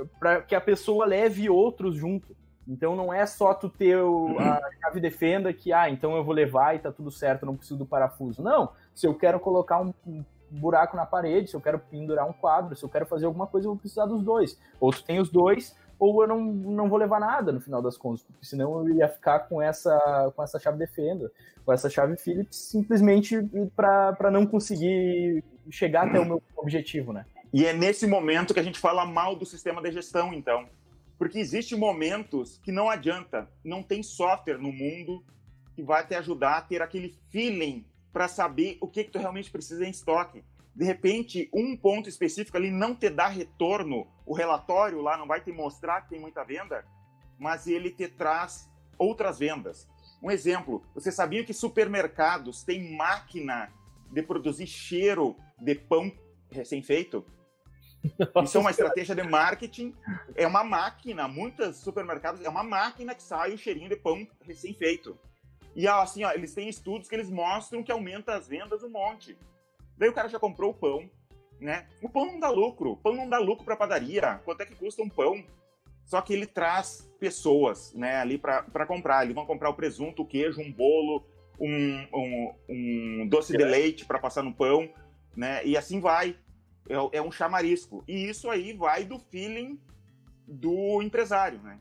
que 0.47 0.55
a 0.55 0.61
pessoa 0.61 1.05
leve 1.05 1.49
outros 1.49 1.95
junto. 1.95 2.35
Então 2.67 2.95
não 2.95 3.13
é 3.13 3.25
só 3.25 3.53
tu 3.53 3.69
ter 3.69 3.97
o, 3.97 4.37
a 4.39 4.59
chave 4.81 4.99
defenda 4.99 5.53
que, 5.53 5.71
ah, 5.71 5.89
então 5.89 6.15
eu 6.15 6.23
vou 6.23 6.33
levar 6.33 6.75
e 6.75 6.79
tá 6.79 6.91
tudo 6.91 7.11
certo, 7.11 7.45
não 7.45 7.55
preciso 7.55 7.77
do 7.77 7.85
parafuso. 7.85 8.41
Não, 8.41 8.71
se 8.93 9.05
eu 9.05 9.13
quero 9.13 9.39
colocar 9.39 9.81
um, 9.81 9.93
um 10.05 10.23
buraco 10.49 10.97
na 10.97 11.05
parede, 11.05 11.49
se 11.49 11.55
eu 11.55 11.61
quero 11.61 11.79
pendurar 11.79 12.27
um 12.27 12.33
quadro, 12.33 12.75
se 12.75 12.83
eu 12.83 12.89
quero 12.89 13.05
fazer 13.05 13.25
alguma 13.25 13.47
coisa, 13.47 13.67
eu 13.67 13.71
vou 13.71 13.79
precisar 13.79 14.05
dos 14.05 14.23
dois. 14.23 14.59
Ou 14.79 14.91
tu 14.91 15.03
tem 15.03 15.19
os 15.19 15.29
dois, 15.29 15.75
ou 15.99 16.21
eu 16.21 16.27
não, 16.27 16.41
não 16.41 16.89
vou 16.89 16.97
levar 16.97 17.19
nada 17.19 17.51
no 17.51 17.61
final 17.61 17.81
das 17.81 17.97
contas, 17.97 18.23
porque 18.23 18.45
senão 18.45 18.87
eu 18.87 18.95
ia 18.95 19.07
ficar 19.07 19.39
com 19.41 19.61
essa, 19.61 20.31
com 20.35 20.43
essa 20.43 20.59
chave 20.59 20.77
Defender, 20.77 21.31
com 21.65 21.71
essa 21.71 21.89
chave 21.89 22.17
Philips, 22.17 22.57
simplesmente 22.57 23.37
para 23.75 24.31
não 24.31 24.45
conseguir 24.45 25.43
chegar 25.69 26.07
até 26.07 26.19
o 26.19 26.25
meu 26.25 26.41
objetivo, 26.57 27.13
né? 27.13 27.25
E 27.53 27.65
é 27.65 27.73
nesse 27.73 28.05
momento 28.05 28.53
que 28.53 28.59
a 28.59 28.63
gente 28.63 28.79
fala 28.79 29.05
mal 29.05 29.35
do 29.35 29.45
sistema 29.45 29.81
de 29.81 29.91
gestão, 29.91 30.33
então. 30.33 30.65
Porque 31.17 31.39
existem 31.39 31.77
momentos 31.77 32.59
que 32.59 32.71
não 32.71 32.89
adianta, 32.89 33.49
não 33.63 33.81
tem 33.81 34.03
software 34.03 34.57
no 34.57 34.71
mundo 34.71 35.23
que 35.73 35.83
vai 35.83 36.05
te 36.05 36.15
ajudar 36.15 36.57
a 36.57 36.61
ter 36.61 36.81
aquele 36.81 37.17
feeling 37.29 37.85
para 38.11 38.27
saber 38.27 38.77
o 38.81 38.87
que, 38.87 39.03
que 39.03 39.11
tu 39.11 39.19
realmente 39.19 39.51
precisa 39.51 39.85
em 39.85 39.89
estoque 39.89 40.43
de 40.75 40.83
repente, 40.83 41.49
um 41.53 41.77
ponto 41.77 42.09
específico 42.09 42.57
ali 42.57 42.69
não 42.69 42.93
te 42.93 43.09
dá 43.09 43.27
retorno, 43.27 44.05
o 44.25 44.33
relatório 44.33 45.01
lá 45.01 45.15
não 45.15 45.25
vai 45.25 45.39
te 45.39 45.51
mostrar 45.51 46.01
que 46.01 46.09
tem 46.09 46.19
muita 46.19 46.43
venda, 46.43 46.85
mas 47.39 47.65
ele 47.65 47.89
te 47.89 48.09
traz 48.09 48.69
outras 48.97 49.39
vendas. 49.39 49.87
Um 50.21 50.29
exemplo, 50.29 50.83
você 50.93 51.13
sabia 51.13 51.45
que 51.45 51.53
supermercados 51.53 52.63
têm 52.63 52.93
máquina 52.97 53.71
de 54.11 54.21
produzir 54.21 54.67
cheiro 54.67 55.37
de 55.57 55.75
pão 55.75 56.11
recém-feito? 56.51 57.25
Isso 58.43 58.57
é 58.57 58.61
uma 58.61 58.71
estratégia 58.71 59.15
de 59.15 59.23
marketing 59.23 59.93
é 60.35 60.45
uma 60.45 60.63
máquina, 60.63 61.27
muitos 61.27 61.77
supermercados, 61.77 62.43
é 62.43 62.49
uma 62.49 62.63
máquina 62.63 63.15
que 63.15 63.23
sai 63.23 63.53
o 63.53 63.57
cheirinho 63.57 63.89
de 63.89 63.95
pão 63.95 64.27
recém-feito. 64.41 65.17
E 65.75 65.87
assim, 65.87 66.23
ó, 66.23 66.31
eles 66.31 66.53
têm 66.53 66.69
estudos 66.69 67.09
que 67.09 67.15
eles 67.15 67.29
mostram 67.29 67.83
que 67.83 67.91
aumenta 67.91 68.35
as 68.35 68.47
vendas 68.47 68.83
um 68.83 68.89
monte. 68.89 69.37
Daí 69.97 70.09
o 70.09 70.13
cara 70.13 70.29
já 70.29 70.39
comprou 70.39 70.71
o 70.71 70.73
pão, 70.73 71.09
né? 71.59 71.87
O 72.01 72.09
pão 72.09 72.25
não 72.25 72.39
dá 72.39 72.49
lucro, 72.49 72.91
o 72.91 72.97
pão 72.97 73.13
não 73.13 73.27
dá 73.27 73.37
lucro 73.37 73.65
para 73.65 73.75
padaria. 73.75 74.41
Quanto 74.45 74.61
é 74.61 74.65
que 74.65 74.75
custa 74.75 75.01
um 75.01 75.09
pão? 75.09 75.43
Só 76.05 76.21
que 76.21 76.33
ele 76.33 76.45
traz 76.45 77.11
pessoas, 77.19 77.91
né, 77.93 78.17
ali 78.17 78.37
para 78.37 78.85
comprar. 78.85 79.23
Eles 79.23 79.35
vão 79.35 79.45
comprar 79.45 79.69
o 79.69 79.73
presunto, 79.73 80.21
o 80.21 80.25
queijo, 80.25 80.61
um 80.61 80.71
bolo, 80.71 81.25
um, 81.59 82.07
um, 82.13 82.53
um 82.69 83.27
doce 83.27 83.57
de 83.57 83.63
leite 83.63 84.05
para 84.05 84.19
passar 84.19 84.43
no 84.43 84.53
pão, 84.53 84.87
né? 85.35 85.65
E 85.65 85.75
assim 85.75 85.99
vai. 85.99 86.37
É, 86.89 87.17
é 87.17 87.21
um 87.21 87.31
chamarisco. 87.31 88.03
E 88.07 88.29
isso 88.29 88.49
aí 88.49 88.73
vai 88.73 89.05
do 89.05 89.17
feeling 89.17 89.79
do 90.47 91.01
empresário, 91.01 91.59
né? 91.61 91.79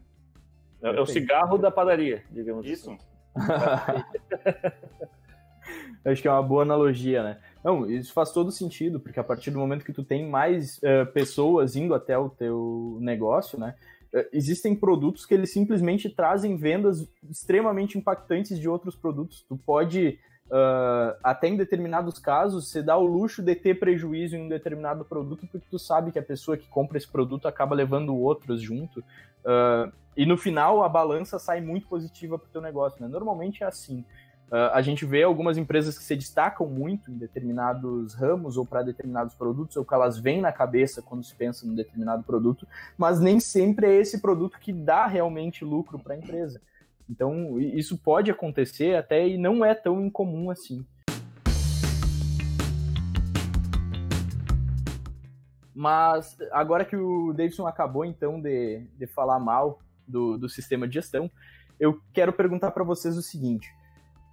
É, 0.82 0.96
é 0.96 1.00
o 1.00 1.06
cigarro 1.06 1.56
da 1.58 1.70
padaria, 1.70 2.22
digamos 2.30 2.66
Isso. 2.66 2.90
assim. 2.90 2.98
Acho 6.04 6.20
que 6.20 6.28
é 6.28 6.30
uma 6.30 6.42
boa 6.42 6.62
analogia, 6.62 7.22
né? 7.22 7.38
Não, 7.64 7.90
isso 7.90 8.12
faz 8.12 8.30
todo 8.30 8.52
sentido, 8.52 9.00
porque 9.00 9.18
a 9.18 9.24
partir 9.24 9.50
do 9.50 9.58
momento 9.58 9.84
que 9.84 9.92
tu 9.92 10.04
tem 10.04 10.28
mais 10.28 10.76
uh, 10.78 11.10
pessoas 11.14 11.76
indo 11.76 11.94
até 11.94 12.18
o 12.18 12.28
teu 12.28 12.98
negócio, 13.00 13.58
né? 13.58 13.74
Uh, 14.14 14.28
existem 14.30 14.76
produtos 14.76 15.24
que 15.24 15.32
eles 15.32 15.50
simplesmente 15.50 16.10
trazem 16.10 16.58
vendas 16.58 17.10
extremamente 17.30 17.96
impactantes 17.96 18.60
de 18.60 18.68
outros 18.68 18.94
produtos. 18.94 19.46
Tu 19.48 19.56
pode, 19.56 20.18
uh, 20.46 21.16
até 21.22 21.48
em 21.48 21.56
determinados 21.56 22.18
casos, 22.18 22.68
você 22.68 22.82
dá 22.82 22.96
o 22.96 23.04
luxo 23.04 23.42
de 23.42 23.54
ter 23.54 23.78
prejuízo 23.78 24.36
em 24.36 24.42
um 24.42 24.48
determinado 24.48 25.04
produto, 25.04 25.46
porque 25.50 25.66
tu 25.70 25.78
sabe 25.78 26.12
que 26.12 26.18
a 26.18 26.22
pessoa 26.22 26.56
que 26.56 26.68
compra 26.68 26.98
esse 26.98 27.08
produto 27.08 27.48
acaba 27.48 27.74
levando 27.74 28.16
outros 28.16 28.60
junto. 28.60 29.02
e 30.16 30.26
no 30.26 30.36
final 30.36 30.82
a 30.82 30.88
balança 30.88 31.38
sai 31.38 31.60
muito 31.60 31.86
positiva 31.86 32.38
para 32.38 32.46
o 32.46 32.50
teu 32.50 32.60
negócio, 32.60 33.02
né? 33.02 33.08
Normalmente 33.08 33.62
é 33.62 33.66
assim. 33.66 34.04
Uh, 34.50 34.70
a 34.72 34.82
gente 34.82 35.06
vê 35.06 35.22
algumas 35.22 35.56
empresas 35.56 35.96
que 35.96 36.04
se 36.04 36.14
destacam 36.14 36.66
muito 36.66 37.10
em 37.10 37.16
determinados 37.16 38.14
ramos 38.14 38.56
ou 38.56 38.64
para 38.64 38.82
determinados 38.82 39.34
produtos, 39.34 39.76
ou 39.76 39.84
que 39.84 39.94
elas 39.94 40.18
vêm 40.18 40.40
na 40.40 40.52
cabeça 40.52 41.02
quando 41.02 41.24
se 41.24 41.34
pensa 41.34 41.66
em 41.66 41.74
determinado 41.74 42.22
produto, 42.22 42.66
mas 42.96 43.18
nem 43.20 43.40
sempre 43.40 43.86
é 43.86 43.94
esse 43.94 44.20
produto 44.20 44.58
que 44.60 44.72
dá 44.72 45.06
realmente 45.06 45.64
lucro 45.64 45.98
para 45.98 46.14
a 46.14 46.18
empresa. 46.18 46.60
Então, 47.08 47.60
isso 47.60 47.98
pode 47.98 48.30
acontecer 48.30 48.96
até 48.96 49.28
e 49.28 49.36
não 49.36 49.64
é 49.64 49.74
tão 49.74 50.00
incomum 50.00 50.50
assim. 50.50 50.84
Mas 55.74 56.36
agora 56.52 56.84
que 56.84 56.96
o 56.96 57.32
Davidson 57.32 57.66
acabou 57.66 58.04
então 58.04 58.40
de, 58.40 58.86
de 58.96 59.06
falar 59.06 59.38
mal 59.38 59.80
do, 60.06 60.38
do 60.38 60.48
sistema 60.48 60.86
de 60.86 60.94
gestão, 60.94 61.30
eu 61.78 62.00
quero 62.12 62.32
perguntar 62.32 62.70
para 62.70 62.84
vocês 62.84 63.16
o 63.16 63.22
seguinte 63.22 63.68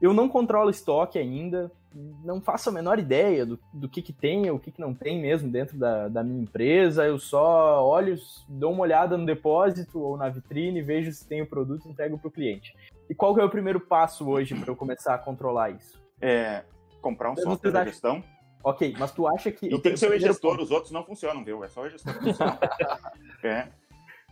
eu 0.01 0.13
não 0.13 0.27
controlo 0.27 0.71
estoque 0.71 1.19
ainda, 1.19 1.71
não 1.93 2.39
faço 2.39 2.69
a 2.69 2.71
menor 2.71 2.99
ideia 2.99 3.45
do, 3.45 3.60
do 3.73 3.89
que, 3.89 4.01
que 4.01 4.13
tem 4.13 4.49
ou 4.49 4.58
o 4.58 4.60
que, 4.60 4.71
que 4.71 4.80
não 4.80 4.93
tem 4.93 5.19
mesmo 5.21 5.49
dentro 5.49 5.77
da, 5.77 6.08
da 6.08 6.23
minha 6.23 6.41
empresa. 6.41 7.06
Eu 7.06 7.19
só 7.19 7.86
olho, 7.86 8.17
dou 8.47 8.71
uma 8.71 8.84
olhada 8.84 9.17
no 9.17 9.25
depósito 9.25 9.99
ou 9.99 10.17
na 10.17 10.30
vitrine, 10.30 10.82
vejo 10.82 11.12
se 11.12 11.27
tem 11.27 11.41
o 11.41 11.47
produto 11.47 11.88
e 11.88 11.91
entrego 11.91 12.17
para 12.17 12.27
o 12.27 12.32
cliente. 12.32 12.73
E 13.10 13.15
qual 13.15 13.36
que 13.36 13.41
é 13.41 13.43
o 13.43 13.49
primeiro 13.49 13.80
passo 13.80 14.30
hoje 14.30 14.56
para 14.56 14.71
eu 14.71 14.75
começar 14.75 15.13
a 15.13 15.17
controlar 15.17 15.71
isso? 15.71 15.99
É 16.21 16.63
comprar 17.01 17.32
um 17.32 17.36
software 17.36 17.71
de 17.71 17.86
gestão. 17.86 18.23
Ok, 18.63 18.95
mas 18.97 19.12
tu 19.12 19.27
acha 19.27 19.51
que. 19.51 19.65
E 19.65 19.80
tem 19.80 19.93
que 19.93 19.99
ser 19.99 20.12
o 20.12 20.19
gestor, 20.19 20.60
os 20.62 20.69
outros 20.69 20.91
não 20.91 21.04
funcionam, 21.04 21.43
viu? 21.43 21.63
É 21.63 21.67
só 21.67 21.82
o 21.82 21.89
gestor 21.89 22.13
que 22.13 22.23
funciona. 22.25 22.60
é. 23.43 23.67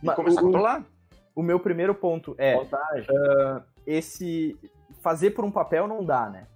E 0.02 0.06
mas, 0.06 0.14
começar 0.14 0.40
o, 0.40 0.44
a 0.44 0.46
controlar. 0.46 0.84
O 1.34 1.42
meu 1.42 1.58
primeiro 1.58 1.94
ponto 1.94 2.34
é. 2.38 2.56
Uh, 2.56 3.62
esse 3.86 4.56
fazer 5.00 5.32
por 5.32 5.44
um 5.44 5.50
papel 5.50 5.88
não 5.88 6.04
dá, 6.04 6.30
né? 6.30 6.46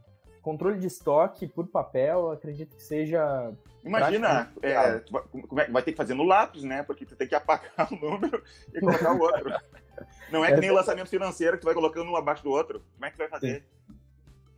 Controle 0.44 0.78
de 0.78 0.86
estoque 0.86 1.46
por 1.48 1.66
papel, 1.66 2.30
acredito 2.30 2.76
que 2.76 2.82
seja. 2.82 3.50
Imagina, 3.82 4.52
é, 4.60 5.02
vai, 5.50 5.70
vai 5.70 5.82
ter 5.82 5.92
que 5.92 5.96
fazer 5.96 6.12
no 6.12 6.22
lápis, 6.22 6.62
né? 6.64 6.82
Porque 6.82 7.06
tu 7.06 7.16
tem 7.16 7.26
que 7.26 7.34
apagar 7.34 7.88
o 7.90 7.96
número 7.96 8.44
e 8.74 8.78
colocar 8.78 9.14
o 9.14 9.20
outro. 9.20 9.50
Não 10.30 10.44
é 10.44 10.52
que 10.52 10.60
nem 10.60 10.70
o 10.70 10.74
lançamento 10.74 11.08
financeiro 11.08 11.56
que 11.56 11.62
tu 11.62 11.64
vai 11.64 11.72
colocando 11.72 12.10
um 12.10 12.16
abaixo 12.16 12.44
do 12.44 12.50
outro. 12.50 12.84
Como 12.92 13.06
é 13.06 13.10
que 13.10 13.16
tu 13.16 13.20
vai 13.20 13.28
fazer? 13.28 13.64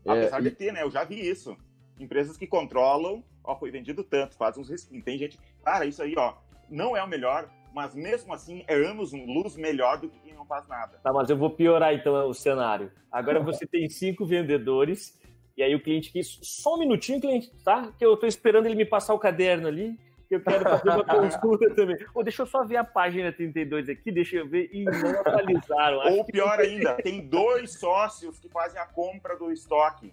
É, 0.05 0.11
Apesar 0.11 0.43
de 0.43 0.51
ter, 0.51 0.73
né? 0.73 0.83
Eu 0.83 0.91
já 0.91 1.05
vi 1.05 1.21
isso. 1.21 1.57
Empresas 2.01 2.37
que 2.37 2.49
controlam, 2.49 3.23
ó, 3.45 3.55
foi 3.55 3.71
vendido 3.71 4.03
tanto, 4.03 4.37
fazem 4.37 4.61
uns 4.61 4.69
risquinhos. 4.69 5.05
Tem 5.05 5.17
gente, 5.17 5.39
cara, 5.65 5.87
isso 5.87 6.03
aí, 6.03 6.15
ó, 6.19 6.35
não 6.69 6.97
é 6.97 7.03
o 7.03 7.07
melhor, 7.07 7.49
mas 7.73 7.95
mesmo 7.95 8.35
assim 8.35 8.65
é 8.67 8.75
anos 8.75 9.13
luz 9.13 9.57
melhor 9.57 10.01
do 10.01 10.09
que 10.09 10.19
quem 10.19 10.35
não 10.35 10.45
faz 10.47 10.67
nada. 10.67 10.99
Tá, 10.99 11.13
mas 11.13 11.31
eu 11.31 11.37
vou 11.37 11.51
piorar 11.51 11.95
então 11.95 12.29
o 12.29 12.35
cenário. 12.35 12.91
Agora 13.13 13.39
você 13.39 13.65
tem 13.65 13.89
cinco 13.89 14.27
vendedores 14.27 15.17
e 15.57 15.63
aí 15.63 15.75
o 15.75 15.81
cliente 15.81 16.13
quis 16.13 16.39
só 16.43 16.75
um 16.75 16.79
minutinho, 16.79 17.21
cliente, 17.21 17.51
tá? 17.65 17.93
Que 17.99 18.05
eu 18.05 18.17
tô 18.17 18.27
esperando 18.27 18.67
ele 18.67 18.75
me 18.75 18.85
passar 18.85 19.15
o 19.15 19.19
caderno 19.19 19.67
ali, 19.67 19.99
que 20.29 20.35
eu 20.35 20.41
quero 20.41 20.63
fazer 20.63 20.91
uma 20.91 21.05
consulta 21.07 21.75
também. 21.75 21.97
Oh, 22.15 22.23
deixa 22.23 22.43
eu 22.43 22.47
só 22.47 22.65
ver 22.65 22.77
a 22.77 22.85
página 22.85 23.33
32 23.33 23.89
aqui, 23.89 24.13
deixa 24.13 24.37
eu 24.37 24.49
ver. 24.49 24.69
E 24.73 24.85
não 24.85 25.21
atualizaram. 25.21 25.99
Ou 26.13 26.25
pior 26.25 26.59
ainda, 26.61 26.95
tem 26.95 27.27
dois 27.27 27.79
sócios 27.79 28.39
que 28.39 28.49
fazem 28.49 28.81
a 28.81 28.87
compra 28.87 29.37
do 29.37 29.51
estoque. 29.51 30.13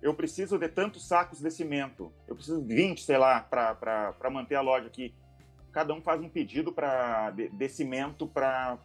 Eu 0.00 0.14
preciso 0.14 0.58
de 0.58 0.68
tantos 0.68 1.08
sacos 1.08 1.40
de 1.40 1.50
cimento. 1.50 2.12
Eu 2.28 2.36
preciso 2.36 2.62
de 2.62 2.74
20, 2.74 3.02
sei 3.02 3.18
lá, 3.18 3.40
para 3.40 4.30
manter 4.30 4.54
a 4.54 4.60
loja 4.60 4.86
aqui 4.86 5.12
cada 5.76 5.92
um 5.92 6.00
faz 6.00 6.22
um 6.22 6.28
pedido 6.30 6.72
para 6.72 7.30
de, 7.32 7.50
de 7.50 7.68
cimento 7.68 8.26
para 8.26 8.78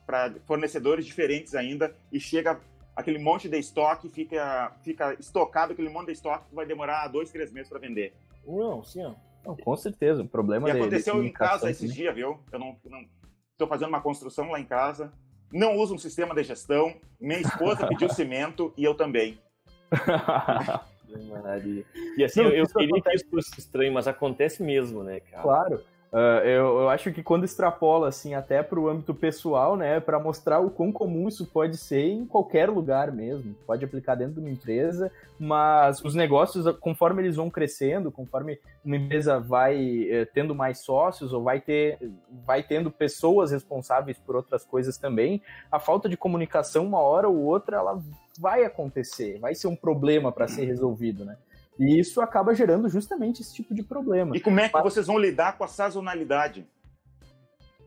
fornecedores 0.46 1.06
diferentes 1.06 1.56
ainda 1.56 1.96
e 2.12 2.20
chega 2.20 2.60
aquele 2.96 3.20
monte 3.20 3.48
de 3.48 3.58
estoque, 3.58 4.10
fica, 4.10 4.72
fica 4.84 5.16
estocado 5.20 5.74
aquele 5.74 5.90
monte 5.90 6.08
de 6.08 6.14
estoque 6.14 6.50
que 6.50 6.56
vai 6.56 6.66
demorar 6.66 7.08
dois, 7.08 7.32
três 7.32 7.52
meses 7.52 7.70
para 7.70 7.80
vender. 7.80 8.14
Não, 8.46 8.84
sim. 8.84 9.04
Não, 9.46 9.56
com 9.56 9.76
certeza, 9.76 10.22
o 10.22 10.28
problema 10.28 10.70
E 10.70 10.72
aconteceu 10.72 11.24
em 11.24 11.32
casa 11.32 11.70
esses 11.70 11.90
né? 11.90 11.96
dias, 11.96 12.16
viu? 12.16 12.40
Eu 12.52 12.60
não 12.60 12.78
estou 13.52 13.68
fazendo 13.68 13.90
uma 13.90 14.02
construção 14.02 14.52
lá 14.52 14.60
em 14.60 14.66
casa, 14.66 15.12
não 15.52 15.78
uso 15.78 15.96
um 15.96 15.98
sistema 15.98 16.36
de 16.36 16.44
gestão, 16.44 16.94
minha 17.20 17.40
esposa 17.40 17.88
pediu 17.88 18.10
cimento 18.14 18.74
e 18.78 18.84
eu 18.84 18.94
também. 18.94 19.40
e 22.18 22.24
assim, 22.24 22.42
não, 22.42 22.50
eu, 22.50 22.64
eu 22.64 22.68
queria 22.68 22.90
acontece... 22.90 23.02
que 23.02 23.16
isso 23.16 23.30
fosse 23.30 23.60
estranho, 23.60 23.94
mas 23.94 24.08
acontece 24.08 24.64
mesmo, 24.64 25.04
né, 25.04 25.20
cara? 25.20 25.44
Claro. 25.44 25.84
Uh, 26.12 26.44
eu, 26.44 26.80
eu, 26.82 26.90
acho 26.90 27.10
que 27.14 27.24
quando 27.24 27.46
extrapola 27.46 28.10
assim 28.10 28.34
até 28.34 28.62
para 28.62 28.78
o 28.78 28.90
âmbito 28.90 29.16
pessoal, 29.16 29.78
né, 29.78 29.98
para 30.02 30.20
mostrar 30.20 30.60
o 30.60 30.70
quão 30.70 30.92
comum 30.92 31.30
isso 31.30 31.46
pode 31.46 31.78
ser 31.78 32.02
em 32.02 32.26
qualquer 32.26 32.70
lugar 32.70 33.14
mesmo, 33.14 33.56
pode 33.66 33.86
aplicar 33.86 34.16
dentro 34.16 34.34
de 34.34 34.40
uma 34.42 34.50
empresa, 34.50 35.10
mas 35.40 36.04
os 36.04 36.14
negócios, 36.14 36.66
conforme 36.80 37.22
eles 37.22 37.38
vão 37.38 37.50
crescendo, 37.50 38.12
conforme 38.12 38.60
uma 38.84 38.98
empresa 38.98 39.40
vai 39.40 40.10
eh, 40.10 40.26
tendo 40.26 40.54
mais 40.54 40.80
sócios 40.80 41.32
ou 41.32 41.44
vai 41.44 41.62
ter, 41.62 41.98
vai 42.46 42.62
tendo 42.62 42.92
pessoas 42.92 43.52
responsáveis 43.52 44.18
por 44.18 44.36
outras 44.36 44.66
coisas 44.66 44.98
também, 44.98 45.42
a 45.72 45.80
falta 45.80 46.10
de 46.10 46.18
comunicação 46.18 46.86
uma 46.86 47.00
hora 47.00 47.30
ou 47.30 47.38
outra 47.38 47.78
ela 47.78 48.04
vai 48.38 48.66
acontecer, 48.66 49.40
vai 49.40 49.56
ser 49.56 49.68
um 49.68 49.78
problema 49.78 50.30
para 50.30 50.48
ser 50.50 50.66
resolvido, 50.66 51.24
né? 51.24 51.38
E 51.80 52.00
isso 52.00 52.22
acaba 52.22 52.54
gerando 52.54 52.90
justamente 52.90 53.42
esse 53.42 53.54
tipo 53.54 53.74
de 53.74 53.84
problema. 53.84 54.36
E 54.36 54.40
como 54.40 54.60
é 54.60 54.68
que 54.68 54.74
Mas... 54.74 54.84
vocês 54.84 55.08
vão 55.08 55.18
lidar 55.18 55.58
com 55.58 55.64
a 55.64 55.68
sazonalidade? 55.68 56.68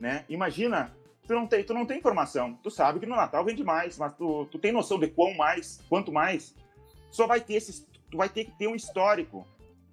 Né? 0.01 0.25
Imagina, 0.29 0.93
tu 1.27 1.35
não, 1.35 1.47
tem, 1.47 1.65
tu 1.65 1.75
não 1.75 1.87
tem 1.87 1.99
informação. 1.99 2.55
Tu 2.63 2.71
sabe 2.71 3.01
que 3.01 3.07
no 3.07 3.17
Natal 3.17 3.45
vende 3.45 3.63
mais, 3.63 3.99
mas 3.99 4.13
tu, 4.15 4.47
tu 4.47 4.59
tem 4.59 4.73
noção 4.73 4.99
de 4.99 5.09
quão 5.09 5.35
mais, 5.35 5.81
quanto 5.89 6.13
mais. 6.13 6.55
Só 7.11 7.27
vai 7.27 7.41
ter 7.41 7.55
esses, 7.55 7.87
tu 8.11 8.17
vai 8.17 8.29
ter 8.29 8.45
que 8.45 8.59
ter 8.59 8.67
um 8.67 8.75
histórico, 8.75 9.47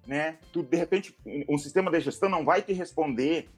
né? 0.06 0.38
Tu 0.52 0.62
de 0.62 0.76
repente 0.76 1.16
um 1.48 1.58
sistema 1.58 1.90
de 1.90 2.00
gestão 2.00 2.28
não 2.28 2.44
vai 2.44 2.62
te 2.62 2.72
responder 2.72 3.48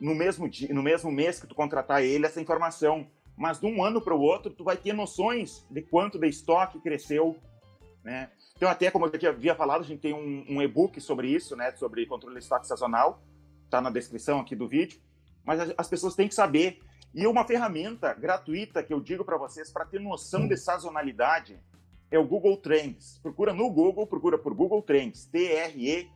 no 0.00 0.14
mesmo 0.14 0.48
dia, 0.48 0.72
no 0.74 0.82
mesmo 0.82 1.12
mês 1.12 1.40
que 1.40 1.46
tu 1.46 1.54
contratar 1.54 2.02
ele 2.02 2.26
essa 2.26 2.40
informação, 2.40 3.06
mas 3.36 3.60
de 3.60 3.66
um 3.66 3.84
ano 3.84 4.00
para 4.00 4.14
o 4.14 4.20
outro 4.20 4.52
tu 4.52 4.64
vai 4.64 4.76
ter 4.76 4.92
noções 4.92 5.64
de 5.70 5.82
quanto 5.82 6.18
de 6.18 6.28
estoque 6.28 6.80
cresceu, 6.80 7.36
né? 8.02 8.30
Então, 8.56 8.68
até 8.68 8.90
como 8.90 9.06
eu 9.06 9.20
já 9.20 9.30
havia 9.30 9.54
falado, 9.54 9.80
a 9.80 9.84
gente 9.84 10.00
tem 10.00 10.12
um, 10.14 10.44
um 10.48 10.62
e-book 10.62 11.00
sobre 11.00 11.28
isso, 11.28 11.56
né, 11.56 11.72
sobre 11.72 12.06
controle 12.06 12.36
de 12.36 12.42
estoque 12.42 12.66
sazonal, 12.66 13.22
está 13.64 13.80
na 13.80 13.90
descrição 13.90 14.40
aqui 14.40 14.54
do 14.54 14.68
vídeo, 14.68 15.00
mas 15.44 15.60
as, 15.60 15.74
as 15.76 15.88
pessoas 15.88 16.14
têm 16.14 16.28
que 16.28 16.34
saber. 16.34 16.80
E 17.14 17.26
uma 17.26 17.44
ferramenta 17.44 18.14
gratuita 18.14 18.82
que 18.82 18.94
eu 18.94 19.00
digo 19.00 19.24
para 19.24 19.36
vocês 19.36 19.70
para 19.70 19.84
ter 19.84 20.00
noção 20.00 20.48
de 20.48 20.56
sazonalidade 20.56 21.60
é 22.10 22.18
o 22.18 22.26
Google 22.26 22.56
Trends. 22.56 23.18
Procura 23.22 23.52
no 23.52 23.70
Google, 23.70 24.06
procura 24.06 24.38
por 24.38 24.54
Google 24.54 24.80
Trends, 24.82 25.26
T-R-E-N-D-S. 25.26 26.08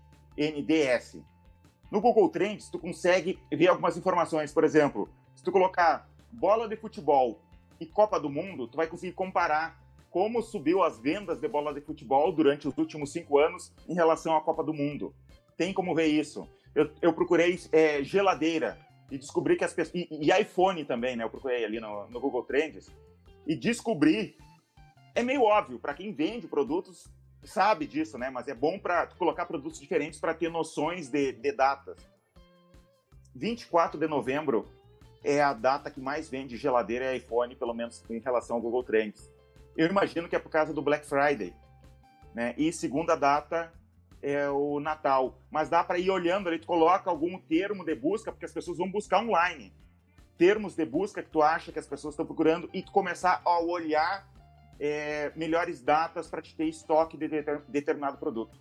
No 1.91 2.01
Google 2.01 2.29
Trends, 2.29 2.69
tu 2.69 2.79
consegue 2.79 3.39
ver 3.51 3.69
algumas 3.69 3.97
informações. 3.97 4.53
Por 4.53 4.65
exemplo, 4.65 5.09
se 5.35 5.43
tu 5.43 5.53
colocar 5.53 6.09
bola 6.33 6.69
de 6.69 6.77
futebol 6.77 7.41
e 7.81 7.87
Copa 7.87 8.19
do 8.19 8.31
Mundo, 8.31 8.67
tu 8.67 8.77
vai 8.77 8.87
conseguir 8.87 9.13
comparar 9.13 9.79
como 10.17 10.41
subiu 10.41 10.83
as 10.83 10.99
vendas 10.99 11.39
de 11.39 11.47
bola 11.47 11.75
de 11.75 11.83
futebol 11.83 12.33
durante 12.33 12.67
os 12.67 12.79
últimos 12.79 13.13
cinco 13.13 13.39
anos 13.39 13.71
em 13.87 13.93
relação 13.93 14.35
à 14.35 14.41
Copa 14.41 14.65
do 14.65 14.73
Mundo. 14.73 15.15
Tem 15.59 15.75
como 15.75 15.95
ver 15.95 16.07
isso. 16.07 16.49
Eu, 16.75 16.91
eu 17.03 17.13
procurei 17.13 17.61
é, 17.71 18.03
geladeira. 18.03 18.79
e 19.11 19.19
descobri 19.19 19.57
que 19.57 19.65
as 19.65 19.75
pessoas. 19.75 19.95
E, 19.95 20.09
e, 20.11 20.41
iPhone 20.41 20.83
também, 20.87 21.17
né? 21.17 21.25
Eu 21.25 21.29
procurei 21.29 21.67
ali 21.67 21.79
no, 21.81 22.09
no 22.09 22.19
Google 22.19 22.45
Trends 22.45 22.91
e 23.47 23.55
descobri. 23.55 24.39
É 25.15 25.23
meio 25.23 25.43
óbvio, 25.43 25.79
para 25.79 25.93
quem 25.93 26.15
vende 26.15 26.49
produtos, 26.49 27.05
sabe 27.45 27.87
disso, 27.87 28.17
né? 28.17 28.31
Mas 28.31 28.49
é 28.49 28.55
bom 28.55 28.79
para 28.79 29.09
colocar 29.19 29.45
produtos 29.45 29.79
diferentes 29.79 30.19
para 30.19 30.33
ter 30.33 30.49
noções 30.49 31.11
de, 31.11 31.33
de 31.33 31.53
datas. 31.53 31.99
24 33.35 34.01
de 34.01 34.09
novembro 34.09 34.67
é 35.23 35.43
a 35.43 35.53
data 35.53 35.91
que 35.91 36.01
mais 36.01 36.27
vende 36.27 36.57
geladeira 36.57 37.13
e 37.13 37.19
iPhone, 37.19 37.55
pelo 37.55 37.75
menos 37.75 38.03
em 38.09 38.19
relação 38.19 38.57
ao 38.57 38.63
Google 38.63 38.83
Trends. 38.83 39.36
Eu 39.77 39.89
imagino 39.89 40.29
que 40.29 40.37
é 40.37 40.39
por 40.39 40.51
causa 40.51 40.73
do 40.73 40.83
Black 40.83 41.07
Friday. 41.07 41.53
Né? 42.35 42.55
E 42.57 42.73
segunda 42.73 43.15
data 43.15 43.73
é 44.23 44.49
o 44.49 44.81
Natal. 44.81 45.39
Mas 45.51 45.69
dá 45.69 45.85
para 45.85 45.99
ir 45.99 46.11
olhando 46.11 46.49
ali, 46.49 46.59
tu 46.59 46.67
coloca 46.67 47.11
algum 47.11 47.39
termo 47.39 47.85
de 47.85 47.95
busca, 47.95 48.33
porque 48.33 48.45
as 48.45 48.53
pessoas 48.53 48.79
vão 48.79 48.91
buscar 48.91 49.23
online. 49.23 49.73
Termos 50.39 50.75
de 50.75 50.85
busca 50.85 51.23
que 51.23 51.31
tu 51.31 51.43
acha 51.43 51.73
que 51.73 51.79
as 51.79 51.87
pessoas 51.87 52.15
estão 52.15 52.27
procurando 52.27 52.69
e 52.73 52.83
tu 52.83 52.93
começar 52.93 53.41
a 53.45 53.61
olhar 53.61 54.29
é, 54.79 55.33
melhores 55.35 55.83
datas 55.83 56.29
para 56.29 56.43
te 56.43 56.55
ter 56.55 56.67
estoque 56.67 57.17
de 57.17 57.29
determinado 57.69 58.19
produto. 58.19 58.59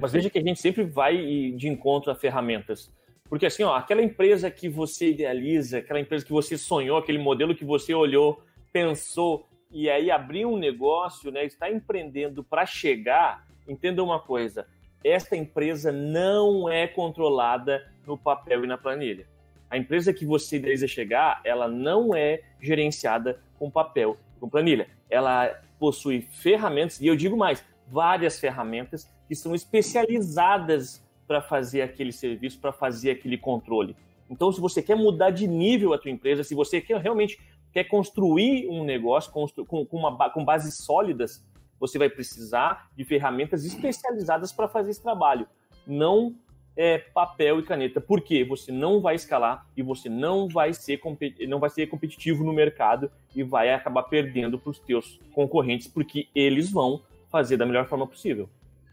Mas 0.00 0.12
veja 0.12 0.30
que 0.30 0.38
a 0.38 0.42
gente 0.42 0.60
sempre 0.60 0.84
vai 0.84 1.16
de 1.52 1.68
encontro 1.68 2.10
a 2.10 2.14
ferramentas. 2.14 2.90
Porque 3.28 3.46
assim, 3.46 3.62
ó, 3.62 3.74
aquela 3.74 4.02
empresa 4.02 4.50
que 4.50 4.68
você 4.68 5.10
idealiza, 5.10 5.78
aquela 5.78 6.00
empresa 6.00 6.24
que 6.24 6.32
você 6.32 6.56
sonhou, 6.58 6.98
aquele 6.98 7.18
modelo 7.18 7.54
que 7.54 7.64
você 7.64 7.94
olhou, 7.94 8.42
pensou 8.72 9.48
e 9.72 9.88
aí 9.88 10.10
abriu 10.10 10.50
um 10.50 10.58
negócio, 10.58 11.30
né, 11.30 11.44
está 11.44 11.70
empreendendo 11.70 12.44
para 12.44 12.66
chegar, 12.66 13.46
entenda 13.66 14.02
uma 14.04 14.20
coisa, 14.20 14.66
esta 15.02 15.36
empresa 15.36 15.90
não 15.90 16.68
é 16.68 16.86
controlada 16.86 17.90
no 18.06 18.16
papel 18.16 18.64
e 18.64 18.66
na 18.66 18.76
planilha. 18.76 19.26
A 19.70 19.78
empresa 19.78 20.12
que 20.12 20.26
você 20.26 20.58
deseja 20.58 20.86
chegar, 20.86 21.40
ela 21.44 21.66
não 21.66 22.14
é 22.14 22.42
gerenciada 22.60 23.40
com 23.58 23.70
papel 23.70 24.18
com 24.38 24.48
planilha. 24.48 24.88
Ela 25.08 25.60
possui 25.78 26.20
ferramentas, 26.20 27.00
e 27.00 27.06
eu 27.06 27.16
digo 27.16 27.36
mais, 27.36 27.64
várias 27.88 28.38
ferramentas 28.38 29.10
que 29.26 29.34
são 29.34 29.54
especializadas 29.54 31.02
para 31.26 31.40
fazer 31.40 31.82
aquele 31.82 32.12
serviço, 32.12 32.60
para 32.60 32.72
fazer 32.72 33.12
aquele 33.12 33.38
controle. 33.38 33.96
Então, 34.28 34.50
se 34.52 34.60
você 34.60 34.82
quer 34.82 34.96
mudar 34.96 35.30
de 35.30 35.46
nível 35.46 35.92
a 35.92 35.98
tua 35.98 36.10
empresa, 36.10 36.44
se 36.44 36.54
você 36.54 36.80
quer 36.80 36.98
realmente 37.00 37.38
quer 37.72 37.84
construir 37.84 38.68
um 38.68 38.84
negócio 38.84 39.32
constru 39.32 39.64
com, 39.64 39.84
com, 39.84 39.96
uma, 39.96 40.30
com 40.30 40.44
bases 40.44 40.76
sólidas, 40.76 41.44
você 41.80 41.98
vai 41.98 42.08
precisar 42.08 42.90
de 42.96 43.04
ferramentas 43.04 43.64
especializadas 43.64 44.52
para 44.52 44.68
fazer 44.68 44.90
esse 44.90 45.02
trabalho. 45.02 45.46
Não 45.86 46.34
é, 46.76 46.98
papel 46.98 47.60
e 47.60 47.62
caneta. 47.64 48.00
Por 48.00 48.20
quê? 48.20 48.44
Você 48.44 48.72
não 48.72 49.00
vai 49.00 49.14
escalar 49.14 49.66
e 49.76 49.82
você 49.82 50.08
não 50.08 50.48
vai 50.48 50.72
ser, 50.72 51.00
não 51.48 51.58
vai 51.58 51.70
ser 51.70 51.86
competitivo 51.86 52.44
no 52.44 52.52
mercado 52.52 53.10
e 53.34 53.42
vai 53.42 53.72
acabar 53.72 54.04
perdendo 54.04 54.58
para 54.58 54.70
os 54.70 54.78
teus 54.78 55.20
concorrentes, 55.32 55.88
porque 55.88 56.28
eles 56.34 56.70
vão 56.70 57.02
fazer 57.30 57.56
da 57.56 57.66
melhor 57.66 57.86
forma 57.86 58.06
possível. 58.06 58.48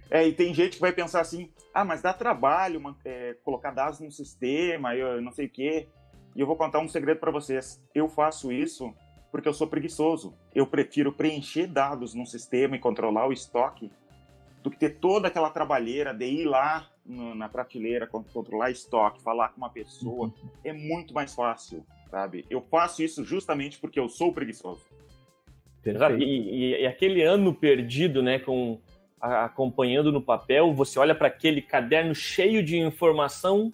É, 0.09 0.27
e 0.27 0.33
tem 0.33 0.53
gente 0.53 0.75
que 0.75 0.81
vai 0.81 0.91
pensar 0.91 1.21
assim, 1.21 1.51
ah, 1.73 1.85
mas 1.85 2.01
dá 2.01 2.11
trabalho 2.11 2.81
é, 3.05 3.35
colocar 3.43 3.71
dados 3.71 3.99
no 3.99 4.11
sistema, 4.11 4.95
eu 4.95 5.21
não 5.21 5.31
sei 5.31 5.45
o 5.45 5.49
quê. 5.49 5.87
E 6.39 6.41
eu 6.41 6.47
vou 6.47 6.55
contar 6.55 6.79
um 6.79 6.87
segredo 6.87 7.19
para 7.19 7.31
vocês. 7.31 7.83
Eu 7.93 8.07
faço 8.07 8.49
isso 8.49 8.93
porque 9.29 9.45
eu 9.45 9.53
sou 9.53 9.67
preguiçoso. 9.67 10.33
Eu 10.55 10.65
prefiro 10.65 11.11
preencher 11.11 11.67
dados 11.67 12.15
num 12.15 12.25
sistema 12.25 12.77
e 12.77 12.79
controlar 12.79 13.27
o 13.27 13.33
estoque 13.33 13.91
do 14.63 14.71
que 14.71 14.77
ter 14.77 14.99
toda 14.99 15.27
aquela 15.27 15.49
trabalheira 15.49 16.13
de 16.13 16.25
ir 16.27 16.45
lá 16.45 16.87
no, 17.05 17.35
na 17.35 17.49
prateleira, 17.49 18.07
controlar 18.07 18.71
estoque, 18.71 19.21
falar 19.21 19.49
com 19.49 19.57
uma 19.57 19.69
pessoa. 19.69 20.27
Uhum. 20.27 20.49
É 20.63 20.71
muito 20.71 21.13
mais 21.13 21.35
fácil, 21.35 21.85
sabe? 22.09 22.45
Eu 22.49 22.61
faço 22.61 23.03
isso 23.03 23.25
justamente 23.25 23.77
porque 23.77 23.99
eu 23.99 24.07
sou 24.07 24.31
preguiçoso. 24.31 24.85
E, 26.23 26.23
e, 26.23 26.81
e 26.83 26.87
aquele 26.87 27.21
ano 27.21 27.53
perdido, 27.53 28.23
né, 28.23 28.39
com 28.39 28.79
a, 29.19 29.43
acompanhando 29.43 30.09
no 30.09 30.21
papel, 30.21 30.73
você 30.73 30.99
olha 30.99 31.13
para 31.13 31.27
aquele 31.27 31.61
caderno 31.61 32.15
cheio 32.15 32.63
de 32.63 32.77
informação 32.77 33.73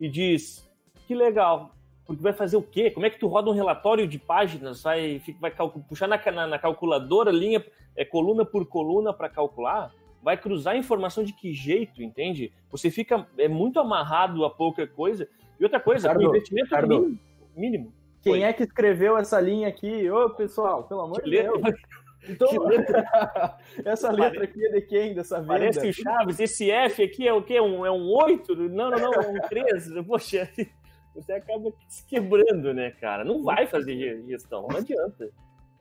e 0.00 0.08
diz: 0.08 0.68
que 1.06 1.14
legal, 1.14 1.72
porque 2.06 2.22
vai 2.22 2.32
fazer 2.32 2.56
o 2.56 2.62
quê? 2.62 2.90
Como 2.90 3.06
é 3.06 3.10
que 3.10 3.18
tu 3.18 3.26
roda 3.28 3.50
um 3.50 3.54
relatório 3.54 4.06
de 4.06 4.18
páginas? 4.18 4.82
Vai, 4.82 5.20
vai 5.40 5.52
puxar 5.88 6.08
na, 6.08 6.20
na, 6.32 6.46
na, 6.46 6.58
calculadora, 6.58 7.30
linha, 7.30 7.64
é, 7.96 8.04
coluna 8.04 8.44
por 8.44 8.66
coluna 8.66 9.12
para 9.12 9.28
calcular? 9.28 9.92
Vai 10.22 10.36
cruzar 10.36 10.76
informação 10.76 11.24
de 11.24 11.32
que 11.32 11.52
jeito, 11.52 12.02
entende? 12.02 12.52
Você 12.70 12.90
fica 12.90 13.26
é 13.38 13.48
muito 13.48 13.78
amarrado 13.80 14.44
a 14.44 14.50
pouca 14.50 14.86
coisa. 14.86 15.28
E 15.58 15.64
outra 15.64 15.80
coisa, 15.80 16.08
Ricardo, 16.08 16.26
o 16.26 16.30
investimento 16.30 16.64
Ricardo, 16.66 17.00
mínimo. 17.00 17.18
mínimo. 17.56 17.92
Quem 18.20 18.34
Foi. 18.34 18.42
é 18.42 18.52
que 18.52 18.62
escreveu 18.62 19.16
essa 19.16 19.40
linha 19.40 19.68
aqui? 19.68 20.08
Ô, 20.10 20.30
pessoal, 20.30 20.84
pelo 20.84 21.02
amor 21.02 21.22
de 21.22 21.30
Deus. 21.30 21.60
Então, 22.28 22.48
essa 23.84 24.12
letra 24.12 24.44
aqui 24.44 24.64
é 24.64 24.70
de 24.70 24.82
quem, 24.82 25.14
dessa 25.14 25.40
venda? 25.40 25.48
Parece 25.48 25.92
Chaves, 25.92 26.38
esse 26.38 26.70
F 26.70 27.02
aqui 27.02 27.26
é 27.26 27.32
o 27.32 27.42
quê? 27.42 27.60
Um, 27.60 27.84
é 27.84 27.90
um 27.90 28.08
8? 28.08 28.54
Não, 28.54 28.90
não, 28.90 28.98
não, 28.98 29.12
é 29.12 29.26
um 29.26 29.40
13. 29.48 30.02
Poxa, 30.04 30.48
você 31.14 31.32
acaba 31.32 31.72
se 31.88 32.04
quebrando, 32.06 32.72
né, 32.72 32.90
cara? 32.90 33.24
Não 33.24 33.42
vai 33.42 33.66
fazer 33.66 34.24
gestão, 34.26 34.66
não 34.68 34.76
adianta. 34.76 35.30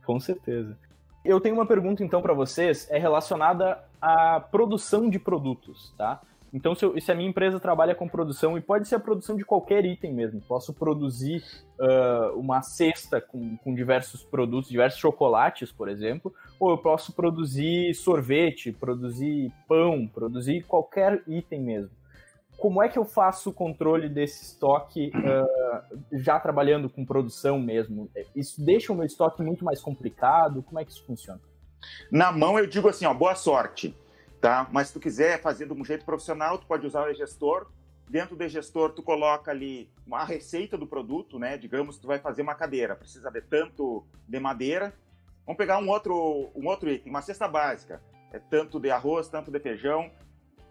Com 0.05 0.19
certeza. 0.19 0.77
Eu 1.23 1.39
tenho 1.39 1.55
uma 1.55 1.65
pergunta 1.65 2.03
então 2.03 2.21
para 2.21 2.33
vocês, 2.33 2.89
é 2.89 2.97
relacionada 2.97 3.83
à 4.01 4.39
produção 4.39 5.09
de 5.09 5.19
produtos, 5.19 5.93
tá? 5.97 6.19
Então, 6.53 6.75
se, 6.75 6.83
eu, 6.83 6.99
se, 6.99 7.09
a 7.09 7.15
minha 7.15 7.29
empresa 7.29 7.61
trabalha 7.61 7.95
com 7.95 8.09
produção, 8.09 8.57
e 8.57 8.61
pode 8.61 8.85
ser 8.85 8.95
a 8.95 8.99
produção 8.99 9.37
de 9.37 9.45
qualquer 9.45 9.85
item 9.85 10.13
mesmo, 10.13 10.41
posso 10.41 10.73
produzir 10.73 11.41
uh, 11.79 12.37
uma 12.37 12.61
cesta 12.61 13.21
com, 13.21 13.55
com, 13.57 13.73
diversos 13.73 14.21
produtos, 14.21 14.69
diversos 14.69 14.99
chocolates, 14.99 15.71
por 15.71 15.87
exemplo, 15.87 16.33
ou 16.59 16.71
eu 16.71 16.77
posso 16.77 17.13
produzir 17.13 17.93
sorvete, 17.93 18.73
produzir 18.73 19.49
pão, 19.65 20.05
produzir 20.05 20.63
qualquer 20.63 21.23
item 21.25 21.61
mesmo 21.61 22.00
como 22.61 22.83
é 22.83 22.87
que 22.87 22.99
eu 22.99 23.03
faço 23.03 23.49
o 23.49 23.53
controle 23.53 24.07
desse 24.07 24.43
estoque 24.43 25.11
uh, 25.15 25.99
já 26.13 26.39
trabalhando 26.39 26.87
com 26.87 27.03
produção 27.03 27.59
mesmo? 27.59 28.07
Isso 28.35 28.63
deixa 28.63 28.93
o 28.93 28.95
meu 28.95 29.03
estoque 29.05 29.41
muito 29.41 29.65
mais 29.65 29.81
complicado? 29.81 30.61
Como 30.61 30.79
é 30.79 30.85
que 30.85 30.91
isso 30.91 31.03
funciona? 31.03 31.41
Na 32.11 32.31
mão 32.31 32.59
eu 32.59 32.67
digo 32.67 32.87
assim, 32.87 33.03
ó, 33.07 33.15
boa 33.15 33.33
sorte, 33.33 33.97
tá? 34.39 34.69
Mas 34.71 34.87
se 34.89 34.93
tu 34.93 34.99
quiser 34.99 35.41
fazer 35.41 35.65
de 35.65 35.73
um 35.73 35.83
jeito 35.83 36.05
profissional, 36.05 36.59
tu 36.59 36.67
pode 36.67 36.85
usar 36.85 37.03
o 37.07 37.09
e-gestor. 37.09 37.65
Dentro 38.07 38.35
do 38.35 38.43
e-gestor 38.43 38.91
tu 38.91 39.01
coloca 39.01 39.49
ali 39.49 39.89
uma 40.05 40.23
receita 40.23 40.77
do 40.77 40.85
produto, 40.85 41.39
né? 41.39 41.57
Digamos 41.57 41.95
que 41.95 42.03
tu 42.03 42.07
vai 42.07 42.19
fazer 42.19 42.43
uma 42.43 42.53
cadeira, 42.53 42.95
precisa 42.95 43.31
de 43.31 43.41
tanto 43.41 44.05
de 44.27 44.39
madeira. 44.39 44.93
Vamos 45.47 45.57
pegar 45.57 45.79
um 45.79 45.89
outro, 45.89 46.51
um 46.53 46.67
outro 46.67 46.91
item, 46.91 47.09
uma 47.09 47.23
cesta 47.23 47.47
básica. 47.47 48.03
É 48.31 48.37
tanto 48.37 48.79
de 48.79 48.91
arroz, 48.91 49.27
tanto 49.27 49.49
de 49.49 49.59
feijão, 49.59 50.11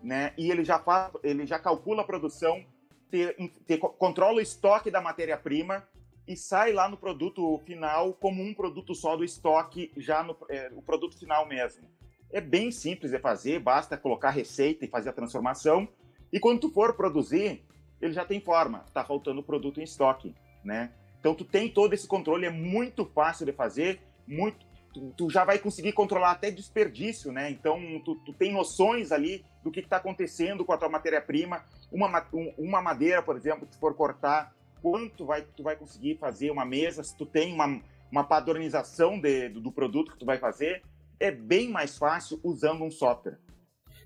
né? 0.03 0.32
E 0.36 0.51
ele 0.51 0.64
já 0.64 0.78
faz, 0.78 1.12
ele 1.22 1.46
já 1.46 1.59
calcula 1.59 2.03
a 2.03 2.05
produção, 2.05 2.64
te, 3.11 3.34
te, 3.66 3.78
controla 3.78 4.38
o 4.38 4.40
estoque 4.40 4.90
da 4.90 5.01
matéria-prima 5.01 5.86
e 6.26 6.36
sai 6.36 6.72
lá 6.72 6.88
no 6.88 6.96
produto 6.96 7.59
final 7.64 8.12
como 8.14 8.42
um 8.42 8.55
produto 8.55 8.94
só 8.94 9.16
do 9.16 9.24
estoque, 9.24 9.90
já 9.96 10.22
no 10.22 10.36
é, 10.48 10.70
o 10.74 10.82
produto 10.82 11.18
final 11.18 11.46
mesmo. 11.46 11.88
É 12.32 12.40
bem 12.40 12.70
simples 12.70 13.11
de 13.11 13.18
fazer, 13.18 13.59
basta 13.59 13.96
colocar 13.96 14.30
receita 14.30 14.84
e 14.84 14.88
fazer 14.88 15.09
a 15.11 15.12
transformação. 15.12 15.88
E 16.32 16.38
quando 16.38 16.61
tu 16.61 16.70
for 16.70 16.94
produzir, 16.94 17.64
ele 18.01 18.12
já 18.12 18.24
tem 18.24 18.40
forma, 18.40 18.84
está 18.86 19.05
faltando 19.05 19.40
o 19.40 19.44
produto 19.44 19.80
em 19.80 19.84
estoque, 19.84 20.34
né? 20.64 20.92
Então 21.18 21.34
tu 21.34 21.44
tem 21.44 21.68
todo 21.68 21.92
esse 21.92 22.07
controle, 22.07 22.46
é 22.46 22.51
muito 22.51 23.05
fácil 23.05 23.44
de 23.44 23.53
fazer, 23.53 24.01
muito 24.26 24.64
tu, 24.93 25.12
tu, 25.16 25.30
já 25.30 25.45
vai 25.45 25.59
conseguir 25.59 25.93
controlar 25.93 26.32
até 26.32 26.51
desperdício, 26.51 27.32
né? 27.32 27.51
Então, 27.51 27.80
tu, 28.05 28.14
tu 28.16 28.32
tem 28.32 28.53
noções 28.53 29.12
ali 29.12 29.45
do 29.62 29.70
que 29.70 29.80
está 29.80 29.97
acontecendo 29.97 30.64
com 30.64 30.72
a 30.72 30.78
tua 30.78 30.88
matéria-prima. 30.88 31.64
Uma, 31.91 32.26
uma 32.59 32.82
madeira, 32.82 33.22
por 33.22 33.36
exemplo, 33.36 33.66
se 33.70 33.78
for 33.78 33.95
cortar, 33.95 34.55
quanto 34.82 35.26
vai, 35.26 35.43
tu 35.43 35.62
vai 35.62 35.76
conseguir 35.76 36.16
fazer 36.16 36.51
uma 36.51 36.64
mesa, 36.64 37.03
se 37.03 37.16
tu 37.16 37.26
tem 37.26 37.53
uma, 37.53 37.80
uma 38.11 38.24
padronização 38.24 39.18
de, 39.20 39.49
do, 39.49 39.61
do 39.61 39.72
produto 39.72 40.12
que 40.12 40.18
tu 40.18 40.26
vai 40.26 40.38
fazer, 40.38 40.82
é 41.18 41.30
bem 41.30 41.68
mais 41.68 41.99
fácil 41.99 42.41
usando 42.43 42.82
um 42.82 42.91
software. 42.91 43.38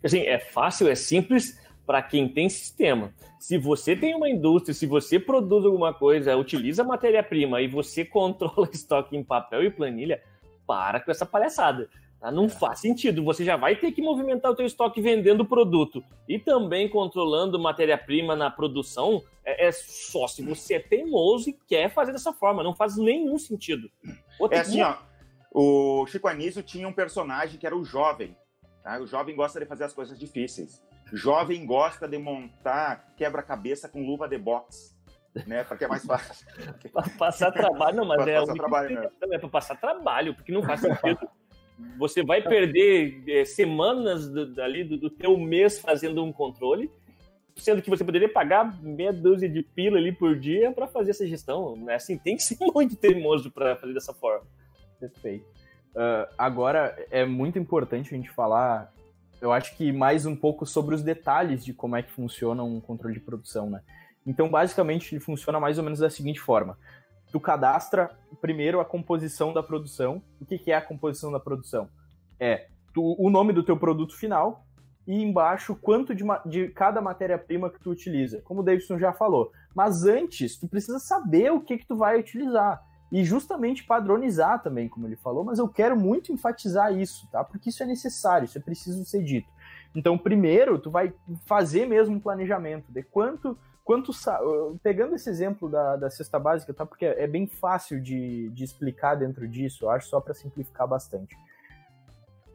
Assim, 0.03 0.20
é 0.20 0.39
fácil, 0.39 0.89
é 0.89 0.95
simples 0.95 1.59
para 1.87 2.03
quem 2.03 2.28
tem 2.28 2.49
sistema. 2.49 3.14
Se 3.39 3.59
você 3.59 3.95
tem 3.95 4.14
uma 4.14 4.28
indústria, 4.28 4.74
se 4.74 4.87
você 4.87 5.18
produz 5.18 5.64
alguma 5.64 5.93
coisa, 5.93 6.37
utiliza 6.37 6.82
matéria-prima 6.82 7.61
e 7.61 7.68
você 7.68 8.05
controla 8.07 8.68
estoque 8.72 9.16
em 9.16 9.22
papel 9.22 9.62
e 9.62 9.70
planilha, 9.70 10.22
para 10.66 11.00
com 11.00 11.10
essa 11.10 11.26
palhaçada. 11.26 11.88
Tá? 12.24 12.30
Não 12.30 12.46
é. 12.46 12.48
faz 12.48 12.80
sentido. 12.80 13.22
Você 13.24 13.44
já 13.44 13.56
vai 13.56 13.76
ter 13.76 13.92
que 13.92 14.00
movimentar 14.00 14.50
o 14.50 14.54
teu 14.54 14.64
estoque 14.64 15.00
vendendo 15.00 15.42
o 15.42 15.46
produto 15.46 16.02
e 16.28 16.38
também 16.38 16.88
controlando 16.88 17.58
matéria-prima 17.58 18.34
na 18.34 18.50
produção. 18.50 19.22
É, 19.44 19.66
é, 19.66 19.72
só 19.72 20.26
se 20.26 20.42
você 20.42 20.74
é 20.74 20.80
teimoso 20.80 21.50
e 21.50 21.52
quer 21.52 21.92
fazer 21.92 22.12
dessa 22.12 22.32
forma. 22.32 22.62
Não 22.62 22.74
faz 22.74 22.96
nenhum 22.96 23.38
sentido. 23.38 23.90
Outra 24.40 24.58
é 24.58 24.60
assim, 24.62 24.80
ó. 24.80 24.96
O 25.52 26.06
Chico 26.06 26.26
Anísio 26.26 26.62
tinha 26.62 26.88
um 26.88 26.92
personagem 26.92 27.58
que 27.58 27.66
era 27.66 27.76
o 27.76 27.84
jovem. 27.84 28.36
Tá? 28.82 28.98
O 28.98 29.06
jovem 29.06 29.36
gosta 29.36 29.60
de 29.60 29.66
fazer 29.66 29.84
as 29.84 29.92
coisas 29.92 30.18
difíceis. 30.18 30.82
O 31.12 31.16
jovem 31.16 31.64
gosta 31.66 32.08
de 32.08 32.18
montar 32.18 33.12
quebra-cabeça 33.16 33.88
com 33.88 34.04
luva 34.04 34.26
de 34.26 34.38
boxe. 34.38 34.93
Né? 35.47 35.64
Porque 35.64 35.85
é 35.85 35.89
mais 35.89 36.05
fácil. 36.05 36.47
passar 37.18 37.51
trabalho, 37.51 37.97
não, 37.97 38.05
mas 38.05 38.22
pra 38.22 38.32
é 38.32 38.41
passar 38.41 38.55
trabalho, 38.55 39.01
né? 39.01 39.09
é 39.32 39.39
para 39.39 39.49
passar 39.49 39.76
trabalho, 39.76 40.35
porque 40.35 40.53
não 40.53 40.62
faz 40.62 40.80
sentido. 40.80 41.28
Você 41.99 42.22
vai 42.22 42.41
perder 42.41 43.24
é, 43.28 43.45
semanas 43.45 44.28
do, 44.28 44.62
ali 44.62 44.85
do, 44.85 44.97
do 44.97 45.11
teu 45.11 45.37
mês 45.37 45.78
fazendo 45.78 46.22
um 46.22 46.32
controle, 46.32 46.91
sendo 47.57 47.82
que 47.82 47.91
você 47.91 48.05
poderia 48.05 48.28
pagar 48.28 48.80
meia 48.80 49.12
dúzia 49.12 49.49
de 49.49 49.62
pila 49.62 49.99
ali 49.99 50.12
por 50.12 50.39
dia 50.39 50.70
para 50.72 50.87
fazer 50.87 51.11
essa 51.11 51.26
gestão. 51.26 51.76
Né? 51.76 51.95
Assim, 51.95 52.16
tem 52.16 52.37
que 52.37 52.43
ser 52.43 52.57
muito 52.72 52.97
teimoso 52.97 53.51
para 53.51 53.76
fazer 53.76 53.93
dessa 53.93 54.14
forma. 54.14 54.47
Perfeito. 55.01 55.47
Uh, 55.95 56.26
agora, 56.39 56.97
é 57.11 57.24
muito 57.24 57.59
importante 57.59 58.14
a 58.14 58.16
gente 58.16 58.30
falar, 58.30 58.93
eu 59.41 59.53
acho 59.53 59.76
que 59.76 59.93
mais 59.93 60.26
um 60.26 60.35
pouco 60.35 60.66
sobre 60.66 60.95
os 60.95 61.03
detalhes 61.03 61.64
de 61.64 61.72
como 61.72 61.97
é 61.97 62.03
que 62.03 62.11
funciona 62.11 62.62
um 62.62 62.80
controle 62.80 63.14
de 63.14 63.20
produção, 63.20 63.70
né? 63.70 63.80
Então, 64.27 64.49
basicamente, 64.49 65.14
ele 65.14 65.20
funciona 65.20 65.61
mais 65.61 65.79
ou 65.79 65.85
menos 65.85 65.99
da 65.99 66.11
seguinte 66.11 66.41
forma. 66.41 66.79
Tu 67.31 67.41
cadastra 67.41 68.11
primeiro 68.41 68.81
a 68.81 68.85
composição 68.85 69.53
da 69.53 69.62
produção. 69.62 70.22
O 70.41 70.47
que, 70.47 70.59
que 70.59 70.70
é 70.70 70.77
a 70.77 70.81
composição 70.81 71.31
da 71.33 71.41
produção? 71.41 71.89
É 72.39 72.68
tu, 72.93 73.16
o 73.18 73.29
nome 73.29 73.53
do 73.53 73.62
teu 73.62 73.77
produto 73.77 74.16
final 74.16 74.64
e 75.07 75.22
embaixo 75.22 75.75
quanto 75.75 76.14
de, 76.14 76.25
de 76.47 76.68
cada 76.68 77.01
matéria-prima 77.01 77.68
que 77.68 77.81
tu 77.81 77.91
utiliza, 77.91 78.41
como 78.43 78.61
o 78.61 78.62
Davidson 78.62 78.99
já 78.99 79.12
falou. 79.12 79.53
Mas 79.75 80.05
antes, 80.05 80.57
tu 80.57 80.66
precisa 80.66 80.99
saber 80.99 81.53
o 81.53 81.61
que, 81.61 81.79
que 81.79 81.87
tu 81.87 81.97
vai 81.97 82.18
utilizar 82.18 82.83
e 83.12 83.22
justamente 83.22 83.85
padronizar 83.85 84.62
também, 84.62 84.89
como 84.89 85.07
ele 85.07 85.16
falou, 85.16 85.45
mas 85.45 85.59
eu 85.59 85.68
quero 85.68 85.97
muito 85.97 86.33
enfatizar 86.33 86.93
isso, 86.99 87.29
tá? 87.31 87.45
Porque 87.45 87.68
isso 87.68 87.83
é 87.83 87.87
necessário, 87.87 88.47
isso 88.47 88.59
é 88.59 88.61
preciso 88.61 89.05
ser 89.05 89.22
dito. 89.22 89.49
Então, 89.95 90.18
primeiro, 90.18 90.79
tu 90.79 90.91
vai 90.91 91.12
fazer 91.45 91.87
mesmo 91.87 92.16
um 92.16 92.20
planejamento 92.20 92.91
de 92.91 93.03
quanto 93.03 93.57
quanto 93.85 94.12
pegando 94.82 95.14
esse 95.14 95.28
exemplo 95.28 95.68
da, 95.68 95.97
da 95.97 96.11
cesta 96.11 96.39
básica, 96.39 96.72
tá? 96.72 96.87
Porque 96.87 97.05
é 97.05 97.26
bem 97.26 97.47
fácil 97.47 98.01
de, 98.01 98.49
de 98.49 98.64
explicar 98.64 99.14
dentro 99.14 99.47
disso, 99.47 99.85
eu 99.85 99.91
acho, 99.91 100.09
só 100.09 100.20
para 100.20 100.35
simplificar 100.35 100.89
bastante. 100.89 101.37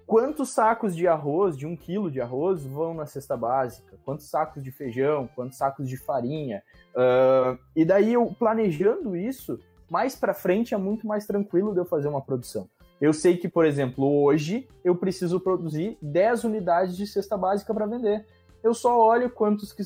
Quantos 0.09 0.49
sacos 0.49 0.95
de 0.95 1.07
arroz, 1.07 1.55
de 1.55 1.67
um 1.67 1.77
quilo 1.77 2.09
de 2.09 2.19
arroz, 2.19 2.65
vão 2.65 2.95
na 2.95 3.05
cesta 3.05 3.37
básica? 3.37 3.95
Quantos 4.03 4.27
sacos 4.27 4.63
de 4.63 4.71
feijão? 4.71 5.29
Quantos 5.35 5.55
sacos 5.55 5.87
de 5.87 5.97
farinha? 5.97 6.63
Uh, 6.95 7.59
e 7.75 7.85
daí 7.85 8.13
eu 8.13 8.25
planejando 8.39 9.15
isso, 9.15 9.59
mais 9.87 10.15
para 10.15 10.33
frente 10.33 10.73
é 10.73 10.77
muito 10.77 11.05
mais 11.05 11.27
tranquilo 11.27 11.73
de 11.73 11.79
eu 11.79 11.85
fazer 11.85 12.07
uma 12.07 12.23
produção. 12.23 12.67
Eu 12.99 13.13
sei 13.13 13.37
que, 13.37 13.47
por 13.47 13.65
exemplo, 13.65 14.23
hoje 14.23 14.67
eu 14.83 14.95
preciso 14.95 15.39
produzir 15.39 15.95
10 16.01 16.43
unidades 16.43 16.97
de 16.97 17.05
cesta 17.05 17.37
básica 17.37 17.71
para 17.71 17.85
vender. 17.85 18.25
Eu 18.63 18.73
só 18.73 18.99
olho 18.99 19.29
quantos 19.29 19.71
que, 19.71 19.83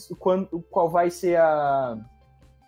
qual 0.69 0.89
vai 0.89 1.09
ser 1.09 1.38
a, 1.38 1.97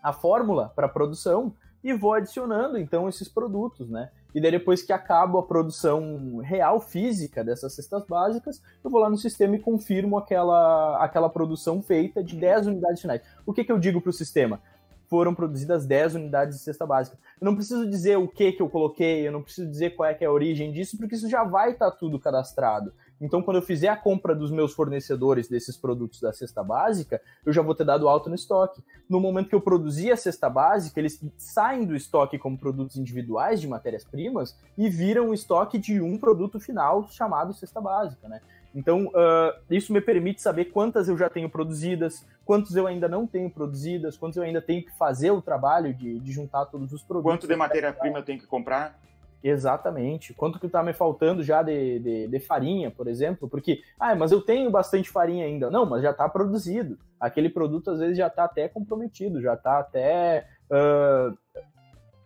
a 0.04 0.14
fórmula 0.14 0.72
para 0.76 0.88
produção 0.88 1.54
e 1.84 1.94
vou 1.94 2.14
adicionando 2.14 2.78
então 2.78 3.08
esses 3.08 3.28
produtos, 3.28 3.90
né? 3.90 4.10
E 4.34 4.42
daí 4.42 4.52
depois 4.52 4.82
que 4.82 4.92
acabo 4.92 5.38
a 5.38 5.44
produção 5.44 6.40
real 6.40 6.82
física 6.82 7.44
dessas 7.44 7.74
cestas 7.74 8.06
básicas, 8.06 8.62
eu 8.84 8.90
vou 8.90 9.00
lá 9.00 9.10
no 9.10 9.18
sistema 9.18 9.56
e 9.56 9.60
confirmo 9.60 10.18
aquela, 10.18 10.98
aquela 11.02 11.30
produção 11.30 11.82
feita 11.82 12.22
de 12.24 12.36
10 12.36 12.68
unidades 12.68 13.02
finais. 13.02 13.22
O 13.46 13.54
que, 13.54 13.64
que 13.64 13.72
eu 13.72 13.80
digo 13.80 14.02
para 14.02 14.10
o 14.10 14.14
sistema? 14.14 14.60
foram 15.08 15.36
produzidas 15.36 15.86
10 15.86 16.16
unidades 16.16 16.58
de 16.58 16.64
cesta 16.64 16.86
básica. 16.86 17.18
Eu 17.40 17.46
não 17.46 17.56
preciso 17.56 17.88
dizer 17.90 18.18
o 18.18 18.28
que 18.28 18.52
que 18.52 18.62
eu 18.62 18.70
coloquei, 18.70 19.28
eu 19.28 19.32
não 19.32 19.42
preciso 19.42 19.70
dizer 19.70 19.96
qual 19.96 20.10
é, 20.10 20.18
é 20.20 20.26
a 20.26 20.32
origem 20.32 20.72
disso, 20.72 20.98
porque 20.98 21.16
isso 21.16 21.30
já 21.30 21.44
vai 21.44 21.72
estar 21.72 21.92
tá 21.92 21.98
tudo 21.98 22.20
cadastrado. 22.20 22.94
Então, 23.20 23.42
quando 23.42 23.58
eu 23.58 23.62
fizer 23.62 23.88
a 23.88 23.96
compra 23.96 24.36
dos 24.36 24.52
meus 24.52 24.74
fornecedores 24.74 25.48
desses 25.48 25.78
produtos 25.78 26.20
da 26.20 26.34
cesta 26.34 26.64
básica, 26.64 27.22
eu 27.46 27.54
já 27.54 27.62
vou 27.62 27.74
ter 27.74 27.86
dado 27.86 28.10
alto 28.10 28.30
no 28.30 28.36
estoque. 28.36 28.84
No 29.10 29.20
momento 29.20 29.50
que 29.50 29.56
eu 29.56 29.62
produzir 29.62 30.12
a 30.12 30.18
cesta 30.18 30.50
básica, 30.50 31.00
eles 31.00 31.24
saem 31.38 31.86
do 31.86 31.96
estoque 31.96 32.38
como 32.38 32.58
produtos 32.58 32.98
individuais 32.98 33.62
de 33.62 33.68
matérias-primas 33.68 34.58
e 34.78 34.90
viram 34.90 35.30
o 35.30 35.34
estoque 35.34 35.78
de 35.78 36.02
um 36.02 36.18
produto 36.18 36.60
final 36.60 37.08
chamado 37.10 37.54
cesta 37.54 37.80
básica, 37.80 38.28
né? 38.28 38.42
Então, 38.76 39.06
uh, 39.08 39.56
isso 39.70 39.94
me 39.94 40.02
permite 40.02 40.42
saber 40.42 40.66
quantas 40.66 41.08
eu 41.08 41.18
já 41.18 41.30
tenho 41.30 41.50
produzidas, 41.50 42.28
quantos 42.44 42.76
eu 42.76 42.86
ainda 42.86 43.08
não 43.08 43.26
tenho 43.26 43.50
produzidas, 43.50 44.18
quantos 44.18 44.36
eu 44.36 44.44
ainda 44.44 44.62
tenho 44.62 44.84
que 44.84 44.92
fazer 44.98 45.32
o 45.32 45.42
trabalho 45.42 45.94
de, 45.94 46.20
de 46.20 46.32
juntar 46.34 46.66
todos 46.66 46.92
os 46.92 47.02
produtos. 47.02 47.32
Quanto 47.32 47.48
de 47.48 47.56
matéria-prima 47.56 48.20
eu 48.20 48.24
tenho 48.24 48.38
que 48.38 48.46
comprar? 48.46 49.00
Exatamente. 49.48 50.34
Quanto 50.34 50.60
que 50.60 50.66
está 50.66 50.82
me 50.82 50.92
faltando 50.92 51.44
já 51.44 51.62
de, 51.62 52.00
de, 52.00 52.28
de, 52.28 52.40
farinha, 52.40 52.90
por 52.90 53.08
exemplo? 53.08 53.48
Porque, 53.48 53.84
ah, 54.00 54.16
mas 54.16 54.32
eu 54.32 54.42
tenho 54.42 54.72
bastante 54.72 55.08
farinha 55.08 55.46
ainda. 55.46 55.70
Não, 55.70 55.86
mas 55.86 56.02
já 56.02 56.10
está 56.10 56.28
produzido. 56.28 56.98
Aquele 57.20 57.48
produto 57.48 57.92
às 57.92 58.00
vezes 58.00 58.18
já 58.18 58.26
está 58.26 58.46
até 58.46 58.68
comprometido, 58.68 59.40
já 59.40 59.54
está 59.54 59.78
até 59.78 60.48
uh, 60.72 61.38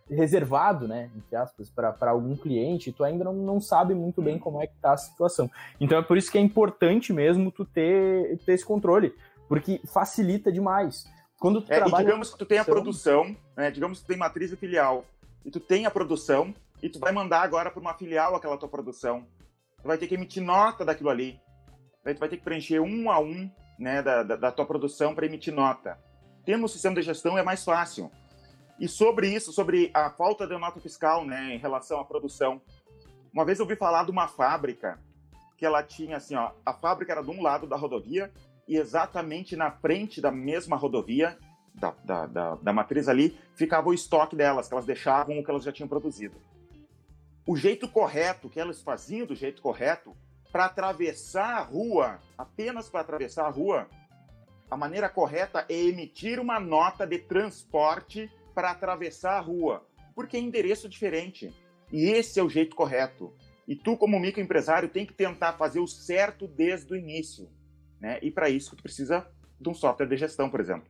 reservado, 0.08 0.88
né, 0.88 1.10
entre 1.14 1.36
aspas, 1.36 1.68
para 1.68 2.10
algum 2.10 2.34
cliente, 2.34 2.90
tu 2.90 3.04
ainda 3.04 3.22
não, 3.22 3.34
não 3.34 3.60
sabe 3.60 3.92
muito 3.92 4.22
bem 4.22 4.38
como 4.38 4.62
é 4.62 4.66
que 4.66 4.78
tá 4.80 4.94
a 4.94 4.96
situação. 4.96 5.50
Então 5.78 5.98
é 5.98 6.02
por 6.02 6.16
isso 6.16 6.32
que 6.32 6.38
é 6.38 6.40
importante 6.40 7.12
mesmo 7.12 7.52
tu 7.52 7.66
ter, 7.66 8.38
ter 8.46 8.54
esse 8.54 8.64
controle, 8.64 9.14
porque 9.46 9.78
facilita 9.92 10.50
demais. 10.50 11.06
Quando 11.38 11.60
tu 11.60 11.70
é, 11.70 11.76
trabalha... 11.76 12.04
digamos 12.04 12.32
que 12.32 12.38
tu 12.38 12.46
tem 12.46 12.58
a 12.58 12.64
produção, 12.64 13.36
né, 13.54 13.70
digamos 13.70 13.98
que 13.98 14.06
tu 14.06 14.08
tem 14.08 14.16
matriz 14.16 14.50
e 14.50 14.56
filial, 14.56 15.04
e 15.44 15.50
tu 15.50 15.60
tem 15.60 15.86
a 15.86 15.90
produção, 15.90 16.54
e 16.82 16.88
tu 16.88 16.98
vai 16.98 17.12
mandar 17.12 17.42
agora 17.42 17.70
para 17.70 17.80
uma 17.80 17.94
filial 17.94 18.34
aquela 18.34 18.56
tua 18.56 18.68
produção. 18.68 19.26
Tu 19.82 19.86
vai 19.86 19.98
ter 19.98 20.06
que 20.06 20.14
emitir 20.14 20.42
nota 20.42 20.84
daquilo 20.84 21.10
ali. 21.10 21.40
Tu 22.04 22.18
vai 22.18 22.28
ter 22.28 22.36
que 22.36 22.44
preencher 22.44 22.80
um 22.80 23.10
a 23.10 23.18
um 23.18 23.50
né, 23.78 24.02
da, 24.02 24.22
da, 24.22 24.36
da 24.36 24.52
tua 24.52 24.66
produção 24.66 25.14
para 25.14 25.26
emitir 25.26 25.54
nota. 25.54 25.98
Tendo 26.44 26.64
um 26.64 26.68
sistema 26.68 26.94
de 26.94 27.02
gestão 27.02 27.38
é 27.38 27.42
mais 27.42 27.64
fácil. 27.64 28.10
E 28.78 28.88
sobre 28.88 29.28
isso, 29.28 29.52
sobre 29.52 29.90
a 29.92 30.10
falta 30.10 30.46
de 30.46 30.56
nota 30.58 30.80
fiscal, 30.80 31.24
né, 31.24 31.54
em 31.54 31.58
relação 31.58 32.00
à 32.00 32.04
produção. 32.04 32.60
Uma 33.32 33.44
vez 33.44 33.58
eu 33.58 33.64
ouvi 33.64 33.76
falar 33.76 34.04
de 34.04 34.10
uma 34.10 34.26
fábrica 34.26 34.98
que 35.56 35.66
ela 35.66 35.82
tinha 35.82 36.16
assim, 36.16 36.34
ó, 36.34 36.52
a 36.64 36.72
fábrica 36.72 37.12
era 37.12 37.22
de 37.22 37.30
um 37.30 37.42
lado 37.42 37.66
da 37.66 37.76
rodovia 37.76 38.32
e 38.66 38.76
exatamente 38.76 39.54
na 39.54 39.70
frente 39.70 40.20
da 40.20 40.30
mesma 40.30 40.76
rodovia, 40.76 41.38
da, 41.74 41.94
da, 42.04 42.26
da, 42.26 42.54
da 42.54 42.72
matriz 42.72 43.08
ali, 43.08 43.38
ficava 43.54 43.88
o 43.88 43.94
estoque 43.94 44.34
delas, 44.34 44.68
que 44.68 44.74
elas 44.74 44.86
deixavam 44.86 45.38
o 45.38 45.44
que 45.44 45.50
elas 45.50 45.62
já 45.62 45.70
tinham 45.70 45.88
produzido. 45.88 46.36
O 47.46 47.56
jeito 47.56 47.88
correto, 47.88 48.48
que 48.48 48.60
elas 48.60 48.82
faziam 48.82 49.26
do 49.26 49.34
jeito 49.34 49.62
correto, 49.62 50.16
para 50.52 50.66
atravessar 50.66 51.58
a 51.58 51.62
rua, 51.62 52.20
apenas 52.36 52.88
para 52.88 53.00
atravessar 53.00 53.46
a 53.46 53.50
rua, 53.50 53.88
a 54.70 54.76
maneira 54.76 55.08
correta 55.08 55.64
é 55.68 55.74
emitir 55.74 56.38
uma 56.38 56.60
nota 56.60 57.06
de 57.06 57.18
transporte 57.18 58.30
para 58.54 58.70
atravessar 58.70 59.32
a 59.32 59.40
rua, 59.40 59.84
porque 60.14 60.36
é 60.36 60.40
endereço 60.40 60.88
diferente. 60.88 61.52
E 61.92 62.04
esse 62.04 62.38
é 62.38 62.42
o 62.42 62.48
jeito 62.48 62.76
correto. 62.76 63.32
E 63.66 63.74
tu, 63.74 63.96
como 63.96 64.18
microempresário, 64.18 64.88
tem 64.88 65.06
que 65.06 65.12
tentar 65.12 65.54
fazer 65.54 65.80
o 65.80 65.86
certo 65.86 66.46
desde 66.46 66.92
o 66.92 66.96
início. 66.96 67.48
Né? 68.00 68.18
E 68.22 68.30
para 68.30 68.48
isso, 68.48 68.76
tu 68.76 68.82
precisa 68.82 69.26
de 69.60 69.68
um 69.68 69.74
software 69.74 70.06
de 70.06 70.16
gestão, 70.16 70.48
por 70.48 70.60
exemplo. 70.60 70.88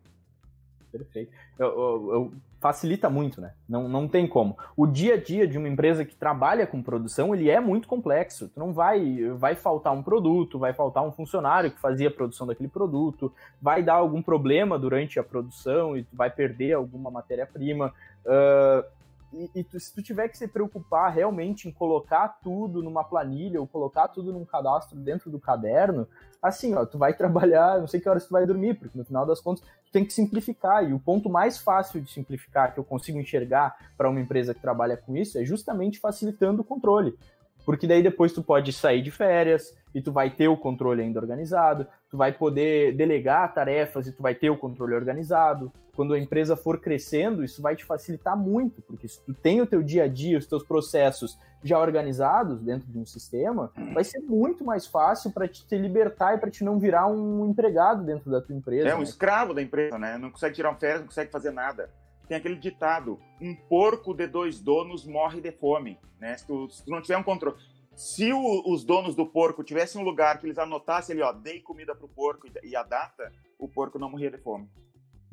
Perfeito. 0.92 1.32
Eu, 1.58 1.66
eu, 1.68 2.12
eu, 2.12 2.32
facilita 2.60 3.08
muito, 3.08 3.40
né? 3.40 3.52
Não, 3.68 3.88
não 3.88 4.06
tem 4.06 4.26
como. 4.28 4.56
O 4.76 4.86
dia 4.86 5.14
a 5.14 5.16
dia 5.16 5.48
de 5.48 5.56
uma 5.56 5.68
empresa 5.68 6.04
que 6.04 6.14
trabalha 6.14 6.66
com 6.66 6.82
produção, 6.82 7.34
ele 7.34 7.48
é 7.48 7.58
muito 7.58 7.88
complexo. 7.88 8.48
Tu 8.48 8.60
não 8.60 8.72
vai, 8.72 9.24
vai 9.38 9.54
faltar 9.54 9.94
um 9.94 10.02
produto, 10.02 10.58
vai 10.58 10.74
faltar 10.74 11.02
um 11.02 11.10
funcionário 11.10 11.70
que 11.70 11.80
fazia 11.80 12.08
a 12.08 12.10
produção 12.10 12.46
daquele 12.46 12.68
produto, 12.68 13.32
vai 13.60 13.82
dar 13.82 13.94
algum 13.94 14.22
problema 14.22 14.78
durante 14.78 15.18
a 15.18 15.24
produção 15.24 15.96
e 15.96 16.04
tu 16.04 16.14
vai 16.14 16.30
perder 16.30 16.74
alguma 16.74 17.10
matéria-prima. 17.10 17.94
Uh, 18.26 18.99
e, 19.32 19.50
e 19.54 19.64
tu, 19.64 19.78
se 19.78 19.94
tu 19.94 20.02
tiver 20.02 20.28
que 20.28 20.36
se 20.36 20.48
preocupar 20.48 21.12
realmente 21.12 21.68
em 21.68 21.72
colocar 21.72 22.40
tudo 22.42 22.82
numa 22.82 23.04
planilha 23.04 23.60
ou 23.60 23.66
colocar 23.66 24.08
tudo 24.08 24.32
num 24.32 24.44
cadastro 24.44 24.98
dentro 24.98 25.30
do 25.30 25.38
caderno, 25.38 26.06
assim, 26.42 26.74
ó, 26.74 26.84
tu 26.84 26.98
vai 26.98 27.14
trabalhar, 27.14 27.78
não 27.78 27.86
sei 27.86 28.00
que 28.00 28.08
horas 28.08 28.26
tu 28.26 28.32
vai 28.32 28.44
dormir, 28.46 28.74
porque 28.74 28.98
no 28.98 29.04
final 29.04 29.24
das 29.24 29.40
contas 29.40 29.62
tu 29.62 29.92
tem 29.92 30.04
que 30.04 30.12
simplificar. 30.12 30.88
E 30.88 30.92
o 30.92 30.98
ponto 30.98 31.30
mais 31.30 31.58
fácil 31.58 32.00
de 32.00 32.10
simplificar 32.10 32.74
que 32.74 32.80
eu 32.80 32.84
consigo 32.84 33.18
enxergar 33.18 33.76
para 33.96 34.10
uma 34.10 34.20
empresa 34.20 34.54
que 34.54 34.60
trabalha 34.60 34.96
com 34.96 35.16
isso 35.16 35.38
é 35.38 35.44
justamente 35.44 36.00
facilitando 36.00 36.62
o 36.62 36.64
controle. 36.64 37.16
Porque 37.64 37.86
daí 37.86 38.02
depois 38.02 38.32
tu 38.32 38.42
pode 38.42 38.72
sair 38.72 39.02
de 39.02 39.10
férias 39.10 39.76
e 39.94 40.00
tu 40.00 40.12
vai 40.12 40.30
ter 40.30 40.48
o 40.48 40.56
controle 40.56 41.02
ainda 41.02 41.20
organizado, 41.20 41.86
tu 42.10 42.16
vai 42.16 42.32
poder 42.32 42.96
delegar 42.96 43.52
tarefas 43.52 44.06
e 44.06 44.12
tu 44.12 44.22
vai 44.22 44.34
ter 44.34 44.50
o 44.50 44.56
controle 44.56 44.94
organizado. 44.94 45.70
Quando 45.94 46.14
a 46.14 46.18
empresa 46.18 46.56
for 46.56 46.80
crescendo, 46.80 47.44
isso 47.44 47.60
vai 47.60 47.76
te 47.76 47.84
facilitar 47.84 48.36
muito, 48.36 48.80
porque 48.82 49.08
se 49.08 49.20
tu 49.24 49.34
tem 49.34 49.60
o 49.60 49.66
teu 49.66 49.82
dia 49.82 50.04
a 50.04 50.08
dia, 50.08 50.38
os 50.38 50.46
teus 50.46 50.62
processos 50.62 51.38
já 51.62 51.78
organizados 51.78 52.60
dentro 52.60 52.88
de 52.88 52.98
um 52.98 53.04
sistema, 53.04 53.70
vai 53.92 54.02
ser 54.04 54.20
muito 54.20 54.64
mais 54.64 54.86
fácil 54.86 55.30
para 55.30 55.46
te, 55.46 55.66
te 55.66 55.76
libertar 55.76 56.34
e 56.34 56.38
para 56.38 56.50
te 56.50 56.64
não 56.64 56.78
virar 56.78 57.06
um 57.06 57.48
empregado 57.48 58.02
dentro 58.04 58.30
da 58.30 58.40
tua 58.40 58.54
empresa. 58.54 58.88
É 58.88 58.94
um 58.94 58.98
né? 58.98 59.04
escravo 59.04 59.52
da 59.52 59.60
empresa, 59.60 59.98
né? 59.98 60.16
Não 60.16 60.30
consegue 60.30 60.54
tirar 60.54 60.70
um 60.70 60.76
férias, 60.76 61.00
não 61.00 61.08
consegue 61.08 61.30
fazer 61.30 61.50
nada. 61.50 61.90
Tem 62.26 62.36
aquele 62.36 62.56
ditado: 62.56 63.18
um 63.40 63.54
porco 63.54 64.14
de 64.14 64.26
dois 64.26 64.60
donos 64.60 65.04
morre 65.04 65.40
de 65.40 65.52
fome, 65.52 65.98
né? 66.18 66.36
Se 66.36 66.46
tu, 66.46 66.70
se 66.70 66.84
tu 66.84 66.90
não 66.90 67.02
tiver 67.02 67.18
um 67.18 67.22
controle. 67.22 67.56
Se 67.94 68.32
o, 68.32 68.72
os 68.72 68.84
donos 68.84 69.14
do 69.14 69.26
porco 69.26 69.62
tivessem 69.62 70.00
um 70.00 70.04
lugar 70.04 70.38
que 70.38 70.46
eles 70.46 70.56
anotassem 70.56 71.12
ali, 71.12 71.22
ó, 71.22 71.32
dei 71.32 71.60
comida 71.60 71.94
pro 71.94 72.08
porco 72.08 72.46
e, 72.46 72.68
e 72.68 72.76
a 72.76 72.82
data, 72.82 73.30
o 73.58 73.68
porco 73.68 73.98
não 73.98 74.08
morria 74.08 74.30
de 74.30 74.38
fome. 74.38 74.68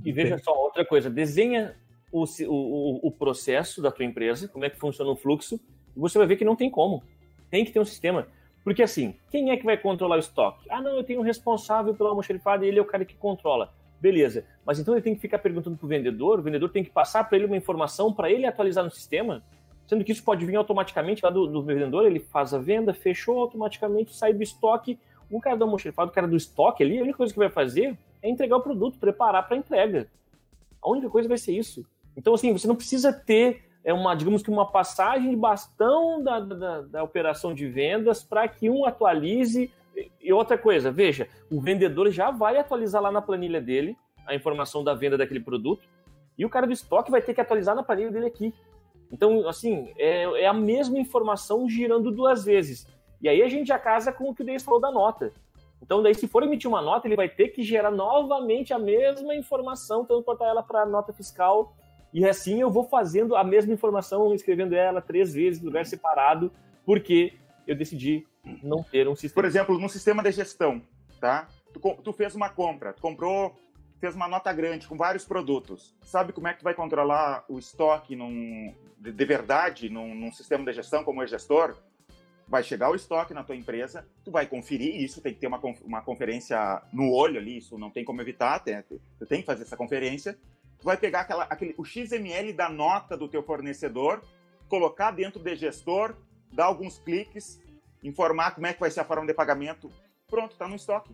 E 0.03 0.11
veja 0.11 0.37
só, 0.37 0.53
outra 0.53 0.85
coisa, 0.85 1.09
desenha 1.09 1.75
o, 2.11 2.23
o, 2.23 3.07
o 3.07 3.11
processo 3.11 3.81
da 3.81 3.91
tua 3.91 4.05
empresa, 4.05 4.47
como 4.47 4.65
é 4.65 4.69
que 4.69 4.77
funciona 4.77 5.11
o 5.11 5.15
fluxo, 5.15 5.59
e 5.95 5.99
você 5.99 6.17
vai 6.17 6.27
ver 6.27 6.37
que 6.37 6.45
não 6.45 6.55
tem 6.55 6.69
como. 6.69 7.03
Tem 7.49 7.65
que 7.65 7.71
ter 7.71 7.79
um 7.79 7.85
sistema. 7.85 8.27
Porque 8.63 8.83
assim, 8.83 9.15
quem 9.31 9.51
é 9.51 9.57
que 9.57 9.65
vai 9.65 9.77
controlar 9.77 10.17
o 10.17 10.19
estoque? 10.19 10.65
Ah, 10.69 10.81
não, 10.81 10.97
eu 10.97 11.03
tenho 11.03 11.21
um 11.21 11.23
responsável 11.23 11.93
pela 11.93 12.09
almoxarifada 12.09 12.65
e 12.65 12.67
ele 12.67 12.79
é 12.79 12.81
o 12.81 12.85
cara 12.85 13.05
que 13.05 13.15
controla. 13.15 13.73
Beleza, 13.99 14.45
mas 14.65 14.79
então 14.79 14.93
ele 14.93 15.01
tem 15.01 15.15
que 15.15 15.21
ficar 15.21 15.39
perguntando 15.39 15.75
para 15.75 15.85
o 15.85 15.89
vendedor, 15.89 16.39
o 16.39 16.43
vendedor 16.43 16.69
tem 16.69 16.83
que 16.83 16.89
passar 16.89 17.23
para 17.23 17.35
ele 17.35 17.47
uma 17.47 17.57
informação 17.57 18.13
para 18.13 18.29
ele 18.29 18.45
atualizar 18.45 18.83
no 18.83 18.91
sistema, 18.91 19.41
sendo 19.87 20.03
que 20.03 20.11
isso 20.11 20.23
pode 20.23 20.45
vir 20.45 20.55
automaticamente 20.55 21.23
lá 21.23 21.31
do, 21.31 21.47
do, 21.47 21.63
vendedor, 21.63 22.05
ele 22.05 22.19
faz 22.19 22.53
a 22.53 22.59
venda, 22.59 22.93
fechou 22.93 23.39
automaticamente, 23.39 24.13
sai 24.13 24.33
do 24.33 24.43
estoque, 24.43 24.99
o 25.31 25.41
cara 25.41 25.57
do 25.57 25.63
almoxarifado, 25.63 26.11
o 26.11 26.13
cara 26.13 26.27
do 26.27 26.35
estoque 26.35 26.83
ali, 26.83 26.99
a 26.99 27.01
única 27.01 27.17
coisa 27.17 27.33
que 27.33 27.39
vai 27.39 27.49
fazer 27.49 27.97
é 28.22 28.30
entregar 28.30 28.57
o 28.57 28.61
produto, 28.61 28.99
preparar 28.99 29.47
para 29.47 29.57
entrega. 29.57 30.07
A 30.82 30.89
única 30.89 31.09
coisa 31.09 31.28
vai 31.28 31.38
ser 31.38 31.53
isso. 31.53 31.86
Então, 32.15 32.34
assim, 32.34 32.51
você 32.51 32.68
não 32.68 32.76
precisa 32.76 33.13
ter 33.13 33.68
é 33.88 33.93
uma, 33.93 34.13
digamos 34.15 34.43
que 34.43 34.49
uma 34.49 34.70
passagem 34.70 35.30
de 35.30 35.36
bastão 35.38 36.22
da, 36.22 36.41
da, 36.41 36.82
da 36.82 37.03
operação 37.03 37.53
de 37.53 37.65
vendas 37.68 38.22
para 38.22 38.45
que 38.45 38.70
um 38.70 38.86
atualize. 38.86 39.72
E 40.22 40.34
outra 40.34 40.57
coisa, 40.57 40.91
veja, 40.91 41.30
o 41.49 41.61
vendedor 41.61 42.11
já 42.11 42.30
vai 42.30 42.57
atualizar 42.57 43.01
lá 43.01 43.09
na 43.13 43.22
planilha 43.22 43.61
dele 43.61 43.95
a 44.26 44.36
informação 44.36 44.84
da 44.84 44.93
venda 44.93 45.18
daquele 45.18 45.39
produto 45.39 45.88
e 46.38 46.45
o 46.45 46.49
cara 46.49 46.68
do 46.68 46.74
estoque 46.74 47.09
vai 47.09 47.22
ter 47.22 47.34
que 47.34 47.39
atualizar 47.39 47.74
na 47.76 47.82
planilha 47.82 48.11
dele 48.11 48.26
aqui. 48.26 48.53
Então, 49.09 49.47
assim, 49.47 49.93
é, 49.97 50.24
é 50.41 50.47
a 50.47 50.53
mesma 50.53 50.99
informação 50.99 51.70
girando 51.70 52.11
duas 52.11 52.43
vezes. 52.43 52.86
E 53.22 53.30
aí 53.30 53.41
a 53.41 53.47
gente 53.47 53.68
já 53.68 53.80
casa 53.80 54.11
com 54.11 54.30
o 54.30 54.36
que 54.36 54.43
o 54.43 54.45
Denis 54.45 54.63
falou 54.63 54.82
da 54.82 54.91
nota. 54.91 55.32
Então, 55.82 56.01
daí, 56.01 56.15
se 56.15 56.28
for 56.28 56.43
emitir 56.43 56.69
uma 56.69 56.82
nota, 56.82 57.07
ele 57.07 57.15
vai 57.15 57.30
ter 57.30 57.49
que 57.49 57.63
gerar 57.63 57.91
novamente 57.91 58.73
a 58.73 58.80
mesma 58.80 59.36
informação, 59.36 60.05
transportar 60.05 60.49
ela 60.49 60.63
para 60.63 60.82
a 60.82 60.86
nota 60.86 61.13
fiscal 61.13 61.75
e 62.13 62.25
assim 62.25 62.61
eu 62.61 62.71
vou 62.71 62.84
fazendo 62.84 63.36
a 63.36 63.43
mesma 63.43 63.73
informação, 63.73 64.34
escrevendo 64.34 64.73
ela 64.73 65.01
três 65.01 65.34
vezes, 65.34 65.61
em 65.61 65.65
lugar 65.65 65.86
separado, 65.86 66.51
porque 66.86 67.34
eu 67.65 67.75
decidi 67.75 68.25
não 68.63 68.82
ter 68.82 69.07
um 69.07 69.15
sistema. 69.15 69.43
Por 69.43 69.45
exemplo, 69.45 69.80
no 69.80 69.89
sistema 69.89 70.23
de 70.23 70.32
gestão, 70.32 70.82
tá? 71.19 71.47
Tu, 71.73 71.80
tu 72.03 72.13
fez 72.13 72.34
uma 72.34 72.49
compra, 72.49 72.93
tu 72.93 73.01
comprou, 73.01 73.55
fez 73.99 74.15
uma 74.15 74.28
nota 74.28 74.51
grande 74.53 74.88
com 74.88 74.97
vários 74.97 75.25
produtos. 75.25 75.95
Sabe 76.01 76.32
como 76.32 76.47
é 76.47 76.53
que 76.53 76.59
tu 76.59 76.63
vai 76.63 76.73
controlar 76.73 77.43
o 77.49 77.59
estoque 77.59 78.15
num, 78.15 78.73
de, 78.97 79.11
de 79.11 79.25
verdade 79.25 79.89
num, 79.89 80.15
num 80.15 80.32
sistema 80.32 80.63
de 80.65 80.73
gestão 80.73 81.03
como 81.03 81.21
é 81.21 81.28
gestor? 81.28 81.75
Vai 82.47 82.63
chegar 82.63 82.89
o 82.89 82.95
estoque 82.95 83.33
na 83.33 83.43
tua 83.43 83.55
empresa, 83.55 84.07
tu 84.23 84.31
vai 84.31 84.47
conferir 84.47 84.95
isso, 85.01 85.21
tem 85.21 85.33
que 85.33 85.39
ter 85.39 85.47
uma, 85.47 85.59
uma 85.83 86.01
conferência 86.01 86.81
no 86.93 87.11
olho 87.11 87.37
ali, 87.37 87.57
isso 87.57 87.77
não 87.77 87.91
tem 87.91 88.05
como 88.05 88.21
evitar, 88.21 88.59
tem, 88.59 88.81
tu 88.83 89.25
tem 89.27 89.41
que 89.41 89.45
fazer 89.45 89.63
essa 89.63 89.75
conferência, 89.75 90.37
tu 90.79 90.85
vai 90.85 90.95
pegar 90.95 91.21
aquela, 91.21 91.43
aquele, 91.43 91.75
o 91.77 91.83
XML 91.83 92.53
da 92.53 92.69
nota 92.69 93.17
do 93.17 93.27
teu 93.27 93.43
fornecedor, 93.43 94.23
colocar 94.69 95.11
dentro 95.11 95.39
do 95.41 95.55
gestor, 95.55 96.15
dar 96.51 96.65
alguns 96.65 96.97
cliques, 96.99 97.61
informar 98.01 98.51
como 98.51 98.67
é 98.67 98.73
que 98.73 98.79
vai 98.79 98.91
ser 98.91 99.01
a 99.01 99.05
forma 99.05 99.25
de 99.25 99.33
pagamento, 99.33 99.91
pronto, 100.27 100.53
está 100.53 100.67
no 100.67 100.75
estoque. 100.75 101.13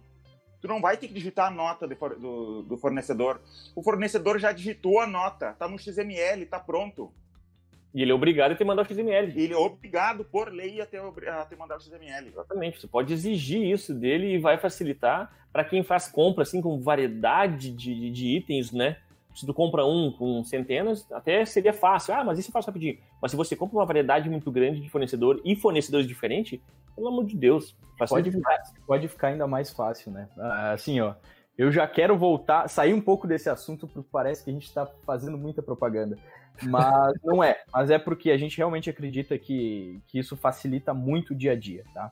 Tu 0.62 0.68
não 0.68 0.80
vai 0.80 0.96
ter 0.96 1.08
que 1.08 1.14
digitar 1.14 1.48
a 1.48 1.52
nota 1.52 1.86
do, 1.86 2.64
do, 2.64 2.78
fornecedor. 2.78 3.42
O 3.76 3.84
fornecedor 3.84 4.40
já 4.40 4.54
digitou 4.54 5.02
a 5.02 5.08
nota, 5.08 5.50
está 5.50 5.68
no 5.68 5.78
XML, 5.78 6.44
está 6.44 6.58
pronto. 6.58 7.14
E 7.94 8.02
ele 8.02 8.12
é 8.12 8.16
obrigado 8.16 8.52
a 8.52 8.56
ter 8.56 8.64
mandado 8.64 8.86
o 8.86 8.94
XML. 8.94 9.34
Ele 9.36 9.54
é 9.54 9.58
obrigado, 9.58 10.26
por 10.26 10.52
lei, 10.52 10.82
a 10.82 10.86
ter, 10.86 11.00
a 11.00 11.46
ter 11.46 11.56
mandado 11.56 11.80
o 11.80 11.84
XML. 11.84 12.28
Exatamente. 12.28 12.82
Você 12.82 12.88
pode 12.88 13.14
exigir 13.14 13.62
isso 13.64 13.94
dele 13.94 14.34
e 14.34 14.40
vai 14.40 14.58
facilitar 14.58 15.32
para 15.52 15.64
quem 15.64 15.84
faz 15.84 16.08
compra 16.08 16.42
assim 16.42 16.62
com 16.62 16.82
variedade 16.82 17.70
de, 17.70 18.10
de 18.10 18.28
itens, 18.36 18.72
né? 18.72 18.98
se 19.36 19.46
tu 19.46 19.54
compra 19.54 19.86
um 19.86 20.12
com 20.12 20.44
centenas, 20.44 21.12
até 21.12 21.44
seria 21.46 21.74
fácil. 21.74 22.14
Ah, 22.14 22.24
mas 22.24 22.38
isso 22.38 22.50
eu 22.50 22.54
faço 22.54 22.68
rapidinho. 22.68 22.98
Mas 23.22 23.32
se 23.32 23.38
você 23.38 23.56
compra 23.56 23.78
uma 23.78 23.86
variedade 23.86 24.30
muito 24.30 24.52
grande 24.52 24.80
de 24.80 24.90
fornecedor 24.90 25.42
e 25.44 25.56
fornecedores 25.56 26.08
diferentes, 26.08 26.60
pelo 26.96 27.08
amor 27.08 27.26
de 27.26 27.36
Deus, 27.36 27.76
pode 28.08 28.32
ficar, 28.32 28.64
pode 28.86 29.08
ficar 29.08 29.28
ainda 29.30 29.48
mais 29.48 29.72
fácil, 29.72 30.12
né? 30.12 30.30
Ah, 30.38 30.72
assim, 30.74 31.02
ó, 31.02 31.16
eu 31.58 31.72
já 31.72 31.88
quero 31.88 32.18
voltar, 32.18 32.68
sair 32.68 32.94
um 32.94 33.02
pouco 33.02 33.28
desse 33.28 33.50
assunto, 33.50 33.88
porque 33.88 34.08
parece 34.12 34.44
que 34.44 34.52
a 34.52 34.54
gente 34.54 34.68
está 34.68 34.86
fazendo 35.06 35.38
muita 35.38 35.64
propaganda. 35.64 36.18
Mas 36.62 37.14
não 37.24 37.44
é. 37.44 37.62
Mas 37.74 37.90
é 37.90 37.98
porque 37.98 38.32
a 38.32 38.38
gente 38.38 38.58
realmente 38.58 38.90
acredita 38.90 39.38
que, 39.38 40.02
que 40.08 40.20
isso 40.20 40.38
facilita 40.38 40.94
muito 40.94 41.34
o 41.34 41.36
dia 41.36 41.54
a 41.54 41.56
dia, 41.56 41.84
tá? 41.94 42.12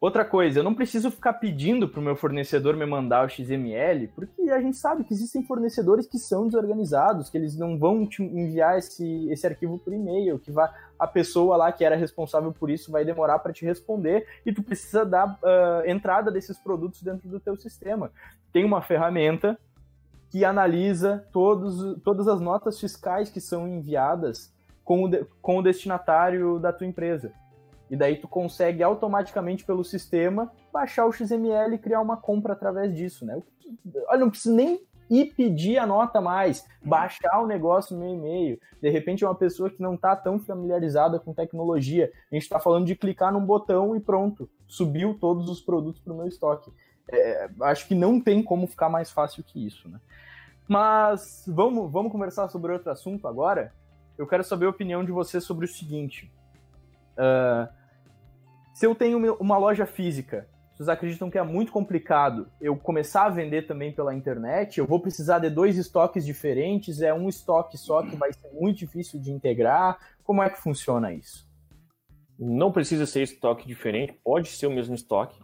Outra 0.00 0.24
coisa, 0.24 0.60
eu 0.60 0.62
não 0.62 0.76
preciso 0.76 1.10
ficar 1.10 1.32
pedindo 1.34 1.88
para 1.88 1.98
o 1.98 2.02
meu 2.02 2.14
fornecedor 2.14 2.76
me 2.76 2.86
mandar 2.86 3.26
o 3.26 3.28
XML, 3.28 4.06
porque 4.14 4.42
a 4.48 4.60
gente 4.60 4.76
sabe 4.76 5.02
que 5.02 5.12
existem 5.12 5.42
fornecedores 5.42 6.06
que 6.06 6.20
são 6.20 6.46
desorganizados, 6.46 7.28
que 7.28 7.36
eles 7.36 7.58
não 7.58 7.76
vão 7.76 8.06
te 8.06 8.22
enviar 8.22 8.78
esse, 8.78 9.28
esse 9.28 9.44
arquivo 9.44 9.76
por 9.76 9.92
e-mail, 9.92 10.38
que 10.38 10.52
vai, 10.52 10.70
a 10.96 11.06
pessoa 11.08 11.56
lá 11.56 11.72
que 11.72 11.84
era 11.84 11.96
responsável 11.96 12.52
por 12.52 12.70
isso 12.70 12.92
vai 12.92 13.04
demorar 13.04 13.40
para 13.40 13.52
te 13.52 13.64
responder 13.64 14.24
e 14.46 14.52
tu 14.52 14.62
precisa 14.62 15.04
dar 15.04 15.36
uh, 15.42 15.90
entrada 15.90 16.30
desses 16.30 16.56
produtos 16.56 17.02
dentro 17.02 17.28
do 17.28 17.40
teu 17.40 17.56
sistema. 17.56 18.12
Tem 18.52 18.64
uma 18.64 18.80
ferramenta 18.80 19.58
que 20.30 20.44
analisa 20.44 21.26
todos, 21.32 22.00
todas 22.02 22.28
as 22.28 22.40
notas 22.40 22.78
fiscais 22.78 23.30
que 23.30 23.40
são 23.40 23.66
enviadas 23.66 24.52
com 24.84 25.04
o, 25.04 25.08
de, 25.08 25.24
com 25.40 25.58
o 25.58 25.62
destinatário 25.62 26.58
da 26.58 26.72
tua 26.72 26.86
empresa. 26.86 27.32
E 27.90 27.96
daí 27.96 28.16
tu 28.16 28.28
consegue 28.28 28.82
automaticamente 28.82 29.64
pelo 29.64 29.84
sistema 29.84 30.52
baixar 30.72 31.06
o 31.06 31.12
XML 31.12 31.74
e 31.74 31.78
criar 31.78 32.00
uma 32.00 32.16
compra 32.16 32.52
através 32.52 32.94
disso, 32.94 33.24
né? 33.24 33.42
Olha, 34.08 34.20
não 34.20 34.30
preciso 34.30 34.54
nem 34.54 34.80
ir 35.10 35.32
pedir 35.34 35.78
a 35.78 35.86
nota 35.86 36.20
mais, 36.20 36.66
baixar 36.84 37.40
o 37.40 37.46
negócio 37.46 37.96
no 37.96 38.04
meu 38.04 38.14
e-mail. 38.14 38.60
De 38.80 38.90
repente, 38.90 39.24
é 39.24 39.28
uma 39.28 39.34
pessoa 39.34 39.70
que 39.70 39.80
não 39.80 39.94
está 39.94 40.14
tão 40.14 40.38
familiarizada 40.38 41.18
com 41.18 41.32
tecnologia. 41.32 42.12
A 42.30 42.34
gente 42.34 42.42
está 42.42 42.58
falando 42.60 42.86
de 42.86 42.94
clicar 42.94 43.32
num 43.32 43.44
botão 43.44 43.96
e 43.96 44.00
pronto, 44.00 44.48
subiu 44.66 45.16
todos 45.18 45.48
os 45.48 45.60
produtos 45.60 46.00
para 46.00 46.12
o 46.12 46.16
meu 46.16 46.26
estoque. 46.26 46.70
É, 47.10 47.48
acho 47.62 47.86
que 47.86 47.94
não 47.94 48.20
tem 48.20 48.42
como 48.42 48.66
ficar 48.66 48.88
mais 48.88 49.10
fácil 49.10 49.42
que 49.42 49.66
isso, 49.66 49.88
né? 49.88 49.98
Mas 50.68 51.44
vamos, 51.46 51.90
vamos 51.90 52.12
conversar 52.12 52.48
sobre 52.48 52.72
outro 52.72 52.90
assunto 52.90 53.26
agora. 53.26 53.72
Eu 54.18 54.26
quero 54.26 54.44
saber 54.44 54.66
a 54.66 54.70
opinião 54.70 55.04
de 55.04 55.10
você 55.10 55.40
sobre 55.40 55.64
o 55.64 55.68
seguinte. 55.68 56.30
Uh, 57.14 57.72
se 58.74 58.86
eu 58.86 58.94
tenho 58.94 59.34
uma 59.40 59.56
loja 59.56 59.86
física, 59.86 60.46
vocês 60.78 60.88
acreditam 60.88 61.28
que 61.28 61.36
é 61.36 61.42
muito 61.42 61.72
complicado 61.72 62.48
eu 62.60 62.76
começar 62.76 63.24
a 63.24 63.30
vender 63.30 63.66
também 63.66 63.90
pela 63.90 64.14
internet? 64.14 64.78
Eu 64.78 64.86
vou 64.86 65.00
precisar 65.00 65.40
de 65.40 65.50
dois 65.50 65.76
estoques 65.76 66.24
diferentes? 66.24 67.02
É 67.02 67.12
um 67.12 67.28
estoque 67.28 67.76
só 67.76 68.02
que 68.02 68.14
vai 68.14 68.32
ser 68.32 68.48
muito 68.52 68.78
difícil 68.78 69.18
de 69.20 69.32
integrar? 69.32 69.98
Como 70.22 70.40
é 70.40 70.48
que 70.48 70.60
funciona 70.60 71.12
isso? 71.12 71.48
Não 72.38 72.70
precisa 72.70 73.06
ser 73.06 73.22
estoque 73.22 73.66
diferente, 73.66 74.12
pode 74.22 74.50
ser 74.50 74.68
o 74.68 74.70
mesmo 74.70 74.94
estoque. 74.94 75.36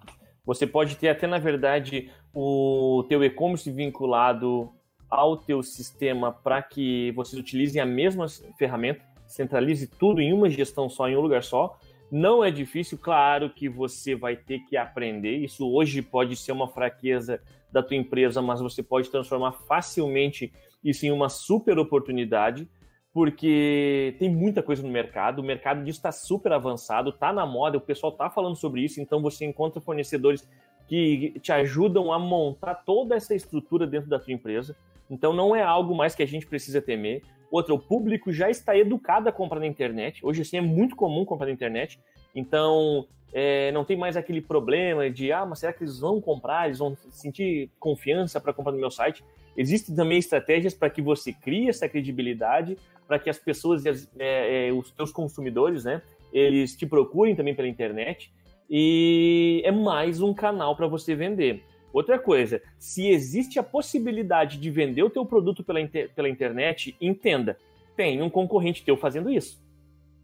Você 0.45 0.67
pode 0.67 0.97
ter 0.97 1.09
até, 1.09 1.27
na 1.27 1.39
verdade, 1.39 2.11
o 2.33 3.05
teu 3.09 3.25
e-commerce 3.25 3.71
vinculado 3.71 4.71
ao 5.09 5.37
teu 5.37 5.63
sistema 5.63 6.33
para 6.33 6.61
que 6.63 7.13
vocês 7.13 7.41
utilizem 7.41 7.81
a 7.81 7.87
mesma 7.87 8.27
ferramenta, 8.59 9.01
centralize 9.27 9.87
tudo 9.87 10.21
em 10.21 10.33
uma 10.33 10.51
gestão 10.51 10.89
só, 10.89 11.09
em 11.09 11.17
um 11.17 11.21
lugar 11.21 11.43
só. 11.43 11.79
Não 12.11 12.45
é 12.45 12.51
difícil, 12.51 12.99
claro 12.99 13.49
que 13.49 13.69
você 13.69 14.15
vai 14.15 14.37
ter 14.37 14.61
que 14.61 14.77
aprender. 14.77 15.37
Isso 15.39 15.67
hoje 15.67 16.03
pode 16.03 16.37
ser 16.37 16.53
uma 16.53 16.69
fraqueza 16.69 17.41
da 17.73 17.83
tua 17.83 17.97
empresa, 17.97 18.43
mas 18.43 18.61
você 18.61 18.83
pode 18.83 19.11
transformar 19.11 19.53
facilmente 19.53 20.53
isso 20.83 21.07
em 21.07 21.11
uma 21.11 21.29
super 21.29 21.79
oportunidade, 21.79 22.69
porque 23.15 24.17
tem 24.19 24.29
muita 24.29 24.61
coisa 24.61 24.83
no 24.83 24.89
mercado. 24.89 25.39
O 25.39 25.45
mercado 25.45 25.85
disso 25.85 26.01
está 26.01 26.11
super 26.11 26.53
avançado, 26.53 27.11
está 27.11 27.33
na 27.33 27.47
moda, 27.47 27.79
o 27.79 27.81
pessoal 27.81 28.13
está 28.13 28.29
falando 28.29 28.57
sobre 28.57 28.81
isso. 28.81 29.01
Então 29.01 29.23
você 29.23 29.45
encontra 29.45 29.81
fornecedores 29.81 30.47
que 30.89 31.39
te 31.41 31.53
ajudam 31.53 32.13
a 32.13 32.19
montar 32.19 32.75
toda 32.75 33.15
essa 33.15 33.33
estrutura 33.33 33.87
dentro 33.87 34.11
da 34.11 34.19
tua 34.19 34.35
empresa. 34.35 34.75
Então 35.09 35.33
não 35.33 35.55
é 35.55 35.63
algo 35.63 35.95
mais 35.95 36.17
que 36.17 36.25
a 36.25 36.27
gente 36.27 36.45
precisa 36.45 36.83
temer. 36.83 37.23
Outra, 37.53 37.73
o 37.73 37.79
público 37.79 38.33
já 38.33 38.51
está 38.51 38.77
educado 38.77 39.29
a 39.29 39.33
comprar 39.33 39.61
na 39.61 39.67
internet. 39.69 40.27
Hoje, 40.27 40.43
assim, 40.43 40.57
é 40.57 40.61
muito 40.61 40.97
comum 40.97 41.25
comprar 41.25 41.47
na 41.47 41.53
internet. 41.53 42.01
Então, 42.35 43.07
é, 43.33 43.71
não 43.71 43.85
tem 43.85 43.97
mais 43.97 44.17
aquele 44.17 44.41
problema 44.41 45.09
de, 45.09 45.31
ah, 45.31 45.47
mas 45.47 45.61
será 45.61 45.73
que 45.73 45.85
eles 45.85 46.01
vão 46.01 46.21
comprar? 46.21 46.67
Eles 46.67 46.81
vão 46.81 46.97
sentir 47.11 47.71
confiança 47.79 48.41
para 48.41 48.53
comprar 48.53 48.73
no 48.73 48.79
meu 48.81 48.91
site? 48.91 49.25
Existem 49.57 49.95
também 49.95 50.19
estratégias 50.19 50.75
para 50.75 50.91
que 50.91 51.01
você 51.01 51.33
crie 51.33 51.69
essa 51.69 51.89
credibilidade, 51.89 52.77
para 53.07 53.19
que 53.19 53.31
as 53.31 53.39
pessoas, 53.39 53.85
é, 53.87 54.69
é, 54.69 54.73
os 54.73 54.93
seus 54.97 55.13
consumidores, 55.13 55.85
né, 55.85 56.03
eles 56.33 56.75
te 56.77 56.87
procurem 56.87 57.37
também 57.37 57.55
pela 57.55 57.69
internet. 57.69 58.33
E 58.69 59.63
é 59.65 59.71
mais 59.71 60.21
um 60.21 60.33
canal 60.35 60.75
para 60.75 60.87
você 60.87 61.15
vender. 61.15 61.63
Outra 61.93 62.19
coisa, 62.19 62.61
se 62.79 63.07
existe 63.09 63.59
a 63.59 63.63
possibilidade 63.63 64.59
de 64.59 64.69
vender 64.69 65.05
o 65.05 65.11
teu 65.11 65.25
produto 65.25 65.63
pela, 65.63 65.81
inter 65.81 66.11
pela 66.13 66.29
internet, 66.29 66.97
entenda, 67.01 67.57
tem 67.97 68.21
um 68.21 68.29
concorrente 68.29 68.85
teu 68.85 68.97
fazendo 68.97 69.31
isso. 69.31 69.63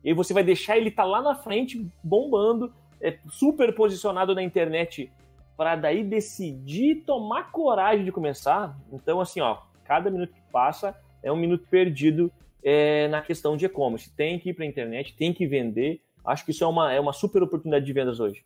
E 0.02 0.12
você 0.12 0.34
vai 0.34 0.42
deixar 0.42 0.76
ele 0.76 0.88
estar 0.88 1.04
tá 1.04 1.08
lá 1.08 1.22
na 1.22 1.34
frente, 1.36 1.86
bombando, 2.02 2.72
é, 3.00 3.18
super 3.28 3.72
posicionado 3.72 4.34
na 4.34 4.42
internet, 4.42 5.12
para 5.57 5.76
daí 5.76 6.03
decidir 6.03 7.05
tomar 7.05 7.51
coragem 7.51 8.05
de 8.05 8.12
começar. 8.12 8.78
Então, 8.92 9.20
assim, 9.20 9.40
ó, 9.40 9.59
Cada 9.90 10.09
minuto 10.09 10.32
que 10.32 10.53
passa 10.53 10.96
é 11.20 11.32
um 11.32 11.36
minuto 11.36 11.66
perdido 11.68 12.30
é, 12.62 13.09
na 13.09 13.20
questão 13.20 13.57
de 13.57 13.66
e-commerce. 13.66 14.14
Tem 14.14 14.38
que 14.38 14.51
ir 14.51 14.55
para 14.55 14.64
a 14.64 14.68
internet, 14.68 15.16
tem 15.16 15.34
que 15.34 15.48
vender. 15.48 16.01
Acho 16.24 16.44
que 16.44 16.53
isso 16.53 16.62
é 16.62 16.66
uma, 16.68 16.92
é 16.92 17.01
uma 17.01 17.12
super 17.12 17.42
oportunidade 17.42 17.84
de 17.84 17.92
vendas 17.92 18.20
hoje. 18.20 18.44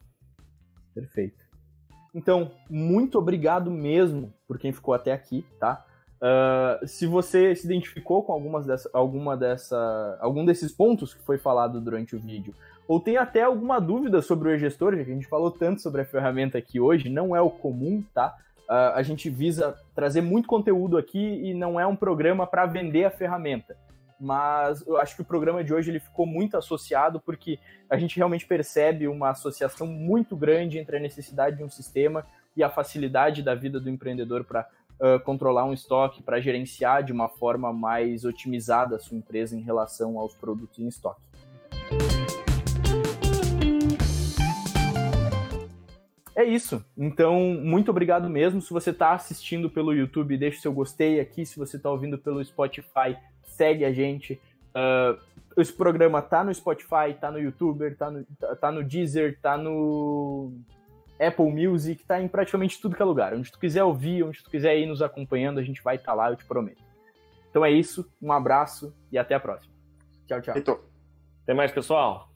Perfeito. 0.95 1.37
Então, 2.15 2.51
muito 2.71 3.19
obrigado 3.19 3.71
mesmo 3.71 4.33
por 4.49 4.59
quem 4.59 4.73
ficou 4.73 4.95
até 4.95 5.13
aqui, 5.13 5.45
tá? 5.61 5.85
Uh, 6.25 6.89
se 6.89 7.07
você 7.07 7.55
se 7.55 7.67
identificou 7.67 8.23
com 8.23 8.33
algumas 8.33 8.65
dessa, 8.65 8.89
alguma 8.95 9.37
dessa, 9.37 10.17
algum 10.23 10.43
desses 10.43 10.73
pontos 10.73 11.13
que 11.13 11.23
foi 11.23 11.37
falado 11.37 11.83
durante 11.83 12.17
o 12.17 12.19
vídeo, 12.19 12.55
ou 12.89 12.99
tem 12.99 13.19
até 13.19 13.43
alguma 13.43 13.79
dúvida 13.79 14.23
sobre 14.23 14.49
o 14.49 14.55
e-gestor, 14.55 14.97
já 14.97 15.05
que 15.05 15.11
a 15.11 15.15
gente 15.15 15.27
falou 15.27 15.51
tanto 15.51 15.83
sobre 15.83 16.01
a 16.01 16.05
ferramenta 16.05 16.57
aqui 16.57 16.81
hoje, 16.81 17.11
não 17.11 17.37
é 17.37 17.43
o 17.43 17.51
comum, 17.51 18.03
tá? 18.15 18.35
Uh, 18.67 18.95
a 18.95 19.03
gente 19.03 19.29
visa 19.29 19.77
trazer 19.95 20.23
muito 20.23 20.49
conteúdo 20.49 20.97
aqui 20.97 21.19
e 21.19 21.53
não 21.53 21.79
é 21.79 21.87
um 21.87 21.95
programa 21.95 22.47
para 22.47 22.65
vender 22.65 23.05
a 23.05 23.11
ferramenta. 23.11 23.77
Mas 24.19 24.83
eu 24.87 24.97
acho 24.97 25.15
que 25.15 25.21
o 25.21 25.27
programa 25.27 25.63
de 25.63 25.75
hoje 25.75 25.91
ele 25.91 26.01
ficou 26.01 26.25
muito 26.25 26.57
associado 26.57 27.21
porque 27.21 27.59
a 27.91 27.99
gente 27.99 28.17
realmente 28.17 28.47
percebe 28.47 29.07
uma 29.07 29.29
associação 29.29 29.87
muito 29.87 30.35
grande 30.35 30.79
entre 30.79 30.97
a 30.97 31.01
necessidade 31.01 31.59
de 31.59 31.65
um 31.65 31.69
sistema 31.69 32.25
e 32.57 32.63
a 32.63 32.71
facilidade 32.71 33.43
da 33.43 33.55
vida 33.55 33.79
do 33.79 33.91
empreendedor 33.91 34.45
para 34.45 34.67
uh, 35.01 35.23
controlar 35.25 35.65
um 35.65 35.73
estoque, 35.73 36.23
para 36.23 36.41
gerenciar 36.41 37.03
de 37.03 37.13
uma 37.13 37.29
forma 37.29 37.73
mais 37.73 38.25
otimizada 38.25 38.97
a 38.97 38.99
sua 38.99 39.17
empresa 39.17 39.57
em 39.57 39.61
relação 39.63 40.19
aos 40.19 40.35
produtos 40.35 40.79
em 40.79 40.89
estoque. 40.89 41.23
É 46.37 46.43
isso. 46.43 46.85
Então, 46.99 47.39
muito 47.63 47.91
obrigado 47.91 48.29
mesmo. 48.29 48.61
Se 48.61 48.73
você 48.73 48.91
está 48.91 49.13
assistindo 49.13 49.71
pelo 49.71 49.95
YouTube, 49.95 50.37
deixe 50.37 50.61
seu 50.61 50.73
gostei 50.73 51.21
aqui. 51.21 51.47
Se 51.47 51.59
você 51.59 51.77
está 51.77 51.89
ouvindo 51.91 52.19
pelo 52.19 52.45
Spotify, 52.45 53.17
segue 53.45 53.85
a 53.85 53.93
gente. 53.93 54.41
Uh, 54.75 55.17
esse 55.57 55.73
programa 55.73 56.21
tá 56.21 56.43
no 56.43 56.53
Spotify, 56.53 57.15
tá 57.21 57.31
no 57.31 57.39
YouTube, 57.39 57.89
tá 57.93 58.11
no, 58.11 58.25
tá 58.61 58.73
no 58.73 58.83
Deezer, 58.83 59.39
tá 59.41 59.57
no 59.57 60.53
Apple 61.21 61.51
Music, 61.51 62.05
tá 62.05 62.21
em 62.21 62.29
praticamente 62.29 62.81
tudo 62.81 62.97
que 62.97 63.03
é 63.03 63.05
lugar. 63.05 63.35
Onde 63.35 63.51
tu 63.51 63.59
quiser 63.59 63.85
ouvir, 63.85 64.23
onde 64.25 64.43
tu 64.43 64.51
quiser 64.51 64.77
ir 64.79 64.87
nos 64.87 65.03
acompanhando, 65.03 65.59
a 65.59 65.63
gente 65.63 65.83
vai 65.83 65.97
estar 65.97 66.13
tá 66.13 66.15
lá, 66.15 66.31
eu 66.31 66.37
te 66.37 66.45
prometo. 66.45 66.83
Então 67.51 67.65
é 67.65 67.71
isso, 67.71 68.11
um 68.21 68.33
abraço 68.33 68.95
e 69.13 69.19
até 69.19 69.35
a 69.35 69.41
próxima. 69.41 69.73
Tchau, 70.27 70.41
tchau. 70.41 70.55
Até 71.43 71.55
mais, 71.55 71.71
pessoal. 71.71 72.34